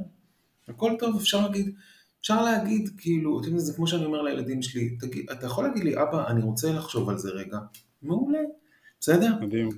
הכל 0.68 0.92
טוב, 1.00 1.16
אפשר 1.16 1.42
להגיד, 1.42 1.76
אפשר 2.22 2.44
להגיד, 2.44 2.90
כאילו, 2.98 3.40
אתם 3.40 3.48
יודעים, 3.48 3.60
זה 3.60 3.74
כמו 3.74 3.88
שאני 3.88 4.06
אומר 4.06 4.22
לילדים 4.22 4.62
שלי, 4.62 4.98
תגיד, 5.00 5.30
אתה 5.32 5.46
יכול 5.46 5.64
להגיד 5.64 5.84
לי, 5.84 6.02
אבא, 6.02 6.28
אני 6.28 6.44
רוצה 6.44 6.72
לחשוב 6.72 7.10
על 7.10 7.18
זה 7.18 7.30
רגע, 7.30 7.58
מעולה, 8.02 8.40
בסדר? 9.00 9.36
מדהים. 9.42 9.70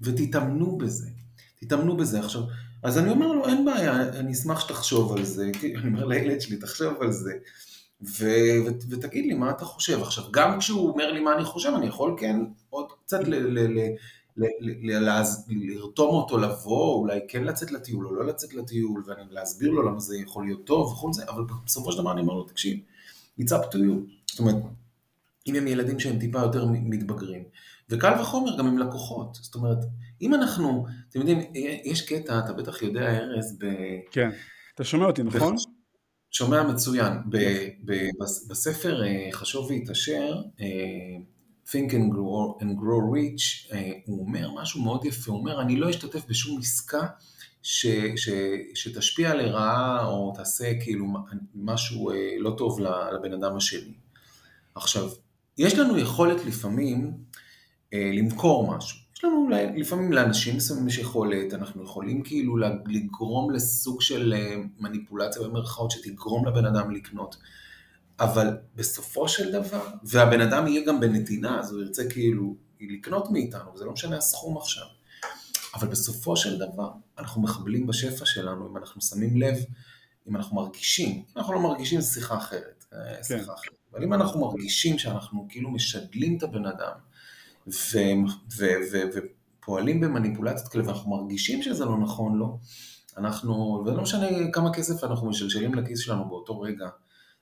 ותתאמנו 0.00 0.78
בזה, 0.78 1.08
תתאמנו 1.60 1.96
בזה. 1.96 2.20
עכשיו, 2.20 2.42
אז 2.82 2.98
אני 2.98 3.10
אומר 3.10 3.32
לו, 3.32 3.48
אין 3.48 3.64
בעיה, 3.64 4.02
אני 4.02 4.32
אשמח 4.32 4.60
שתחשוב 4.60 5.12
על 5.12 5.24
זה, 5.24 5.50
אני 5.62 5.88
אומר 5.88 6.04
לילד 6.04 6.40
שלי, 6.40 6.56
תחשוב 6.56 7.02
על 7.02 7.12
זה, 7.12 7.32
ו- 8.02 8.58
ו- 8.66 8.90
ותגיד 8.90 9.26
לי 9.26 9.34
מה 9.34 9.50
אתה 9.50 9.64
חושב. 9.64 10.02
עכשיו, 10.02 10.24
גם 10.30 10.58
כשהוא 10.58 10.88
אומר 10.88 11.12
לי 11.12 11.20
מה 11.20 11.34
אני 11.34 11.44
חושב, 11.44 11.72
אני 11.76 11.86
יכול 11.86 12.16
כן 12.18 12.40
עוד 12.70 12.86
קצת 13.04 13.20
ל- 13.28 13.34
ל- 13.34 13.94
ל- 14.36 15.14
לרתום 15.48 16.10
אותו 16.14 16.38
לבוא, 16.38 16.94
אולי 16.94 17.20
כן 17.28 17.44
לצאת 17.44 17.72
לטיול 17.72 18.06
או 18.06 18.14
לא 18.14 18.26
לצאת 18.26 18.54
לטיול, 18.54 19.02
ולהסביר 19.06 19.70
לו 19.70 19.82
למה 19.82 20.00
זה 20.00 20.18
יכול 20.18 20.44
להיות 20.44 20.64
טוב 20.64 20.92
וכל 20.92 21.12
זה, 21.12 21.24
אבל 21.28 21.42
בסופו 21.64 21.92
של 21.92 21.98
דבר 21.98 22.12
אני 22.12 22.20
אומר 22.20 22.34
לו, 22.34 22.44
תקשיב, 22.44 22.78
it's 23.40 23.52
up 23.52 23.72
to 23.72 23.76
you. 23.76 24.10
זאת 24.26 24.38
אומרת, 24.38 24.56
אם 25.46 25.54
הם 25.54 25.66
ילדים 25.66 26.00
שהם 26.00 26.18
טיפה 26.18 26.38
יותר 26.38 26.66
מתבגרים, 26.66 27.42
וקל 27.90 28.20
וחומר 28.20 28.58
גם 28.58 28.66
עם 28.66 28.78
לקוחות. 28.78 29.38
זאת 29.42 29.54
אומרת, 29.54 29.78
אם 30.22 30.34
אנחנו, 30.34 30.86
אתם 31.10 31.18
יודעים, 31.18 31.38
יש 31.84 32.02
קטע, 32.08 32.38
אתה 32.38 32.52
בטח 32.52 32.82
יודע, 32.82 33.18
ארז, 33.18 33.56
ב... 33.60 33.66
כן, 34.10 34.30
אתה 34.74 34.84
שומע 34.84 35.06
אותי, 35.06 35.22
נכון? 35.22 35.54
שומע 36.30 36.62
מצוין. 36.62 37.12
ב- 37.30 37.68
ב- 37.84 38.08
בספר 38.48 39.04
אה, 39.04 39.28
חשוב 39.32 39.70
והתעשר, 39.70 40.34
אה, 40.60 40.66
Think 41.66 41.90
and 41.90 42.12
Grow, 42.14 42.62
and 42.62 42.74
grow 42.80 43.14
Rich, 43.14 43.72
אה, 43.72 43.92
הוא 44.06 44.20
אומר 44.26 44.50
משהו 44.54 44.82
מאוד 44.82 45.04
יפה, 45.04 45.32
הוא 45.32 45.40
אומר, 45.40 45.60
אני 45.60 45.76
לא 45.76 45.90
אשתתף 45.90 46.24
בשום 46.28 46.58
עסקה 46.58 47.06
ש, 47.62 47.86
ש, 48.16 48.28
שתשפיע 48.74 49.34
לרעה 49.34 50.06
או 50.06 50.32
תעשה 50.36 50.72
כאילו 50.80 51.06
משהו 51.54 52.10
לא 52.38 52.54
טוב 52.58 52.80
לבן 53.14 53.32
אדם 53.32 53.56
השני. 53.56 53.94
עכשיו, 54.74 55.08
יש 55.58 55.78
לנו 55.78 55.98
יכולת 55.98 56.44
לפעמים 56.46 57.18
למכור 57.92 58.76
משהו. 58.76 58.98
יש 59.18 59.24
לנו 59.24 59.48
לפעמים 59.76 60.12
לאנשים 60.12 60.56
מסוימים 60.56 60.88
יש 60.88 60.98
יכולת, 60.98 61.54
אנחנו 61.54 61.84
יכולים 61.84 62.22
כאילו 62.22 62.56
לגרום 62.86 63.50
לסוג 63.50 64.02
של 64.02 64.34
אה, 64.36 64.56
מניפולציה 64.78 65.42
במרכאות 65.42 65.90
שתגרום 65.90 66.46
לבן 66.46 66.64
אדם 66.64 66.90
לקנות. 66.90 67.36
אבל 68.20 68.56
בסופו 68.74 69.28
של 69.28 69.52
דבר, 69.52 69.86
והבן 70.02 70.40
אדם 70.40 70.66
יהיה 70.66 70.86
גם 70.86 71.00
בנתינה, 71.00 71.60
אז 71.60 71.72
הוא 71.72 71.80
ירצה 71.80 72.10
כאילו 72.10 72.56
לקנות 72.80 73.30
מאיתנו, 73.30 73.74
וזה 73.74 73.84
לא 73.84 73.92
משנה 73.92 74.16
הסכום 74.16 74.56
עכשיו. 74.56 74.84
אבל 75.74 75.88
בסופו 75.88 76.36
של 76.36 76.58
דבר, 76.58 76.90
אנחנו 77.18 77.42
מחבלים 77.42 77.86
בשפע 77.86 78.26
שלנו 78.26 78.68
אם 78.70 78.76
אנחנו 78.76 79.00
שמים 79.02 79.36
לב, 79.36 79.56
אם 80.28 80.36
אנחנו 80.36 80.56
מרגישים. 80.56 81.10
אם 81.10 81.22
אנחנו 81.36 81.52
לא 81.52 81.60
מרגישים, 81.60 82.00
זו 82.00 82.12
שיחה 82.12 82.36
אחרת. 82.36 82.84
אה, 82.92 82.98
כן. 83.16 83.22
שיחה 83.22 83.54
אחרת. 83.54 83.74
אבל 83.92 84.02
אם 84.02 84.14
אנחנו 84.14 84.40
מרגישים 84.40 84.98
שאנחנו 84.98 85.46
כאילו 85.48 85.70
משדלים 85.70 86.36
את 86.36 86.42
הבן 86.42 86.66
אדם, 86.66 86.92
ופועלים 89.60 90.00
במניפולציות 90.00 90.68
כאלה, 90.68 90.86
ואנחנו 90.86 91.10
מרגישים 91.10 91.62
שזה 91.62 91.84
לא 91.84 91.98
נכון 91.98 92.32
לו, 92.32 92.38
לא? 92.38 92.56
אנחנו, 93.18 93.82
ולא 93.86 94.02
משנה 94.02 94.26
כמה 94.52 94.72
כסף 94.72 95.04
אנחנו 95.04 95.28
משלשלים 95.28 95.74
לכיס 95.74 96.00
שלנו 96.00 96.28
באותו 96.28 96.60
רגע, 96.60 96.88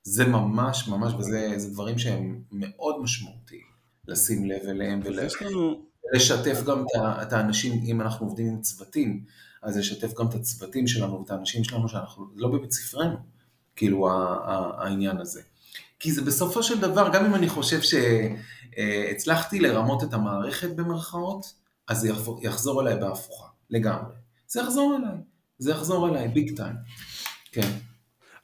זה 0.02 0.26
ממש 0.26 0.88
ממש, 0.88 1.12
וזה 1.14 1.68
דברים 1.72 1.98
שהם 1.98 2.42
מאוד 2.52 3.02
משמעותיים, 3.02 3.66
לשים 4.08 4.44
לב 4.44 4.68
אליהם 4.68 5.00
ולשתף 6.12 6.62
גם 6.66 6.84
את 7.22 7.32
האנשים, 7.32 7.82
אם 7.84 8.00
אנחנו 8.00 8.26
עובדים 8.26 8.46
עם 8.46 8.60
צוותים, 8.60 9.24
אז 9.62 9.76
לשתף 9.76 10.14
גם 10.18 10.26
את 10.28 10.34
הצוותים 10.34 10.86
שלנו 10.86 11.20
ואת 11.20 11.30
האנשים 11.30 11.64
שלנו 11.64 11.88
שאנחנו 11.88 12.26
לא 12.34 12.48
בבית 12.48 12.72
ספרנו, 12.72 13.16
כאילו 13.76 14.08
העניין 14.78 15.18
הזה. 15.18 15.42
כי 15.98 16.12
זה 16.12 16.22
בסופו 16.22 16.62
של 16.62 16.80
דבר, 16.80 17.10
גם 17.12 17.24
אם 17.24 17.34
אני 17.34 17.48
חושב 17.48 17.80
שהצלחתי 18.76 19.60
לרמות 19.60 20.02
את 20.02 20.14
המערכת 20.14 20.76
במרכאות, 20.76 21.54
אז 21.88 22.00
זה 22.00 22.08
יחזור 22.42 22.82
אליי 22.82 22.96
בהפוכה, 22.96 23.46
לגמרי. 23.70 24.14
זה 24.48 24.60
יחזור 24.60 24.96
אליי, 24.96 25.18
זה 25.58 25.70
יחזור 25.70 26.08
אליי, 26.08 26.28
ביג 26.28 26.56
טיים, 26.56 26.74
כן. 27.52 27.70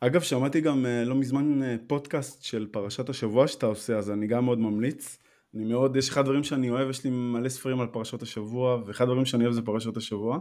אגב, 0.01 0.21
שמעתי 0.21 0.61
גם 0.61 0.87
אה, 0.87 1.05
לא 1.05 1.15
מזמן 1.15 1.63
אה, 1.63 1.77
פודקאסט 1.87 2.43
של 2.43 2.67
פרשת 2.71 3.09
השבוע 3.09 3.49
שאתה 3.49 3.67
עושה, 3.67 3.99
אז 3.99 4.11
אני 4.11 4.27
גם 4.27 4.45
מאוד 4.45 4.59
ממליץ. 4.59 5.19
אני 5.55 5.65
מאוד, 5.65 5.97
יש 5.97 6.09
אחד 6.09 6.21
הדברים 6.21 6.45
שאני 6.45 6.71
אוהב, 6.71 6.91
יש 6.91 7.05
לי 7.05 7.11
מלא 7.11 7.49
ספרים 7.49 7.81
על 7.81 7.87
פרשות 7.87 8.23
השבוע, 8.23 8.83
ואחד 8.87 9.05
הדברים 9.05 9.25
שאני 9.25 9.45
אוהב 9.45 9.55
זה 9.55 9.63
פרשות 9.63 9.97
השבוע. 9.97 10.39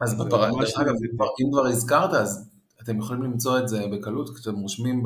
אז 0.00 0.18
בפרשת, 0.18 0.78
אגב, 0.78 0.94
אם 1.42 1.50
כבר 1.52 1.66
הזכרת, 1.66 2.14
אז 2.14 2.50
אתם 2.82 2.98
יכולים 2.98 3.22
למצוא 3.22 3.58
את 3.58 3.68
זה 3.68 3.86
בקלות 3.92 4.36
כשאתם 4.36 4.54
רושמים 4.54 5.02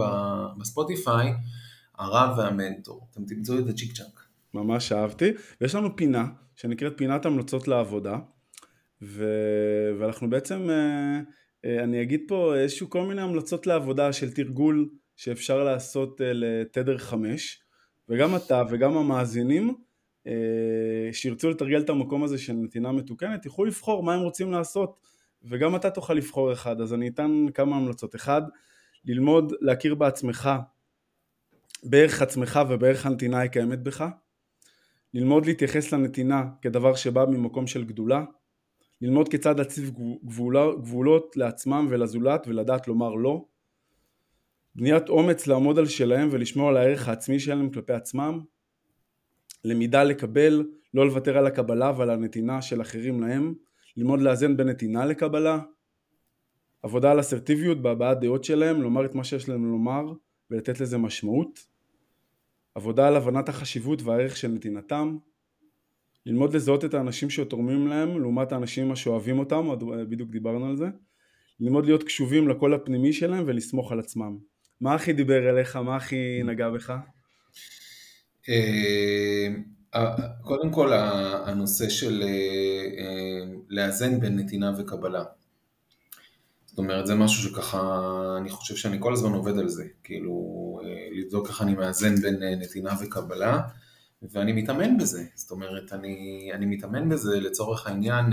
בספוטיפיי, 0.59 1.35
הרב 1.99 2.39
והמנטור. 2.39 3.09
אתם 3.11 3.25
תמצאו 3.25 3.59
את 3.59 3.67
זה 3.67 3.73
צ'יק 3.73 3.93
צ'אק. 3.93 4.21
ממש 4.55 4.93
אהבתי. 4.93 5.31
ויש 5.61 5.75
לנו 5.75 5.97
פינה 5.97 6.27
שנקראת 6.57 6.93
פינת 6.97 7.27
המלצות 7.27 7.69
לעבודה, 7.69 8.19
ו... 9.03 9.25
ואנחנו 10.01 10.31
בעצם 10.31 10.69
uh, 10.69 11.31
אה, 11.65 11.85
אני 11.85 12.03
אגיד 12.03 12.21
פה 12.29 12.57
איזשהו 12.57 12.91
כל 12.91 13.07
מיני 13.07 13.23
המלצות 13.23 13.67
לעבודה 13.67 14.13
של 14.13 14.33
תרגול 14.33 14.89
שאפשר 15.17 15.65
לעשות 15.65 16.21
אה, 16.21 16.31
לתדר 16.33 16.99
5, 16.99 17.63
וגם 18.09 18.37
אתה 18.37 18.63
וגם 18.71 18.97
המאזינים 18.97 19.75
שירצו 21.13 21.51
לתרגל 21.51 21.81
את 21.81 21.91
המקום 21.91 22.25
הזה 22.25 22.39
של 22.39 22.53
נתינה 22.53 22.93
מתוקנת, 22.93 23.45
יוכלו 23.45 23.65
לבחור 23.65 24.03
מה 24.03 24.15
הם 24.15 24.21
רוצים 24.21 24.53
לעשות, 24.53 25.01
וגם 25.43 25.77
אתה 25.77 25.91
תוכל 25.91 26.15
לבחור 26.15 26.53
אחד, 26.53 26.81
אז 26.81 26.95
אני 26.95 27.09
אתן 27.09 27.47
כמה 27.55 27.77
המלצות. 27.77 28.15
אחד, 28.15 28.43
ללמוד 29.05 29.53
להכיר 29.61 29.95
בעצמך, 29.95 30.51
בערך 31.83 32.23
עצמך 32.23 32.61
ובערך 32.69 33.07
הנתינה 33.07 33.43
הקיימת 33.43 33.83
בך, 33.83 34.05
ללמוד 35.15 35.47
להתייחס 35.47 35.93
לנתינה 35.93 36.45
כדבר 36.63 36.95
שבא 36.95 37.25
ממקום 37.25 37.67
של 37.67 37.85
גדולה, 37.85 38.25
ללמוד 39.01 39.29
כיצד 39.29 39.59
להציב 39.59 39.91
גבולות 40.25 41.37
לעצמם 41.37 41.87
ולזולת 41.91 42.49
ולדעת 42.49 42.89
לומר 42.89 43.15
לא, 43.15 43.45
בניית 44.75 45.09
אומץ 45.09 45.47
לעמוד 45.47 45.79
על 45.79 45.87
שלהם 45.87 46.29
ולשמור 46.33 46.69
על 46.69 46.77
הערך 46.77 47.09
העצמי 47.09 47.41
שלהם 47.41 47.71
כלפי 47.71 47.93
עצמם, 47.93 48.41
למידה 49.65 50.05
לקבל, 50.05 50.67
לא 50.95 51.07
לוותר 51.07 51.39
על 51.39 51.47
הקבלה 51.47 51.93
ועל 51.97 52.11
הנתינה 52.11 52.63
של 52.63 52.81
אחרים 52.81 53.21
להם, 53.21 53.55
ללמוד 53.97 54.21
לאזן 54.21 54.57
בין 54.57 54.69
נתינה 54.69 55.07
לקבלה, 55.07 55.61
עבודה 56.83 57.11
על 57.11 57.21
אסרטיביות 57.21 57.83
בהבעת 57.83 58.21
דעות 58.21 58.45
שלהם, 58.45 58.83
לומר 58.83 59.05
את 59.05 59.15
מה 59.15 59.25
שיש 59.25 59.49
להם 59.49 59.65
לומר 59.65 60.13
ולתת 60.51 60.81
לזה 60.81 60.99
משמעות, 60.99 61.67
עבודה 62.75 63.09
על 63.09 63.17
הבנת 63.17 63.49
החשיבות 63.49 64.03
והערך 64.03 64.37
של 64.37 64.49
נתינתם, 64.49 65.17
ללמוד 66.27 66.55
לזהות 66.55 66.85
את 66.85 66.95
האנשים 66.95 67.31
שתורמים 67.31 67.87
להם 67.89 68.21
לעומת 68.21 68.53
האנשים 68.53 68.97
שאוהבים 68.97 69.39
אותם, 69.39 69.69
בדיוק 70.09 70.31
דיברנו 70.31 70.67
על 70.67 70.77
זה, 70.77 70.87
ללמוד 71.61 71.87
להיות 71.87 72.03
קשובים 72.03 72.49
לקול 72.49 72.75
הפנימי 72.75 73.13
שלהם 73.13 73.45
ולסמוך 73.47 73.93
על 73.93 74.01
עצמם. 74.01 74.39
מה 74.81 74.95
הכי 74.95 75.13
דיבר 75.13 75.51
אליך? 75.51 75.77
מה 75.77 75.97
הכי 75.97 76.43
נגע 76.45 76.71
בך? 76.71 76.95
אה, 78.49 79.49
קודם 80.43 80.71
כל 80.71 80.93
הנושא 81.47 81.89
של 81.89 82.23
אה, 82.23 82.29
אה, 82.29 83.55
לאזן 83.69 84.21
בין 84.21 84.39
נתינה 84.39 84.73
וקבלה. 84.79 85.25
זאת 86.77 86.79
אומרת, 86.79 87.07
זה 87.07 87.15
משהו 87.15 87.43
שככה, 87.43 88.01
אני 88.39 88.51
חושב 88.51 88.77
שאני 88.77 88.97
כל 89.01 89.13
הזמן 89.13 89.33
עובד 89.33 89.59
על 89.59 89.69
זה, 89.69 89.85
כאילו, 90.05 90.33
לבדוק 91.13 91.49
איך 91.49 91.63
אני 91.63 91.75
מאזן 91.75 92.15
בין 92.17 92.43
נתינה 92.43 92.95
וקבלה, 93.01 93.61
ואני 94.23 94.53
מתאמן 94.53 94.99
בזה, 94.99 95.25
זאת 95.35 95.51
אומרת, 95.51 95.93
אני, 95.93 96.49
אני 96.55 96.67
מתאמן 96.67 97.09
בזה 97.09 97.41
לצורך 97.41 97.87
העניין, 97.87 98.25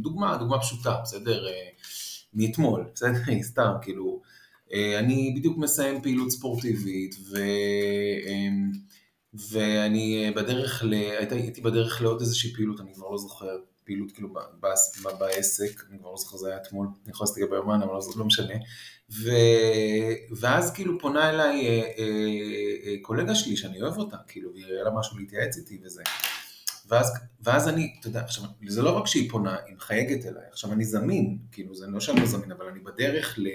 דוגמה, 0.00 0.36
דוגמה 0.36 0.60
פשוטה, 0.60 0.96
בסדר? 1.02 1.44
מאתמול, 2.34 2.84
בסדר? 2.94 3.18
סתם, 3.50 3.72
כאילו, 3.82 4.20
אני 4.98 5.34
בדיוק 5.36 5.58
מסיים 5.58 6.02
פעילות 6.02 6.30
ספורטיבית, 6.30 7.14
ו... 7.30 7.38
ואני 9.50 10.32
בדרך, 10.36 10.84
ל... 10.84 10.94
הייתי 11.30 11.60
בדרך 11.60 12.02
לעוד 12.02 12.20
איזושהי 12.20 12.52
פעילות, 12.54 12.80
אני 12.80 12.94
כבר 12.94 13.10
לא 13.10 13.18
זוכר, 13.18 13.56
פעילות 13.84 14.12
כאילו 14.12 14.34
בעסק, 15.18 15.84
אני 15.90 15.98
כבר 15.98 16.10
לא 16.10 16.16
זוכר, 16.16 16.36
זה 16.36 16.48
היה 16.48 16.56
אתמול, 16.56 16.86
אני 17.04 17.10
יכול 17.10 17.24
להסתכל 17.24 17.46
ביומן, 17.46 17.82
אבל 17.82 17.92
לא, 17.92 18.00
לא 18.16 18.24
משנה. 18.24 18.54
ו... 19.10 19.30
ואז 20.40 20.72
כאילו 20.72 20.98
פונה 20.98 21.30
אליי 21.30 21.66
אה, 21.66 21.82
אה, 21.98 22.04
אה, 22.86 22.94
קולגה 23.02 23.34
שלי, 23.34 23.56
שאני 23.56 23.82
אוהב 23.82 23.98
אותה, 23.98 24.16
כאילו, 24.28 24.52
והיא 24.52 24.66
לה 24.66 24.90
משהו 24.90 25.18
להתייעץ 25.18 25.56
איתי 25.56 25.78
וזה. 25.84 26.02
ואז, 26.88 27.12
ואז 27.40 27.68
אני, 27.68 27.94
אתה 28.00 28.08
יודע, 28.08 28.20
עכשיו, 28.20 28.44
זה 28.68 28.82
לא 28.82 28.98
רק 28.98 29.06
שהיא 29.06 29.30
פונה, 29.30 29.56
היא 29.66 29.76
מחייגת 29.76 30.26
אליי, 30.26 30.44
עכשיו 30.50 30.72
אני 30.72 30.84
זמין, 30.84 31.38
כאילו, 31.52 31.74
זה 31.74 31.86
לא 31.86 32.00
שאני 32.00 32.20
לא 32.20 32.26
זמין, 32.26 32.52
אבל 32.52 32.66
אני 32.66 32.80
בדרך 32.80 33.34
ל... 33.38 33.46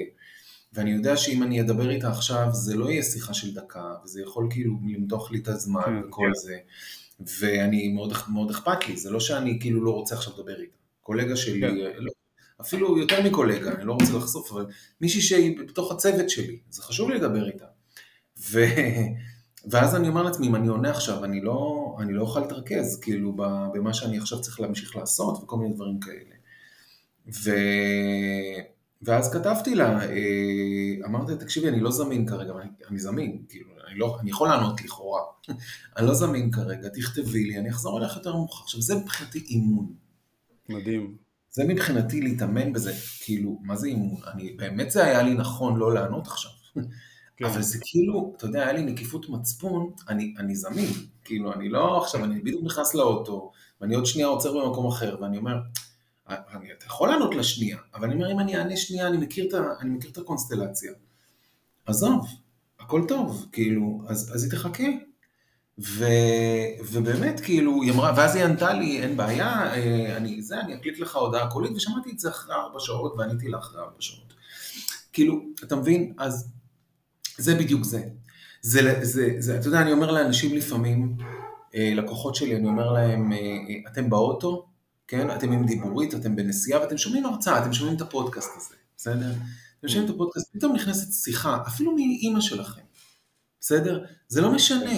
ואני 0.74 0.92
יודע 0.92 1.18
שאם 1.18 1.44
אני 1.44 1.62
אדבר 1.62 1.90
איתה 1.90 2.10
עכשיו, 2.10 2.48
זה 2.52 2.76
לא 2.76 2.90
יהיה 2.90 3.04
שיחה 3.04 3.34
של 3.34 3.54
דקה, 3.54 3.94
וזה 4.04 4.22
יכול 4.22 4.48
כאילו 4.50 4.74
למתוח 4.88 5.32
לי 5.32 5.40
את 5.40 5.48
הזמן 5.48 5.82
כן, 5.86 6.08
וכל 6.08 6.26
כן. 6.28 6.34
זה. 6.34 6.58
ואני 7.20 7.88
מאוד, 7.88 8.14
מאוד 8.28 8.52
אכפת 8.52 8.88
לי, 8.88 8.98
זה 8.98 9.10
לא 9.10 9.20
שאני 9.20 9.60
כאילו 9.60 9.84
לא 9.84 9.92
רוצה 9.92 10.16
עכשיו 10.16 10.34
לדבר 10.34 10.62
איתה. 10.62 10.78
קולגה 11.02 11.36
שלי, 11.36 11.62
כן. 11.62 11.76
לא, 11.76 12.12
אפילו 12.62 12.98
יותר 12.98 13.24
מקולגה, 13.24 13.72
אני 13.72 13.86
לא 13.86 13.94
רוצה 13.94 14.14
לחשוף, 14.14 14.52
אבל 14.52 14.66
מישהי 15.02 15.22
שהיא 15.22 15.60
בתוך 15.60 15.92
הצוות 15.92 16.30
שלי, 16.30 16.60
זה 16.70 16.82
חשוב 16.82 17.10
לי 17.10 17.16
לדבר 17.16 17.48
איתה. 17.48 17.66
ו... 18.40 18.66
ואז 19.72 19.96
אני 19.96 20.08
אומר 20.08 20.24
לעצמי, 20.24 20.48
אם 20.48 20.56
אני 20.56 20.68
עונה 20.68 20.90
עכשיו, 20.90 21.26
אני 21.26 21.42
לא, 21.42 21.96
אני 22.00 22.14
לא 22.14 22.22
אוכל 22.22 22.40
להתרכז, 22.40 23.00
כאילו, 23.00 23.34
במה 23.74 23.94
שאני 23.94 24.18
עכשיו 24.18 24.42
צריך 24.42 24.60
להמשיך 24.60 24.96
לעשות, 24.96 25.44
וכל 25.44 25.58
מיני 25.58 25.74
דברים 25.74 26.00
כאלה. 26.00 26.36
ו... 27.44 27.52
ואז 29.02 29.34
כתבתי 29.34 29.76
לה, 29.76 30.00
אה, 30.02 31.06
אמרתי 31.06 31.32
לה, 31.32 31.38
תקשיבי, 31.38 31.68
אני 31.68 31.80
לא 31.80 31.92
זמין 31.92 32.28
כרגע, 32.28 32.54
אני, 32.62 32.70
אני 32.90 33.00
זמין, 33.00 33.44
כאילו, 33.50 33.70
אני, 33.88 34.00
לא, 34.00 34.18
אני 34.20 34.30
יכול 34.30 34.48
לענות 34.48 34.82
לכאורה, 34.82 35.22
אני 35.98 36.08
לא 36.08 36.14
זמין 36.14 36.52
כרגע, 36.52 36.90
תכתבי 36.90 37.44
לי, 37.44 37.60
אני 37.60 37.70
אחזור 37.70 38.00
אליך 38.00 38.16
יותר 38.16 38.36
מאוחר. 38.36 38.64
עכשיו, 38.64 38.82
זה 38.82 38.96
מבחינתי 38.96 39.40
אימון. 39.40 39.94
מדהים. 40.70 41.18
זה 41.52 41.64
מבחינתי 41.64 42.22
להתאמן 42.22 42.74
בזה, 42.74 42.94
כאילו, 43.20 43.60
מה 43.62 43.76
זה 43.76 43.88
אימון? 43.88 44.22
אני, 44.28 44.52
באמת 44.52 44.92
זה 44.92 45.04
היה 45.04 45.24
לי 45.24 45.34
נכון 45.34 45.78
לא 45.78 45.94
לענות 45.94 46.28
עכשיו. 46.28 46.52
כן. 47.38 47.46
אבל 47.46 47.62
זה 47.62 47.78
כאילו, 47.82 48.34
אתה 48.38 48.46
יודע, 48.46 48.64
היה 48.64 48.74
לי 48.74 48.84
נקיפות 48.84 49.30
מצפון, 49.30 49.92
אני, 50.10 50.34
אני 50.40 50.56
זמין, 50.56 50.90
כאילו, 51.24 51.54
אני 51.54 51.70
לא 51.70 52.02
עכשיו, 52.04 52.24
אני 52.24 52.40
בדיוק 52.40 52.64
נכנס 52.66 52.94
לאוטו, 52.94 53.52
ואני 53.82 53.96
עוד 53.96 54.06
שנייה 54.06 54.28
עוצר 54.28 54.66
במקום 54.66 54.88
אחר, 54.88 55.18
ואני 55.22 55.38
אומר, 55.38 55.56
אתה 56.34 56.86
יכול 56.86 57.10
לענות 57.10 57.36
לשנייה, 57.36 57.78
אבל 57.94 58.06
אני 58.06 58.16
אומר, 58.16 58.32
אם 58.32 58.40
אני 58.40 58.58
אענה 58.58 58.78
שנייה, 58.78 59.08
אני 59.08 59.18
מכיר 59.18 59.48
את, 59.48 59.54
אני 59.82 59.90
מכיר 59.90 60.12
את 60.12 60.18
הקונסטלציה. 60.18 60.92
עזוב, 61.86 62.28
הכל 62.80 63.02
טוב, 63.08 63.46
כאילו, 63.52 64.02
אז, 64.08 64.32
אז 64.36 64.44
היא 64.44 64.52
תחכה. 64.52 64.84
ו, 65.80 66.06
ובאמת, 66.92 67.40
כאילו, 67.40 67.82
היא 67.82 67.92
אמרה, 67.92 68.14
ואז 68.18 68.36
היא 68.36 68.44
ענתה 68.44 68.74
לי, 68.74 69.02
אין 69.02 69.18
בעיה, 69.18 69.74
אה, 69.74 70.18
אני, 70.18 70.42
זה, 70.42 70.60
אני 70.60 70.76
אקליט 70.76 71.00
לך 71.00 71.16
הודעה 71.16 71.52
קולית, 71.52 71.72
ושמעתי 71.76 72.12
את 72.12 72.20
זה 72.20 72.30
אחרי 72.30 72.56
ארבע 72.56 72.80
שעות, 72.80 73.14
ועניתי 73.18 73.48
לה 73.48 73.58
אחרי 73.58 73.82
ארבע 73.82 73.96
שעות. 74.00 74.34
כאילו, 75.14 75.42
אתה 75.64 75.76
מבין? 75.76 76.14
אז 76.18 76.52
זה 77.38 77.56
בדיוק 77.56 77.84
זה. 77.84 78.04
זה, 78.62 78.82
זה, 78.82 79.00
זה, 79.06 79.36
זה 79.40 79.60
אתה 79.60 79.68
יודע, 79.68 79.82
אני 79.82 79.92
אומר 79.92 80.12
לאנשים 80.12 80.56
לפעמים, 80.56 81.18
אה, 81.76 81.94
לקוחות 81.96 82.36
שלי, 82.36 82.56
אני 82.56 82.68
אומר 82.68 82.92
להם, 82.92 83.34
אה, 83.34 83.38
אתם 83.92 84.10
באוטו, 84.10 84.67
כן? 85.08 85.32
אתם 85.32 85.52
עם 85.52 85.66
דיבורית, 85.66 86.16
אתם 86.16 86.36
בנסיעה 86.36 86.82
ואתם 86.82 86.98
שומעים 86.98 87.26
הרצאה, 87.26 87.64
אתם 87.64 87.74
שומעים 87.74 87.96
את 87.96 88.02
הפודקאסט 88.02 88.50
הזה, 88.58 88.76
בסדר? 88.98 89.32
אתם 89.80 89.88
שומעים 89.88 90.10
את 90.10 90.16
הפודקאסט, 90.16 90.54
פתאום 90.54 90.76
נכנסת 90.76 91.24
שיחה, 91.24 91.58
אפילו 91.68 91.96
מאימא 91.96 92.42
שלכם, 92.42 92.82
בסדר? 93.62 94.06
זה 94.28 94.42
לא 94.42 94.52
משנה, 94.52 94.96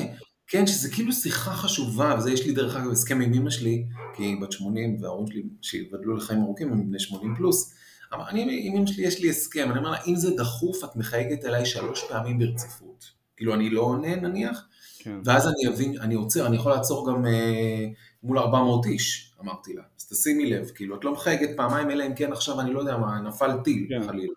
כן, 0.48 0.68
שזה 0.68 0.90
כאילו 0.90 1.14
שיחה 1.14 1.54
חשובה, 1.54 2.16
וזה 2.18 2.32
יש 2.32 2.46
לי 2.46 2.52
דרך 2.52 2.76
אגב 2.76 2.92
הסכם 2.92 3.22
עם 3.22 3.34
אימא 3.34 3.50
שלי, 3.50 3.86
כי 4.16 4.24
היא 4.24 4.42
בת 4.42 4.52
80 4.52 4.98
וההורים 5.02 5.28
שלי 5.28 5.44
שיבדלו 5.62 6.16
לחיים 6.16 6.42
ארוכים 6.44 6.72
הם 6.72 6.88
בני 6.88 7.00
80 7.00 7.36
פלוס, 7.36 7.74
אבל 8.12 8.24
אני 8.30 8.42
עם 8.42 8.50
אימא 8.50 8.86
שלי 8.86 9.04
יש 9.04 9.20
לי 9.20 9.30
הסכם, 9.30 9.70
אני 9.72 9.80
אומר 9.80 9.92
לה, 9.92 9.98
אם 10.08 10.16
זה 10.16 10.36
דחוף, 10.38 10.84
את 10.84 10.96
מחייגת 10.96 11.46
אליי 11.46 11.66
שלוש 11.66 12.04
פעמים 12.10 12.40
ברציפות. 12.40 13.12
כאילו 13.38 13.54
אני 13.54 13.70
לא 13.70 13.82
עונה 13.82 14.16
נניח, 14.16 14.68
כן. 15.00 15.20
ואז 15.26 15.48
אני 15.48 15.68
אבין, 15.68 16.02
אני 16.02 16.16
עוצר, 16.16 16.48
אני 16.48 16.56
יכול 16.56 16.72
לעצור 16.72 17.12
גם 17.12 17.26
אה, 17.26 17.86
מול 18.24 18.40
400 18.40 18.86
איש, 18.86 19.29
אמרתי 19.42 19.74
לה. 19.74 19.84
אז 20.00 20.06
תשימי 20.06 20.50
לב, 20.50 20.70
כאילו, 20.76 20.96
את 20.96 21.04
לא 21.04 21.14
מחייגת 21.14 21.50
פעמיים, 21.58 21.92
אלא 21.92 22.06
אם 22.08 22.16
כן 22.16 22.34
עכשיו, 22.34 22.62
אני 22.62 22.74
לא 22.74 22.80
יודע 22.80 22.98
מה, 22.98 23.22
נפל 23.22 23.52
טיל, 23.64 23.86
כן. 23.90 24.08
חלילה. 24.08 24.34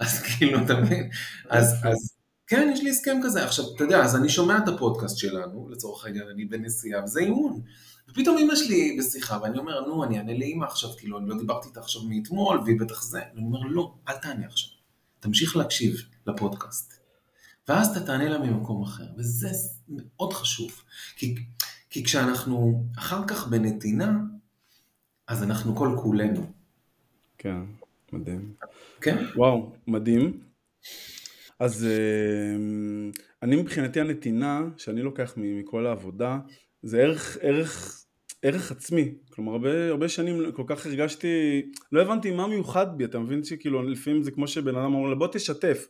אז 0.00 0.22
כאילו, 0.22 0.58
אתה 0.64 0.80
מבין? 0.80 1.10
אז, 1.48 1.74
אז 1.84 2.18
כן, 2.46 2.70
יש 2.72 2.82
לי 2.82 2.90
הסכם 2.90 3.20
כזה. 3.24 3.44
עכשיו, 3.44 3.64
אתה 3.74 3.84
יודע, 3.84 4.04
אז 4.04 4.16
אני 4.16 4.28
שומע 4.28 4.58
את 4.58 4.68
הפודקאסט 4.68 5.18
שלנו, 5.18 5.68
לצורך 5.68 6.04
העניין, 6.04 6.24
אני 6.34 6.44
בנסיעה, 6.44 7.04
וזה 7.04 7.20
אימון. 7.20 7.60
ופתאום 8.10 8.38
אמא 8.38 8.56
שלי 8.56 8.96
בשיחה, 8.98 9.38
ואני 9.42 9.58
אומר, 9.58 9.86
נו, 9.86 10.04
אני 10.04 10.18
אענה 10.18 10.32
לאמא 10.38 10.64
עכשיו, 10.64 10.90
כאילו, 10.96 11.18
אני 11.18 11.28
לא 11.28 11.38
דיברתי 11.38 11.68
איתה 11.68 11.80
עכשיו 11.80 12.02
מאתמול, 12.02 12.60
והיא 12.60 12.80
בטח 12.80 13.02
זה. 13.02 13.20
ואני 13.34 13.46
אומר, 13.46 13.60
לא, 13.60 13.94
אל 14.08 14.16
תענה 14.16 14.46
עכשיו. 14.46 14.70
תמשיך 15.20 15.56
להקשיב 15.56 15.96
לפודקאסט. 16.26 16.98
ואז 17.68 17.96
אתה 17.96 18.06
תענה 18.06 18.28
לה 18.28 18.38
ממקום 18.38 18.82
אחר, 18.82 19.06
וזה 19.18 19.48
מאוד 19.88 20.32
חשוב. 20.32 20.72
כי, 21.16 21.34
כי 21.90 22.04
כשאנחנו 22.04 22.84
אחר 22.98 23.26
כך 23.26 23.48
בנתינה, 23.48 24.18
אז 25.26 25.42
אנחנו 25.42 25.76
כל 25.76 25.96
כולנו. 26.02 26.52
כן, 27.38 27.56
מדהים. 28.12 28.52
כן? 29.00 29.24
וואו, 29.36 29.72
מדהים. 29.86 30.40
אז 31.58 31.84
אה, 31.84 32.56
אני 33.42 33.56
מבחינתי 33.56 34.00
הנתינה 34.00 34.62
שאני 34.76 35.02
לוקח 35.02 35.34
מכל 35.36 35.86
העבודה 35.86 36.38
זה 36.82 36.98
ערך, 36.98 37.36
ערך, 37.40 38.04
ערך 38.42 38.70
עצמי. 38.70 39.14
כלומר 39.30 39.52
הרבה, 39.52 39.88
הרבה 39.88 40.08
שנים 40.08 40.52
כל 40.52 40.64
כך 40.66 40.86
הרגשתי, 40.86 41.62
לא 41.92 42.02
הבנתי 42.02 42.30
מה 42.30 42.46
מיוחד 42.46 42.98
בי, 42.98 43.04
אתה 43.04 43.18
מבין 43.18 43.44
שכאילו 43.44 43.82
לפעמים 43.82 44.22
זה 44.22 44.30
כמו 44.30 44.48
שבן 44.48 44.76
אדם 44.76 44.94
אומר 44.94 45.14
בוא 45.14 45.28
תשתף. 45.32 45.86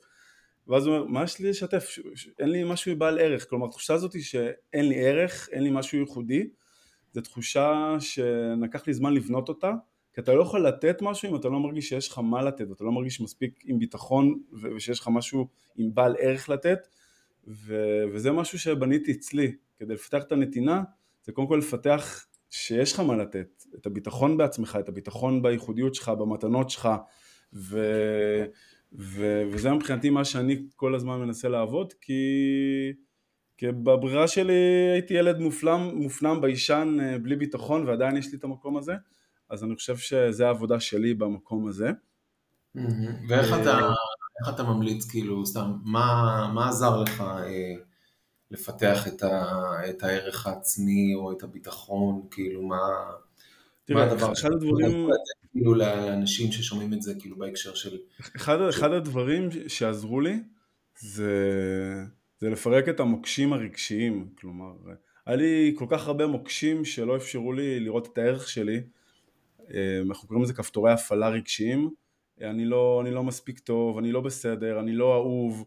ואז 0.68 0.86
הוא 0.86 0.96
אומר, 0.96 1.06
מה 1.06 1.24
יש 1.24 1.38
לי 1.38 1.50
לשתף? 1.50 1.98
אין 2.38 2.48
לי 2.48 2.64
משהו 2.64 2.96
בעל 2.96 3.18
ערך. 3.18 3.48
כלומר, 3.48 3.66
התחושה 3.66 3.94
הזאת 3.94 4.12
היא 4.12 4.22
שאין 4.22 4.88
לי 4.88 5.06
ערך, 5.06 5.48
אין 5.52 5.62
לי 5.62 5.70
משהו 5.70 5.98
ייחודי. 5.98 6.48
זו 7.12 7.20
תחושה 7.20 7.96
שלקח 8.00 8.86
לי 8.86 8.94
זמן 8.94 9.14
לבנות 9.14 9.48
אותה, 9.48 9.72
כי 10.14 10.20
אתה 10.20 10.34
לא 10.34 10.42
יכול 10.42 10.66
לתת 10.66 11.02
משהו 11.02 11.30
אם 11.30 11.36
אתה 11.36 11.48
לא 11.48 11.60
מרגיש 11.60 11.88
שיש 11.88 12.08
לך 12.08 12.18
מה 12.18 12.42
לתת, 12.42 12.70
אתה 12.72 12.84
לא 12.84 12.92
מרגיש 12.92 13.20
מספיק 13.20 13.62
עם 13.64 13.78
ביטחון 13.78 14.40
ושיש 14.76 15.00
לך 15.00 15.08
משהו 15.12 15.48
עם 15.76 15.94
בעל 15.94 16.16
ערך 16.18 16.48
לתת, 16.48 16.88
ו- 17.48 18.04
וזה 18.12 18.32
משהו 18.32 18.58
שבניתי 18.58 19.12
אצלי, 19.12 19.52
כדי 19.78 19.94
לפתח 19.94 20.22
את 20.22 20.32
הנתינה, 20.32 20.82
זה 21.24 21.32
קודם 21.32 21.48
כל 21.48 21.56
לפתח 21.56 22.26
שיש 22.50 22.92
לך 22.92 23.00
מה 23.00 23.16
לתת, 23.16 23.64
את 23.74 23.86
הביטחון 23.86 24.36
בעצמך, 24.36 24.78
את 24.80 24.88
הביטחון 24.88 25.42
בייחודיות 25.42 25.94
שלך, 25.94 26.08
במתנות 26.08 26.70
שלך, 26.70 26.88
ו- 27.52 28.44
ו- 28.92 29.42
וזה 29.52 29.70
מבחינתי 29.70 30.10
מה 30.10 30.24
שאני 30.24 30.62
כל 30.76 30.94
הזמן 30.94 31.20
מנסה 31.20 31.48
לעבוד, 31.48 31.92
כי... 32.00 32.22
כי 33.58 33.66
בברירה 33.72 34.28
שלי 34.28 34.54
הייתי 34.92 35.14
ילד 35.14 35.38
מופלם, 35.38 35.90
מופנם 35.94 36.40
ביישן 36.40 36.96
אה, 37.00 37.18
בלי 37.18 37.36
ביטחון 37.36 37.88
ועדיין 37.88 38.16
יש 38.16 38.32
לי 38.32 38.38
את 38.38 38.44
המקום 38.44 38.76
הזה, 38.76 38.94
אז 39.50 39.64
אני 39.64 39.74
חושב 39.74 39.96
שזה 39.96 40.46
העבודה 40.46 40.80
שלי 40.80 41.14
במקום 41.14 41.68
הזה. 41.68 41.90
ואיך 43.28 43.48
אתה, 43.60 43.78
איך 44.40 44.54
אתה 44.54 44.62
ממליץ, 44.62 45.10
כאילו, 45.10 45.46
סתם, 45.46 45.72
מה, 45.84 46.50
מה 46.54 46.68
עזר 46.68 47.02
לך 47.02 47.20
אה, 47.20 47.74
לפתח 48.50 49.08
את, 49.08 49.22
ה, 49.22 49.54
את 49.90 50.02
הערך 50.02 50.46
העצמי 50.46 51.14
או 51.14 51.32
את 51.32 51.42
הביטחון, 51.42 52.22
כאילו, 52.30 52.62
מה, 52.62 52.76
תראה, 53.84 54.06
מה 54.06 54.12
הדבר 54.12 54.32
אחד 54.32 54.52
הדברים... 54.52 55.08
כאילו 55.58 55.74
לאנשים 55.74 56.52
ששומעים 56.52 56.92
את 56.92 57.02
זה, 57.02 57.14
כאילו, 57.20 57.36
בהקשר 57.36 57.74
של... 57.74 57.98
אחד, 58.36 58.60
אחד 58.60 58.92
הדברים 58.92 59.48
שעזרו 59.68 60.20
לי 60.20 60.36
זה... 60.98 61.32
זה 62.40 62.50
לפרק 62.50 62.88
את 62.88 63.00
המוקשים 63.00 63.52
הרגשיים, 63.52 64.28
כלומר, 64.38 64.72
היה 65.26 65.36
לי 65.36 65.74
כל 65.78 65.86
כך 65.88 66.06
הרבה 66.06 66.26
מוקשים 66.26 66.84
שלא 66.84 67.16
אפשרו 67.16 67.52
לי 67.52 67.80
לראות 67.80 68.08
את 68.12 68.18
הערך 68.18 68.48
שלי, 68.48 68.80
אה, 69.74 70.00
אנחנו 70.08 70.28
קוראים 70.28 70.44
לזה 70.44 70.54
כפתורי 70.54 70.92
הפעלה 70.92 71.28
רגשיים, 71.28 71.90
אני 72.40 72.64
לא, 72.64 73.02
אני 73.02 73.10
לא 73.10 73.22
מספיק 73.22 73.58
טוב, 73.58 73.98
אני 73.98 74.12
לא 74.12 74.20
בסדר, 74.20 74.80
אני 74.80 74.92
לא 74.92 75.14
אהוב, 75.14 75.64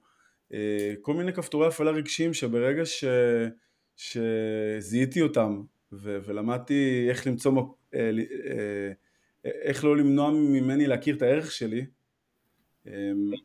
אה, 0.54 0.94
כל 1.02 1.14
מיני 1.14 1.34
כפתורי 1.34 1.68
הפעלה 1.68 1.92
רגשיים 1.92 2.34
שברגע 2.34 2.86
ש, 2.86 3.04
שזיהיתי 3.96 5.22
אותם 5.22 5.62
ו, 5.94 6.20
ולמדתי 6.26 7.06
איך 7.10 7.28
למצוא, 7.28 7.52
אה, 7.94 8.12
איך 9.46 9.84
לא 9.84 9.98
למנוע 9.98 10.32
ממני 10.32 10.88
להכיר 10.88 11.16
את 11.16 11.22
הערך 11.22 11.52
שלי, 11.52 11.86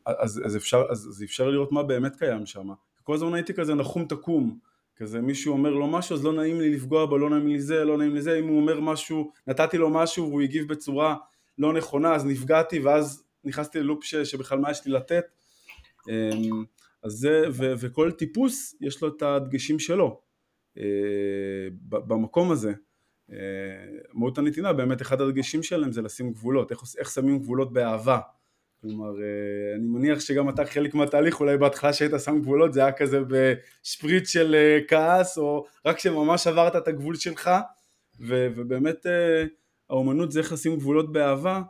אז, 0.05 0.41
אז, 0.45 0.57
אפשר, 0.57 0.83
אז, 0.89 1.07
אז 1.07 1.23
אפשר 1.23 1.49
לראות 1.49 1.71
מה 1.71 1.83
באמת 1.83 2.15
קיים 2.15 2.45
שם. 2.45 2.69
כל 3.03 3.13
הזמן 3.13 3.33
הייתי 3.33 3.53
כזה 3.53 3.75
נחום 3.75 4.05
תקום, 4.05 4.59
כזה 4.95 5.21
מישהו 5.21 5.53
אומר 5.53 5.69
לו 5.69 5.87
משהו 5.87 6.15
אז 6.15 6.25
לא 6.25 6.33
נעים 6.33 6.61
לי 6.61 6.75
לפגוע 6.75 7.05
בו, 7.05 7.17
לא 7.17 7.29
נעים 7.29 7.47
לי 7.47 7.61
זה, 7.61 7.85
לא 7.85 7.97
נעים 7.97 8.15
לי 8.15 8.21
זה, 8.21 8.39
אם 8.39 8.47
הוא 8.47 8.61
אומר 8.61 8.79
משהו, 8.79 9.31
נתתי 9.47 9.77
לו 9.77 9.89
משהו 9.89 10.29
והוא 10.29 10.41
הגיב 10.41 10.67
בצורה 10.67 11.15
לא 11.57 11.73
נכונה 11.73 12.15
אז 12.15 12.25
נפגעתי 12.25 12.79
ואז 12.79 13.23
נכנסתי 13.43 13.79
ללופ 13.79 14.03
ש, 14.03 14.15
שבכלל 14.15 14.59
מה 14.59 14.71
יש 14.71 14.85
לי 14.85 14.91
לתת. 14.91 15.25
אמ, 16.09 16.63
אז 17.03 17.11
זה, 17.11 17.43
ו, 17.51 17.73
וכל 17.79 18.11
טיפוס 18.11 18.75
יש 18.81 19.01
לו 19.01 19.07
את 19.07 19.21
הדגשים 19.21 19.79
שלו 19.79 20.21
אה, 20.77 20.83
במקום 21.81 22.51
הזה 22.51 22.73
מהות 24.13 24.37
הנתינה 24.37 24.73
באמת 24.73 25.01
אחד 25.01 25.21
הדגשים 25.21 25.63
שלהם 25.63 25.91
זה 25.91 26.01
לשים 26.01 26.31
גבולות, 26.31 26.71
איך, 26.71 26.79
איך 26.99 27.09
שמים 27.09 27.39
גבולות 27.39 27.73
באהבה. 27.73 28.19
כלומר, 28.81 29.21
אה, 29.21 29.75
אני 29.75 29.87
מניח 29.87 30.19
שגם 30.19 30.49
אתה 30.49 30.65
חלק 30.65 30.95
מהתהליך, 30.95 31.39
אולי 31.39 31.57
בהתחלה 31.57 31.93
שהיית 31.93 32.11
שם 32.25 32.39
גבולות, 32.41 32.73
זה 32.73 32.79
היה 32.79 32.91
כזה 32.91 33.19
בשפריץ 33.27 34.29
של 34.29 34.55
אה, 34.55 34.79
כעס, 34.87 35.37
או 35.37 35.65
רק 35.85 35.99
שממש 35.99 36.47
עברת 36.47 36.75
את 36.75 36.87
הגבול 36.87 37.15
שלך, 37.15 37.51
ו- 38.19 38.47
ובאמת 38.55 39.05
אה, 39.05 39.45
האומנות 39.89 40.31
זה 40.31 40.39
איך 40.39 40.53
לשים 40.53 40.75
גבולות 40.75 41.11
באהבה, 41.11 41.61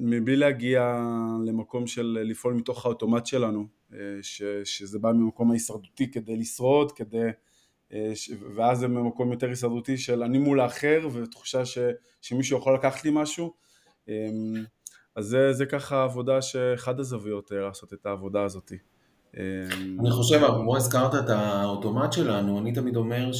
מבלי 0.00 0.36
להגיע 0.36 0.98
למקום 1.46 1.86
של 1.86 2.18
לפעול 2.24 2.54
מתוך 2.54 2.86
האוטומט 2.86 3.26
שלנו, 3.26 3.66
ש- 4.22 4.42
שזה 4.64 4.98
בא 4.98 5.12
ממקום 5.12 5.50
ההישרדותי 5.50 6.10
כדי 6.10 6.36
לשרוד, 6.36 6.92
כדי... 6.92 7.28
ואז 8.56 8.78
זה 8.78 8.88
ממקום 8.88 9.32
יותר 9.32 9.48
הישרדותי 9.48 9.98
של 9.98 10.22
אני 10.22 10.38
מול 10.38 10.60
האחר 10.60 11.08
ותחושה 11.12 11.64
ש, 11.64 11.78
שמישהו 12.20 12.58
יכול 12.58 12.74
לקחת 12.74 13.04
לי 13.04 13.10
משהו 13.14 13.54
אמ, 14.08 14.64
אז 15.16 15.26
זה, 15.26 15.52
זה 15.52 15.66
ככה 15.66 16.02
עבודה 16.02 16.42
שאחד 16.42 17.00
הזוויות 17.00 17.52
אה, 17.52 17.58
לעשות 17.58 17.92
את 17.92 18.06
העבודה 18.06 18.42
הזאת. 18.42 18.72
אמ, 19.36 19.40
אני 20.00 20.10
חושב, 20.10 20.40
כמו 20.46 20.76
הזכרת 20.76 21.14
את 21.14 21.28
האוטומט 21.28 22.12
שלנו, 22.12 22.58
אני 22.58 22.72
תמיד 22.72 22.96
אומר 22.96 23.30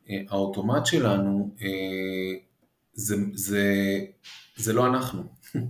שהאוטומט 0.00 0.86
שלנו 0.86 1.54
אה, 1.62 2.34
זה, 2.92 3.16
זה, 3.34 3.74
זה 4.56 4.72
לא 4.72 4.86
אנחנו. 4.86 5.22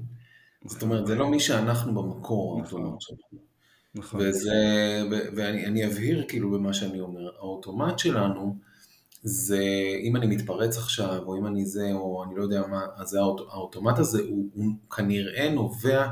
זאת 0.70 0.82
אומרת, 0.82 1.06
זה 1.06 1.14
לא 1.14 1.28
מי 1.28 1.40
שאנחנו 1.40 1.94
במקור. 1.94 2.60
האוטומט 2.60 3.00
שלנו. 3.00 3.53
נכון. 3.94 4.20
וזה, 4.20 4.52
ואני 5.10 5.86
אבהיר 5.86 6.24
כאילו 6.28 6.50
במה 6.50 6.72
שאני 6.72 7.00
אומר, 7.00 7.30
האוטומט 7.38 7.98
שלנו 7.98 8.56
זה 9.22 9.62
אם 10.02 10.16
אני 10.16 10.26
מתפרץ 10.26 10.78
עכשיו, 10.78 11.22
או 11.26 11.36
אם 11.36 11.46
אני 11.46 11.66
זה, 11.66 11.92
או 11.92 12.24
אני 12.24 12.34
לא 12.36 12.42
יודע 12.42 12.66
מה, 12.66 12.80
אז 12.96 13.14
האוט, 13.14 13.40
האוטומט 13.50 13.98
הזה 13.98 14.22
הוא, 14.22 14.50
הוא 14.54 14.72
כנראה 14.96 15.50
נובע 15.50 16.08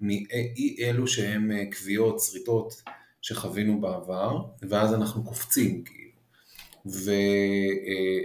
מאי 0.00 0.76
אלו 0.80 1.06
שהם 1.06 1.52
אה, 1.52 1.64
קביעות, 1.70 2.20
שריטות 2.20 2.82
שחווינו 3.22 3.80
בעבר, 3.80 4.42
ואז 4.68 4.94
אנחנו 4.94 5.24
קופצים 5.24 5.84
כאילו. 5.84 6.02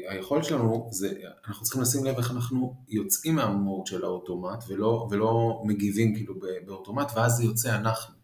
והיכולת 0.10 0.44
שלנו 0.44 0.88
זה, 0.92 1.14
אנחנו 1.48 1.64
צריכים 1.64 1.82
לשים 1.82 2.06
לב 2.06 2.18
איך 2.18 2.32
אנחנו 2.32 2.76
יוצאים 2.90 3.36
מהמוד 3.36 3.86
של 3.88 4.04
האוטומט 4.04 4.64
ולא, 4.68 5.08
ולא 5.12 5.62
מגיבים 5.66 6.16
כאילו 6.16 6.34
באוטומט, 6.66 7.12
ואז 7.16 7.32
זה 7.32 7.44
יוצא 7.44 7.76
אנחנו, 7.76 8.16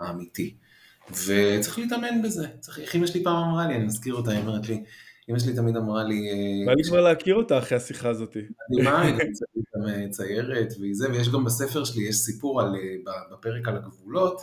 האמיתי. 0.00 0.54
וצריך 1.10 1.78
להתאמן 1.78 2.22
בזה. 2.22 2.46
צריך, 2.60 2.78
איך 2.78 2.94
אמא 2.94 3.06
שלי 3.06 3.24
פעם 3.24 3.36
אמרה 3.36 3.66
לי, 3.66 3.74
אני 3.74 3.84
מזכיר 3.84 4.14
אותה, 4.14 4.30
היא 4.30 4.40
אומרת 4.40 4.68
לי, 4.68 4.82
אמא 5.30 5.38
שלי 5.38 5.54
תמיד 5.54 5.76
אמרה 5.76 6.04
לי... 6.04 6.30
אה, 6.30 6.66
בא 6.66 6.72
לי 6.72 6.84
כבר 6.84 7.00
להכיר 7.00 7.34
אותה 7.34 7.58
אחרי 7.58 7.76
השיחה 7.76 8.08
הזאת. 8.08 8.36
מדהימה, 8.70 9.02
היא 9.02 9.14
גם 9.76 9.88
אה, 9.88 10.08
ציירת 10.10 10.72
וזה, 10.80 11.10
ויש 11.10 11.28
גם 11.28 11.44
בספר 11.44 11.84
שלי, 11.84 12.02
יש 12.02 12.16
סיפור 12.16 12.60
על, 12.60 12.74
אה, 12.76 13.12
בפרק 13.32 13.68
על 13.68 13.76
הגבולות, 13.76 14.40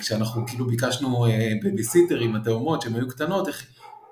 כשאנחנו 0.00 0.46
כאילו 0.46 0.66
ביקשנו 0.66 1.26
בביסיטר 1.64 2.20
עם 2.20 2.36
התאומות 2.36 2.82
שהן 2.82 2.94
היו 2.94 3.08
קטנות, 3.08 3.48
איך, 3.48 3.66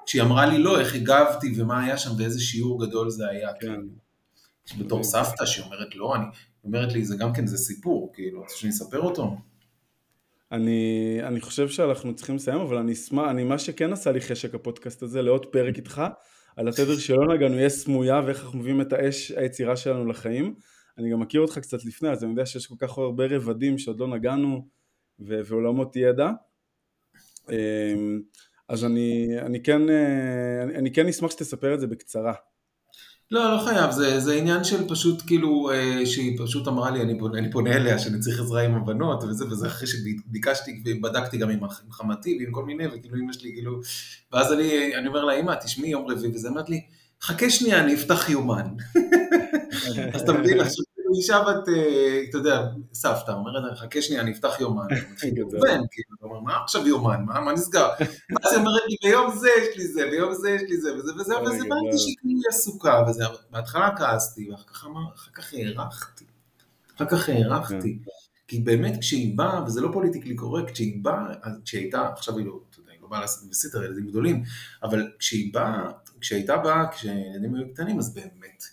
כשהיא 0.06 0.22
אמרה 0.22 0.46
לי 0.46 0.58
לא, 0.58 0.80
איך 0.80 0.94
הגבתי 0.94 1.54
ומה 1.56 1.84
היה 1.84 1.98
שם 1.98 2.10
ואיזה 2.18 2.40
שיעור 2.40 2.86
גדול 2.86 3.10
זה 3.10 3.28
היה. 3.28 3.48
כן. 3.60 3.80
בתור 4.78 5.04
סבתא 5.04 5.46
שהיא 5.46 5.64
אומרת 5.64 5.94
לא, 5.94 6.14
אני, 6.16 6.24
אומרת 6.64 6.92
לי, 6.92 7.04
זה 7.04 7.16
גם 7.16 7.32
כן, 7.32 7.46
זה 7.46 7.58
סיפור, 7.58 8.12
כאילו, 8.14 8.40
רוצה 8.40 8.56
שאני 8.56 8.72
אספר 8.72 9.00
אותו? 9.00 9.36
אני, 10.54 11.18
אני 11.22 11.40
חושב 11.40 11.68
שאנחנו 11.68 12.14
צריכים 12.14 12.36
לסיים, 12.36 12.60
אבל 12.60 12.76
אני 12.76 12.92
אשמח, 12.92 13.30
אני 13.30 13.44
מה 13.44 13.58
שכן 13.58 13.92
עשה 13.92 14.12
לי 14.12 14.20
חשק 14.20 14.54
הפודקאסט 14.54 15.02
הזה, 15.02 15.22
לעוד 15.22 15.46
פרק 15.46 15.76
איתך, 15.76 16.02
על 16.56 16.68
התדר 16.68 16.96
שלא 16.98 17.34
נגענו, 17.34 17.60
יש 17.60 17.72
סמויה 17.72 18.20
ואיך 18.26 18.44
אנחנו 18.44 18.58
מביאים 18.58 18.80
את 18.80 18.92
האש 18.92 19.30
היצירה 19.30 19.76
שלנו 19.76 20.06
לחיים. 20.06 20.54
אני 20.98 21.10
גם 21.10 21.20
מכיר 21.20 21.40
אותך 21.40 21.58
קצת 21.58 21.84
לפני, 21.84 22.08
אז 22.08 22.24
אני 22.24 22.30
יודע 22.30 22.46
שיש 22.46 22.66
כל 22.66 22.74
כך 22.78 22.98
הרבה 22.98 23.24
רבדים 23.26 23.78
שעוד 23.78 24.00
לא 24.00 24.08
נגענו, 24.08 24.68
ו- 25.20 25.40
ועולמות 25.44 25.96
ידע. 25.96 26.30
אמ, 27.50 28.20
אז 28.68 28.84
אני, 28.84 29.28
אני, 29.40 29.62
כן, 29.62 29.90
אה, 29.90 30.62
אני, 30.62 30.76
אני 30.76 30.92
כן 30.92 31.08
אשמח 31.08 31.30
שתספר 31.30 31.74
את 31.74 31.80
זה 31.80 31.86
בקצרה. 31.86 32.32
לא, 33.34 33.56
לא 33.56 33.58
חייב, 33.64 33.90
זה, 33.90 34.20
זה 34.20 34.34
עניין 34.34 34.64
של 34.64 34.88
פשוט 34.88 35.22
כאילו, 35.26 35.70
אה, 35.70 36.06
שהיא 36.06 36.38
פשוט 36.44 36.68
אמרה 36.68 36.90
לי, 36.90 37.02
אני 37.02 37.18
פונה, 37.18 37.38
אני 37.38 37.50
פונה 37.50 37.76
אליה 37.76 37.98
שאני 37.98 38.20
צריך 38.20 38.40
עזרה 38.40 38.62
עם 38.62 38.74
הבנות 38.74 39.24
וזה, 39.24 39.44
וזה 39.44 39.66
אחרי 39.66 39.86
שביקשתי 39.86 40.82
ובדקתי 40.86 41.38
גם 41.38 41.50
עם 41.50 41.60
חמתי 41.90 42.38
ועם 42.40 42.52
כל 42.52 42.64
מיני, 42.64 42.86
וכאילו 42.86 43.16
אמא 43.16 43.32
שלי 43.32 43.52
כאילו, 43.54 43.80
ואז 44.32 44.52
אני, 44.52 44.96
אני 44.96 45.08
אומר 45.08 45.24
לה, 45.24 45.32
אמא, 45.32 45.54
תשמעי 45.54 45.90
יום 45.90 46.06
רביעי, 46.10 46.32
וזה 46.34 46.48
אמרת 46.48 46.68
לי, 46.68 46.80
חכה 47.22 47.50
שנייה, 47.50 47.80
אני 47.80 47.94
אפתח 47.94 48.28
יומן. 48.28 48.66
אז 50.14 50.20
אתה 50.20 50.32
מבין, 50.32 50.60
עכשיו 50.60 50.84
אישה 51.16 51.42
בת, 51.42 51.68
אה, 51.68 52.22
אתה 52.30 52.38
יודע, 52.38 52.68
סבתא, 52.94 53.30
אומרת, 53.30 53.78
חכה 53.78 54.02
שנייה, 54.02 54.22
אני 54.22 54.32
אפתח 54.32 54.60
יומן. 54.60 54.86
כאילו, 55.20 55.48
אתה 55.48 56.26
אומר, 56.26 56.40
מה 56.40 56.62
עכשיו 56.62 56.86
יומן, 56.86 57.24
מה 57.24 57.52
נסגר? 57.52 57.88
ואז 58.32 58.52
היא 58.52 58.60
אומרת 58.60 58.82
לי, 58.88 58.96
ביום 59.02 59.36
זה 59.36 59.48
יש 59.58 59.76
לי 59.76 59.86
זה, 59.86 60.06
ביום 60.10 60.34
זה 60.34 60.50
יש 60.50 60.62
לי 60.62 60.80
זה, 60.80 60.94
וזה 60.94 61.14
וזה, 61.14 61.34
וזה, 61.40 61.56
הבנתי 61.56 61.98
שהיא 61.98 62.16
כאילו 62.20 62.40
עסוקה, 62.48 63.04
וזה, 63.08 63.24
בהתחלה 63.50 63.96
כעסתי, 63.96 64.50
ואחר 64.50 64.64
כך 65.34 65.54
הערכתי. 65.54 66.24
אחר 66.96 67.06
כך 67.06 67.28
הערכתי. 67.28 67.98
כן. 68.04 68.10
כי 68.48 68.60
באמת 68.60 69.00
כשהיא 69.00 69.38
באה, 69.38 69.64
וזה 69.66 69.80
לא 69.80 69.88
פוליטיקלי 69.92 70.34
קורקט, 70.34 70.72
כשהיא 70.72 71.04
באה, 71.04 71.34
כשהיא 71.64 71.80
הייתה, 71.80 72.08
עכשיו 72.08 72.38
היא 72.38 72.46
לא, 72.46 72.60
אתה 72.70 72.80
יודע, 72.80 72.92
היא 72.92 73.00
לא 73.02 73.08
באה 73.08 73.20
לעשות 73.20 73.50
בסיטר, 73.50 73.84
ילדים 73.84 74.06
גדולים, 74.06 74.42
אבל 74.82 75.12
כשהיא 75.18 75.54
באה, 75.54 75.90
כשהייתה 76.20 76.56
באה, 76.56 76.92
כשהילדים 76.92 77.54
היו 77.54 77.74
קטנים, 77.74 77.98
אז 77.98 78.14
באמת, 78.14 78.64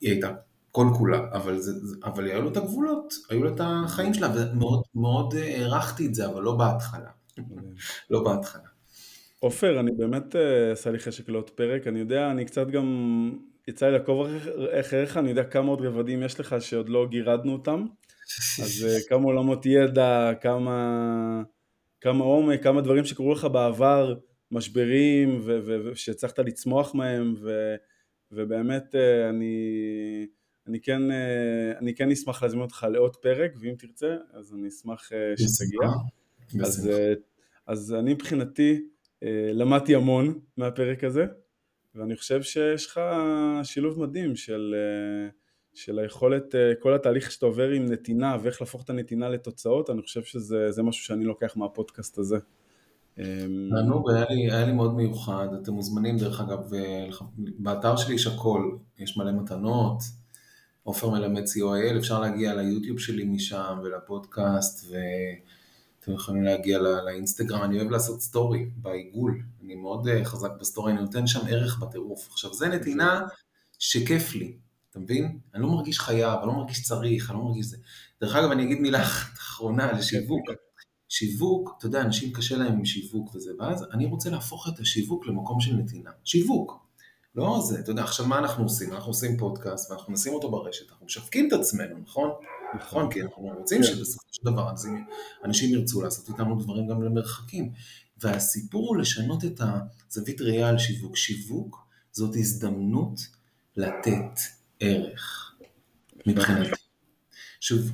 היא 0.00 0.10
הייתה 0.10 0.30
כל 0.78 0.86
כולה, 0.98 1.18
אבל, 1.32 1.58
זה, 1.58 1.72
אבל 2.04 2.24
היו 2.24 2.42
לו 2.42 2.50
את 2.50 2.56
הגבולות, 2.56 3.14
היו 3.30 3.42
לו 3.44 3.54
את 3.54 3.60
החיים 3.64 4.14
שלה, 4.14 4.32
ומאוד 4.34 4.82
מאוד 4.94 5.34
הערכתי 5.34 6.06
את 6.06 6.14
זה, 6.14 6.26
אבל 6.26 6.42
לא 6.42 6.56
בהתחלה. 6.56 7.10
לא 8.10 8.24
בהתחלה. 8.24 8.68
עופר, 9.40 9.80
אני 9.80 9.90
באמת 9.92 10.36
אה, 10.36 10.72
עשה 10.72 10.90
לי 10.90 10.98
חשק 10.98 11.28
לעוד 11.28 11.50
פרק, 11.50 11.86
אני 11.86 11.98
יודע, 11.98 12.30
אני 12.30 12.44
קצת 12.44 12.66
גם, 12.66 12.86
יצא 13.68 13.86
לי 13.86 13.92
לעקוב 13.92 14.26
אחריך, 14.80 15.16
אני 15.16 15.28
יודע 15.30 15.44
כמה 15.44 15.70
עוד 15.70 15.80
רבדים 15.80 16.22
יש 16.22 16.40
לך 16.40 16.56
שעוד 16.60 16.88
לא 16.88 17.06
גירדנו 17.10 17.52
אותם, 17.52 17.86
אז 18.62 18.86
אה, 18.88 18.96
כמה 19.08 19.24
עולמות 19.24 19.66
ידע, 19.66 20.30
כמה, 20.40 21.42
כמה 22.00 22.24
עומק, 22.24 22.62
כמה 22.62 22.80
דברים 22.80 23.04
שקרו 23.04 23.32
לך 23.32 23.44
בעבר, 23.44 24.14
משברים, 24.50 25.40
ושהצלחת 25.44 26.38
לצמוח 26.38 26.94
מהם, 26.94 27.34
ו, 27.42 27.74
ובאמת 28.32 28.94
אה, 28.94 29.28
אני, 29.28 29.56
אני, 30.68 30.80
כן, 30.80 31.02
אני 31.78 31.94
כן 31.94 32.10
אשמח 32.10 32.42
להזמין 32.42 32.62
אותך 32.62 32.86
לעוד 32.90 33.16
פרק, 33.16 33.52
ואם 33.60 33.74
תרצה, 33.78 34.16
אז 34.32 34.54
אני 34.54 34.68
אשמח 34.68 35.10
שתגיע. 35.36 35.88
אז, 36.62 36.90
אז 37.66 37.94
אני 37.94 38.14
מבחינתי, 38.14 38.82
אה, 39.22 39.50
למדתי 39.52 39.94
המון 39.94 40.38
מהפרק 40.56 41.04
הזה, 41.04 41.26
ואני 41.94 42.16
חושב 42.16 42.42
שיש 42.42 42.86
לך 42.86 43.00
שילוב 43.62 44.00
מדהים 44.00 44.36
של, 44.36 44.74
אה, 44.76 45.30
של 45.74 45.98
היכולת, 45.98 46.54
אה, 46.54 46.72
כל 46.80 46.94
התהליך 46.94 47.30
שאתה 47.32 47.46
עובר 47.46 47.70
עם 47.70 47.84
נתינה 47.84 48.36
ואיך 48.42 48.60
להפוך 48.60 48.84
את 48.84 48.90
הנתינה 48.90 49.28
לתוצאות, 49.28 49.90
אני 49.90 50.02
חושב 50.02 50.22
שזה 50.22 50.82
משהו 50.82 51.04
שאני 51.04 51.24
לוקח 51.24 51.56
מהפודקאסט 51.56 52.18
הזה. 52.18 52.38
תענוג, 53.70 54.10
היה 54.10 54.24
לי, 54.30 54.50
היה 54.50 54.66
לי 54.66 54.72
מאוד 54.72 54.94
מיוחד, 54.94 55.48
אתם 55.62 55.72
מוזמנים 55.72 56.16
דרך 56.18 56.40
אגב, 56.40 56.70
באתר 57.58 57.96
שלי 57.96 58.14
יש 58.14 58.26
הכל, 58.26 58.76
יש 58.98 59.16
מלא 59.16 59.32
מתנות, 59.32 60.02
עופר 60.88 61.10
מלמד 61.10 61.42
co.il, 61.44 61.98
אפשר 61.98 62.20
להגיע 62.20 62.54
ליוטיוב 62.54 62.98
שלי 62.98 63.24
משם 63.24 63.78
ולפודקאסט, 63.82 64.86
ו... 64.90 64.96
אתם 66.00 66.12
יכולים 66.12 66.42
להגיע 66.42 66.78
לא, 66.78 67.04
לאינסטגרם, 67.04 67.62
אני 67.62 67.78
אוהב 67.78 67.90
לעשות 67.90 68.20
סטורי 68.20 68.70
בעיגול, 68.76 69.42
אני 69.64 69.74
מאוד 69.74 70.08
אה, 70.08 70.24
חזק 70.24 70.50
בסטורי, 70.60 70.92
אני 70.92 71.00
נותן 71.00 71.26
שם 71.26 71.46
ערך 71.48 71.78
בטירוף. 71.78 72.28
עכשיו, 72.30 72.54
זה 72.54 72.68
נתינה 72.68 73.20
שכיף 73.78 74.34
לי, 74.34 74.56
אתה 74.90 74.98
מבין? 74.98 75.38
אני 75.54 75.62
לא 75.62 75.68
מרגיש 75.68 76.00
חייב, 76.00 76.38
אני 76.38 76.46
לא 76.46 76.52
מרגיש 76.52 76.82
צריך, 76.82 77.30
אני 77.30 77.38
לא 77.38 77.44
מרגיש 77.44 77.66
זה. 77.66 77.76
דרך 78.20 78.36
אגב, 78.36 78.50
אני 78.50 78.62
אגיד 78.62 78.80
מילה 78.80 79.02
אחרונה 79.02 79.88
על 79.88 80.02
שיווק. 80.02 80.40
שיווק, 81.08 81.74
אתה 81.78 81.86
יודע, 81.86 82.00
אנשים 82.00 82.32
קשה 82.32 82.56
להם 82.56 82.72
עם 82.72 82.84
שיווק 82.84 83.34
וזה, 83.34 83.50
ואז 83.58 83.86
אני 83.92 84.06
רוצה 84.06 84.30
להפוך 84.30 84.68
את 84.68 84.80
השיווק 84.80 85.26
למקום 85.26 85.60
של 85.60 85.76
נתינה. 85.76 86.10
שיווק. 86.24 86.87
לא 87.38 87.60
זה, 87.62 87.80
אתה 87.80 87.90
יודע, 87.90 88.02
עכשיו 88.02 88.26
מה 88.26 88.38
אנחנו 88.38 88.64
עושים? 88.64 88.92
אנחנו 88.92 89.10
עושים 89.10 89.36
פודקאסט 89.36 89.90
ואנחנו 89.90 90.12
נשים 90.12 90.34
אותו 90.34 90.50
ברשת, 90.50 90.90
אנחנו 90.90 91.06
משווקים 91.06 91.48
את 91.48 91.52
עצמנו, 91.52 91.98
נכון? 91.98 92.30
נכון, 92.74 93.12
כי 93.12 93.22
אנחנו 93.22 93.42
רוצים 93.42 93.82
כן. 93.82 93.88
שבסופו 93.88 94.28
של 94.32 94.42
דבר 94.44 94.70
אנשים 95.44 95.74
ירצו 95.74 96.02
לעשות 96.02 96.28
איתנו 96.28 96.54
דברים 96.54 96.88
גם 96.88 97.02
למרחקים. 97.02 97.72
והסיפור 98.20 98.88
הוא 98.88 98.96
לשנות 98.96 99.44
את 99.44 99.60
הזווית 100.10 100.40
ראייה 100.40 100.68
על 100.68 100.78
שיווק. 100.78 101.16
שיווק 101.16 101.86
זאת 102.12 102.36
הזדמנות 102.36 103.20
לתת 103.76 104.40
ערך, 104.80 105.54
מבחינתי. 106.26 106.70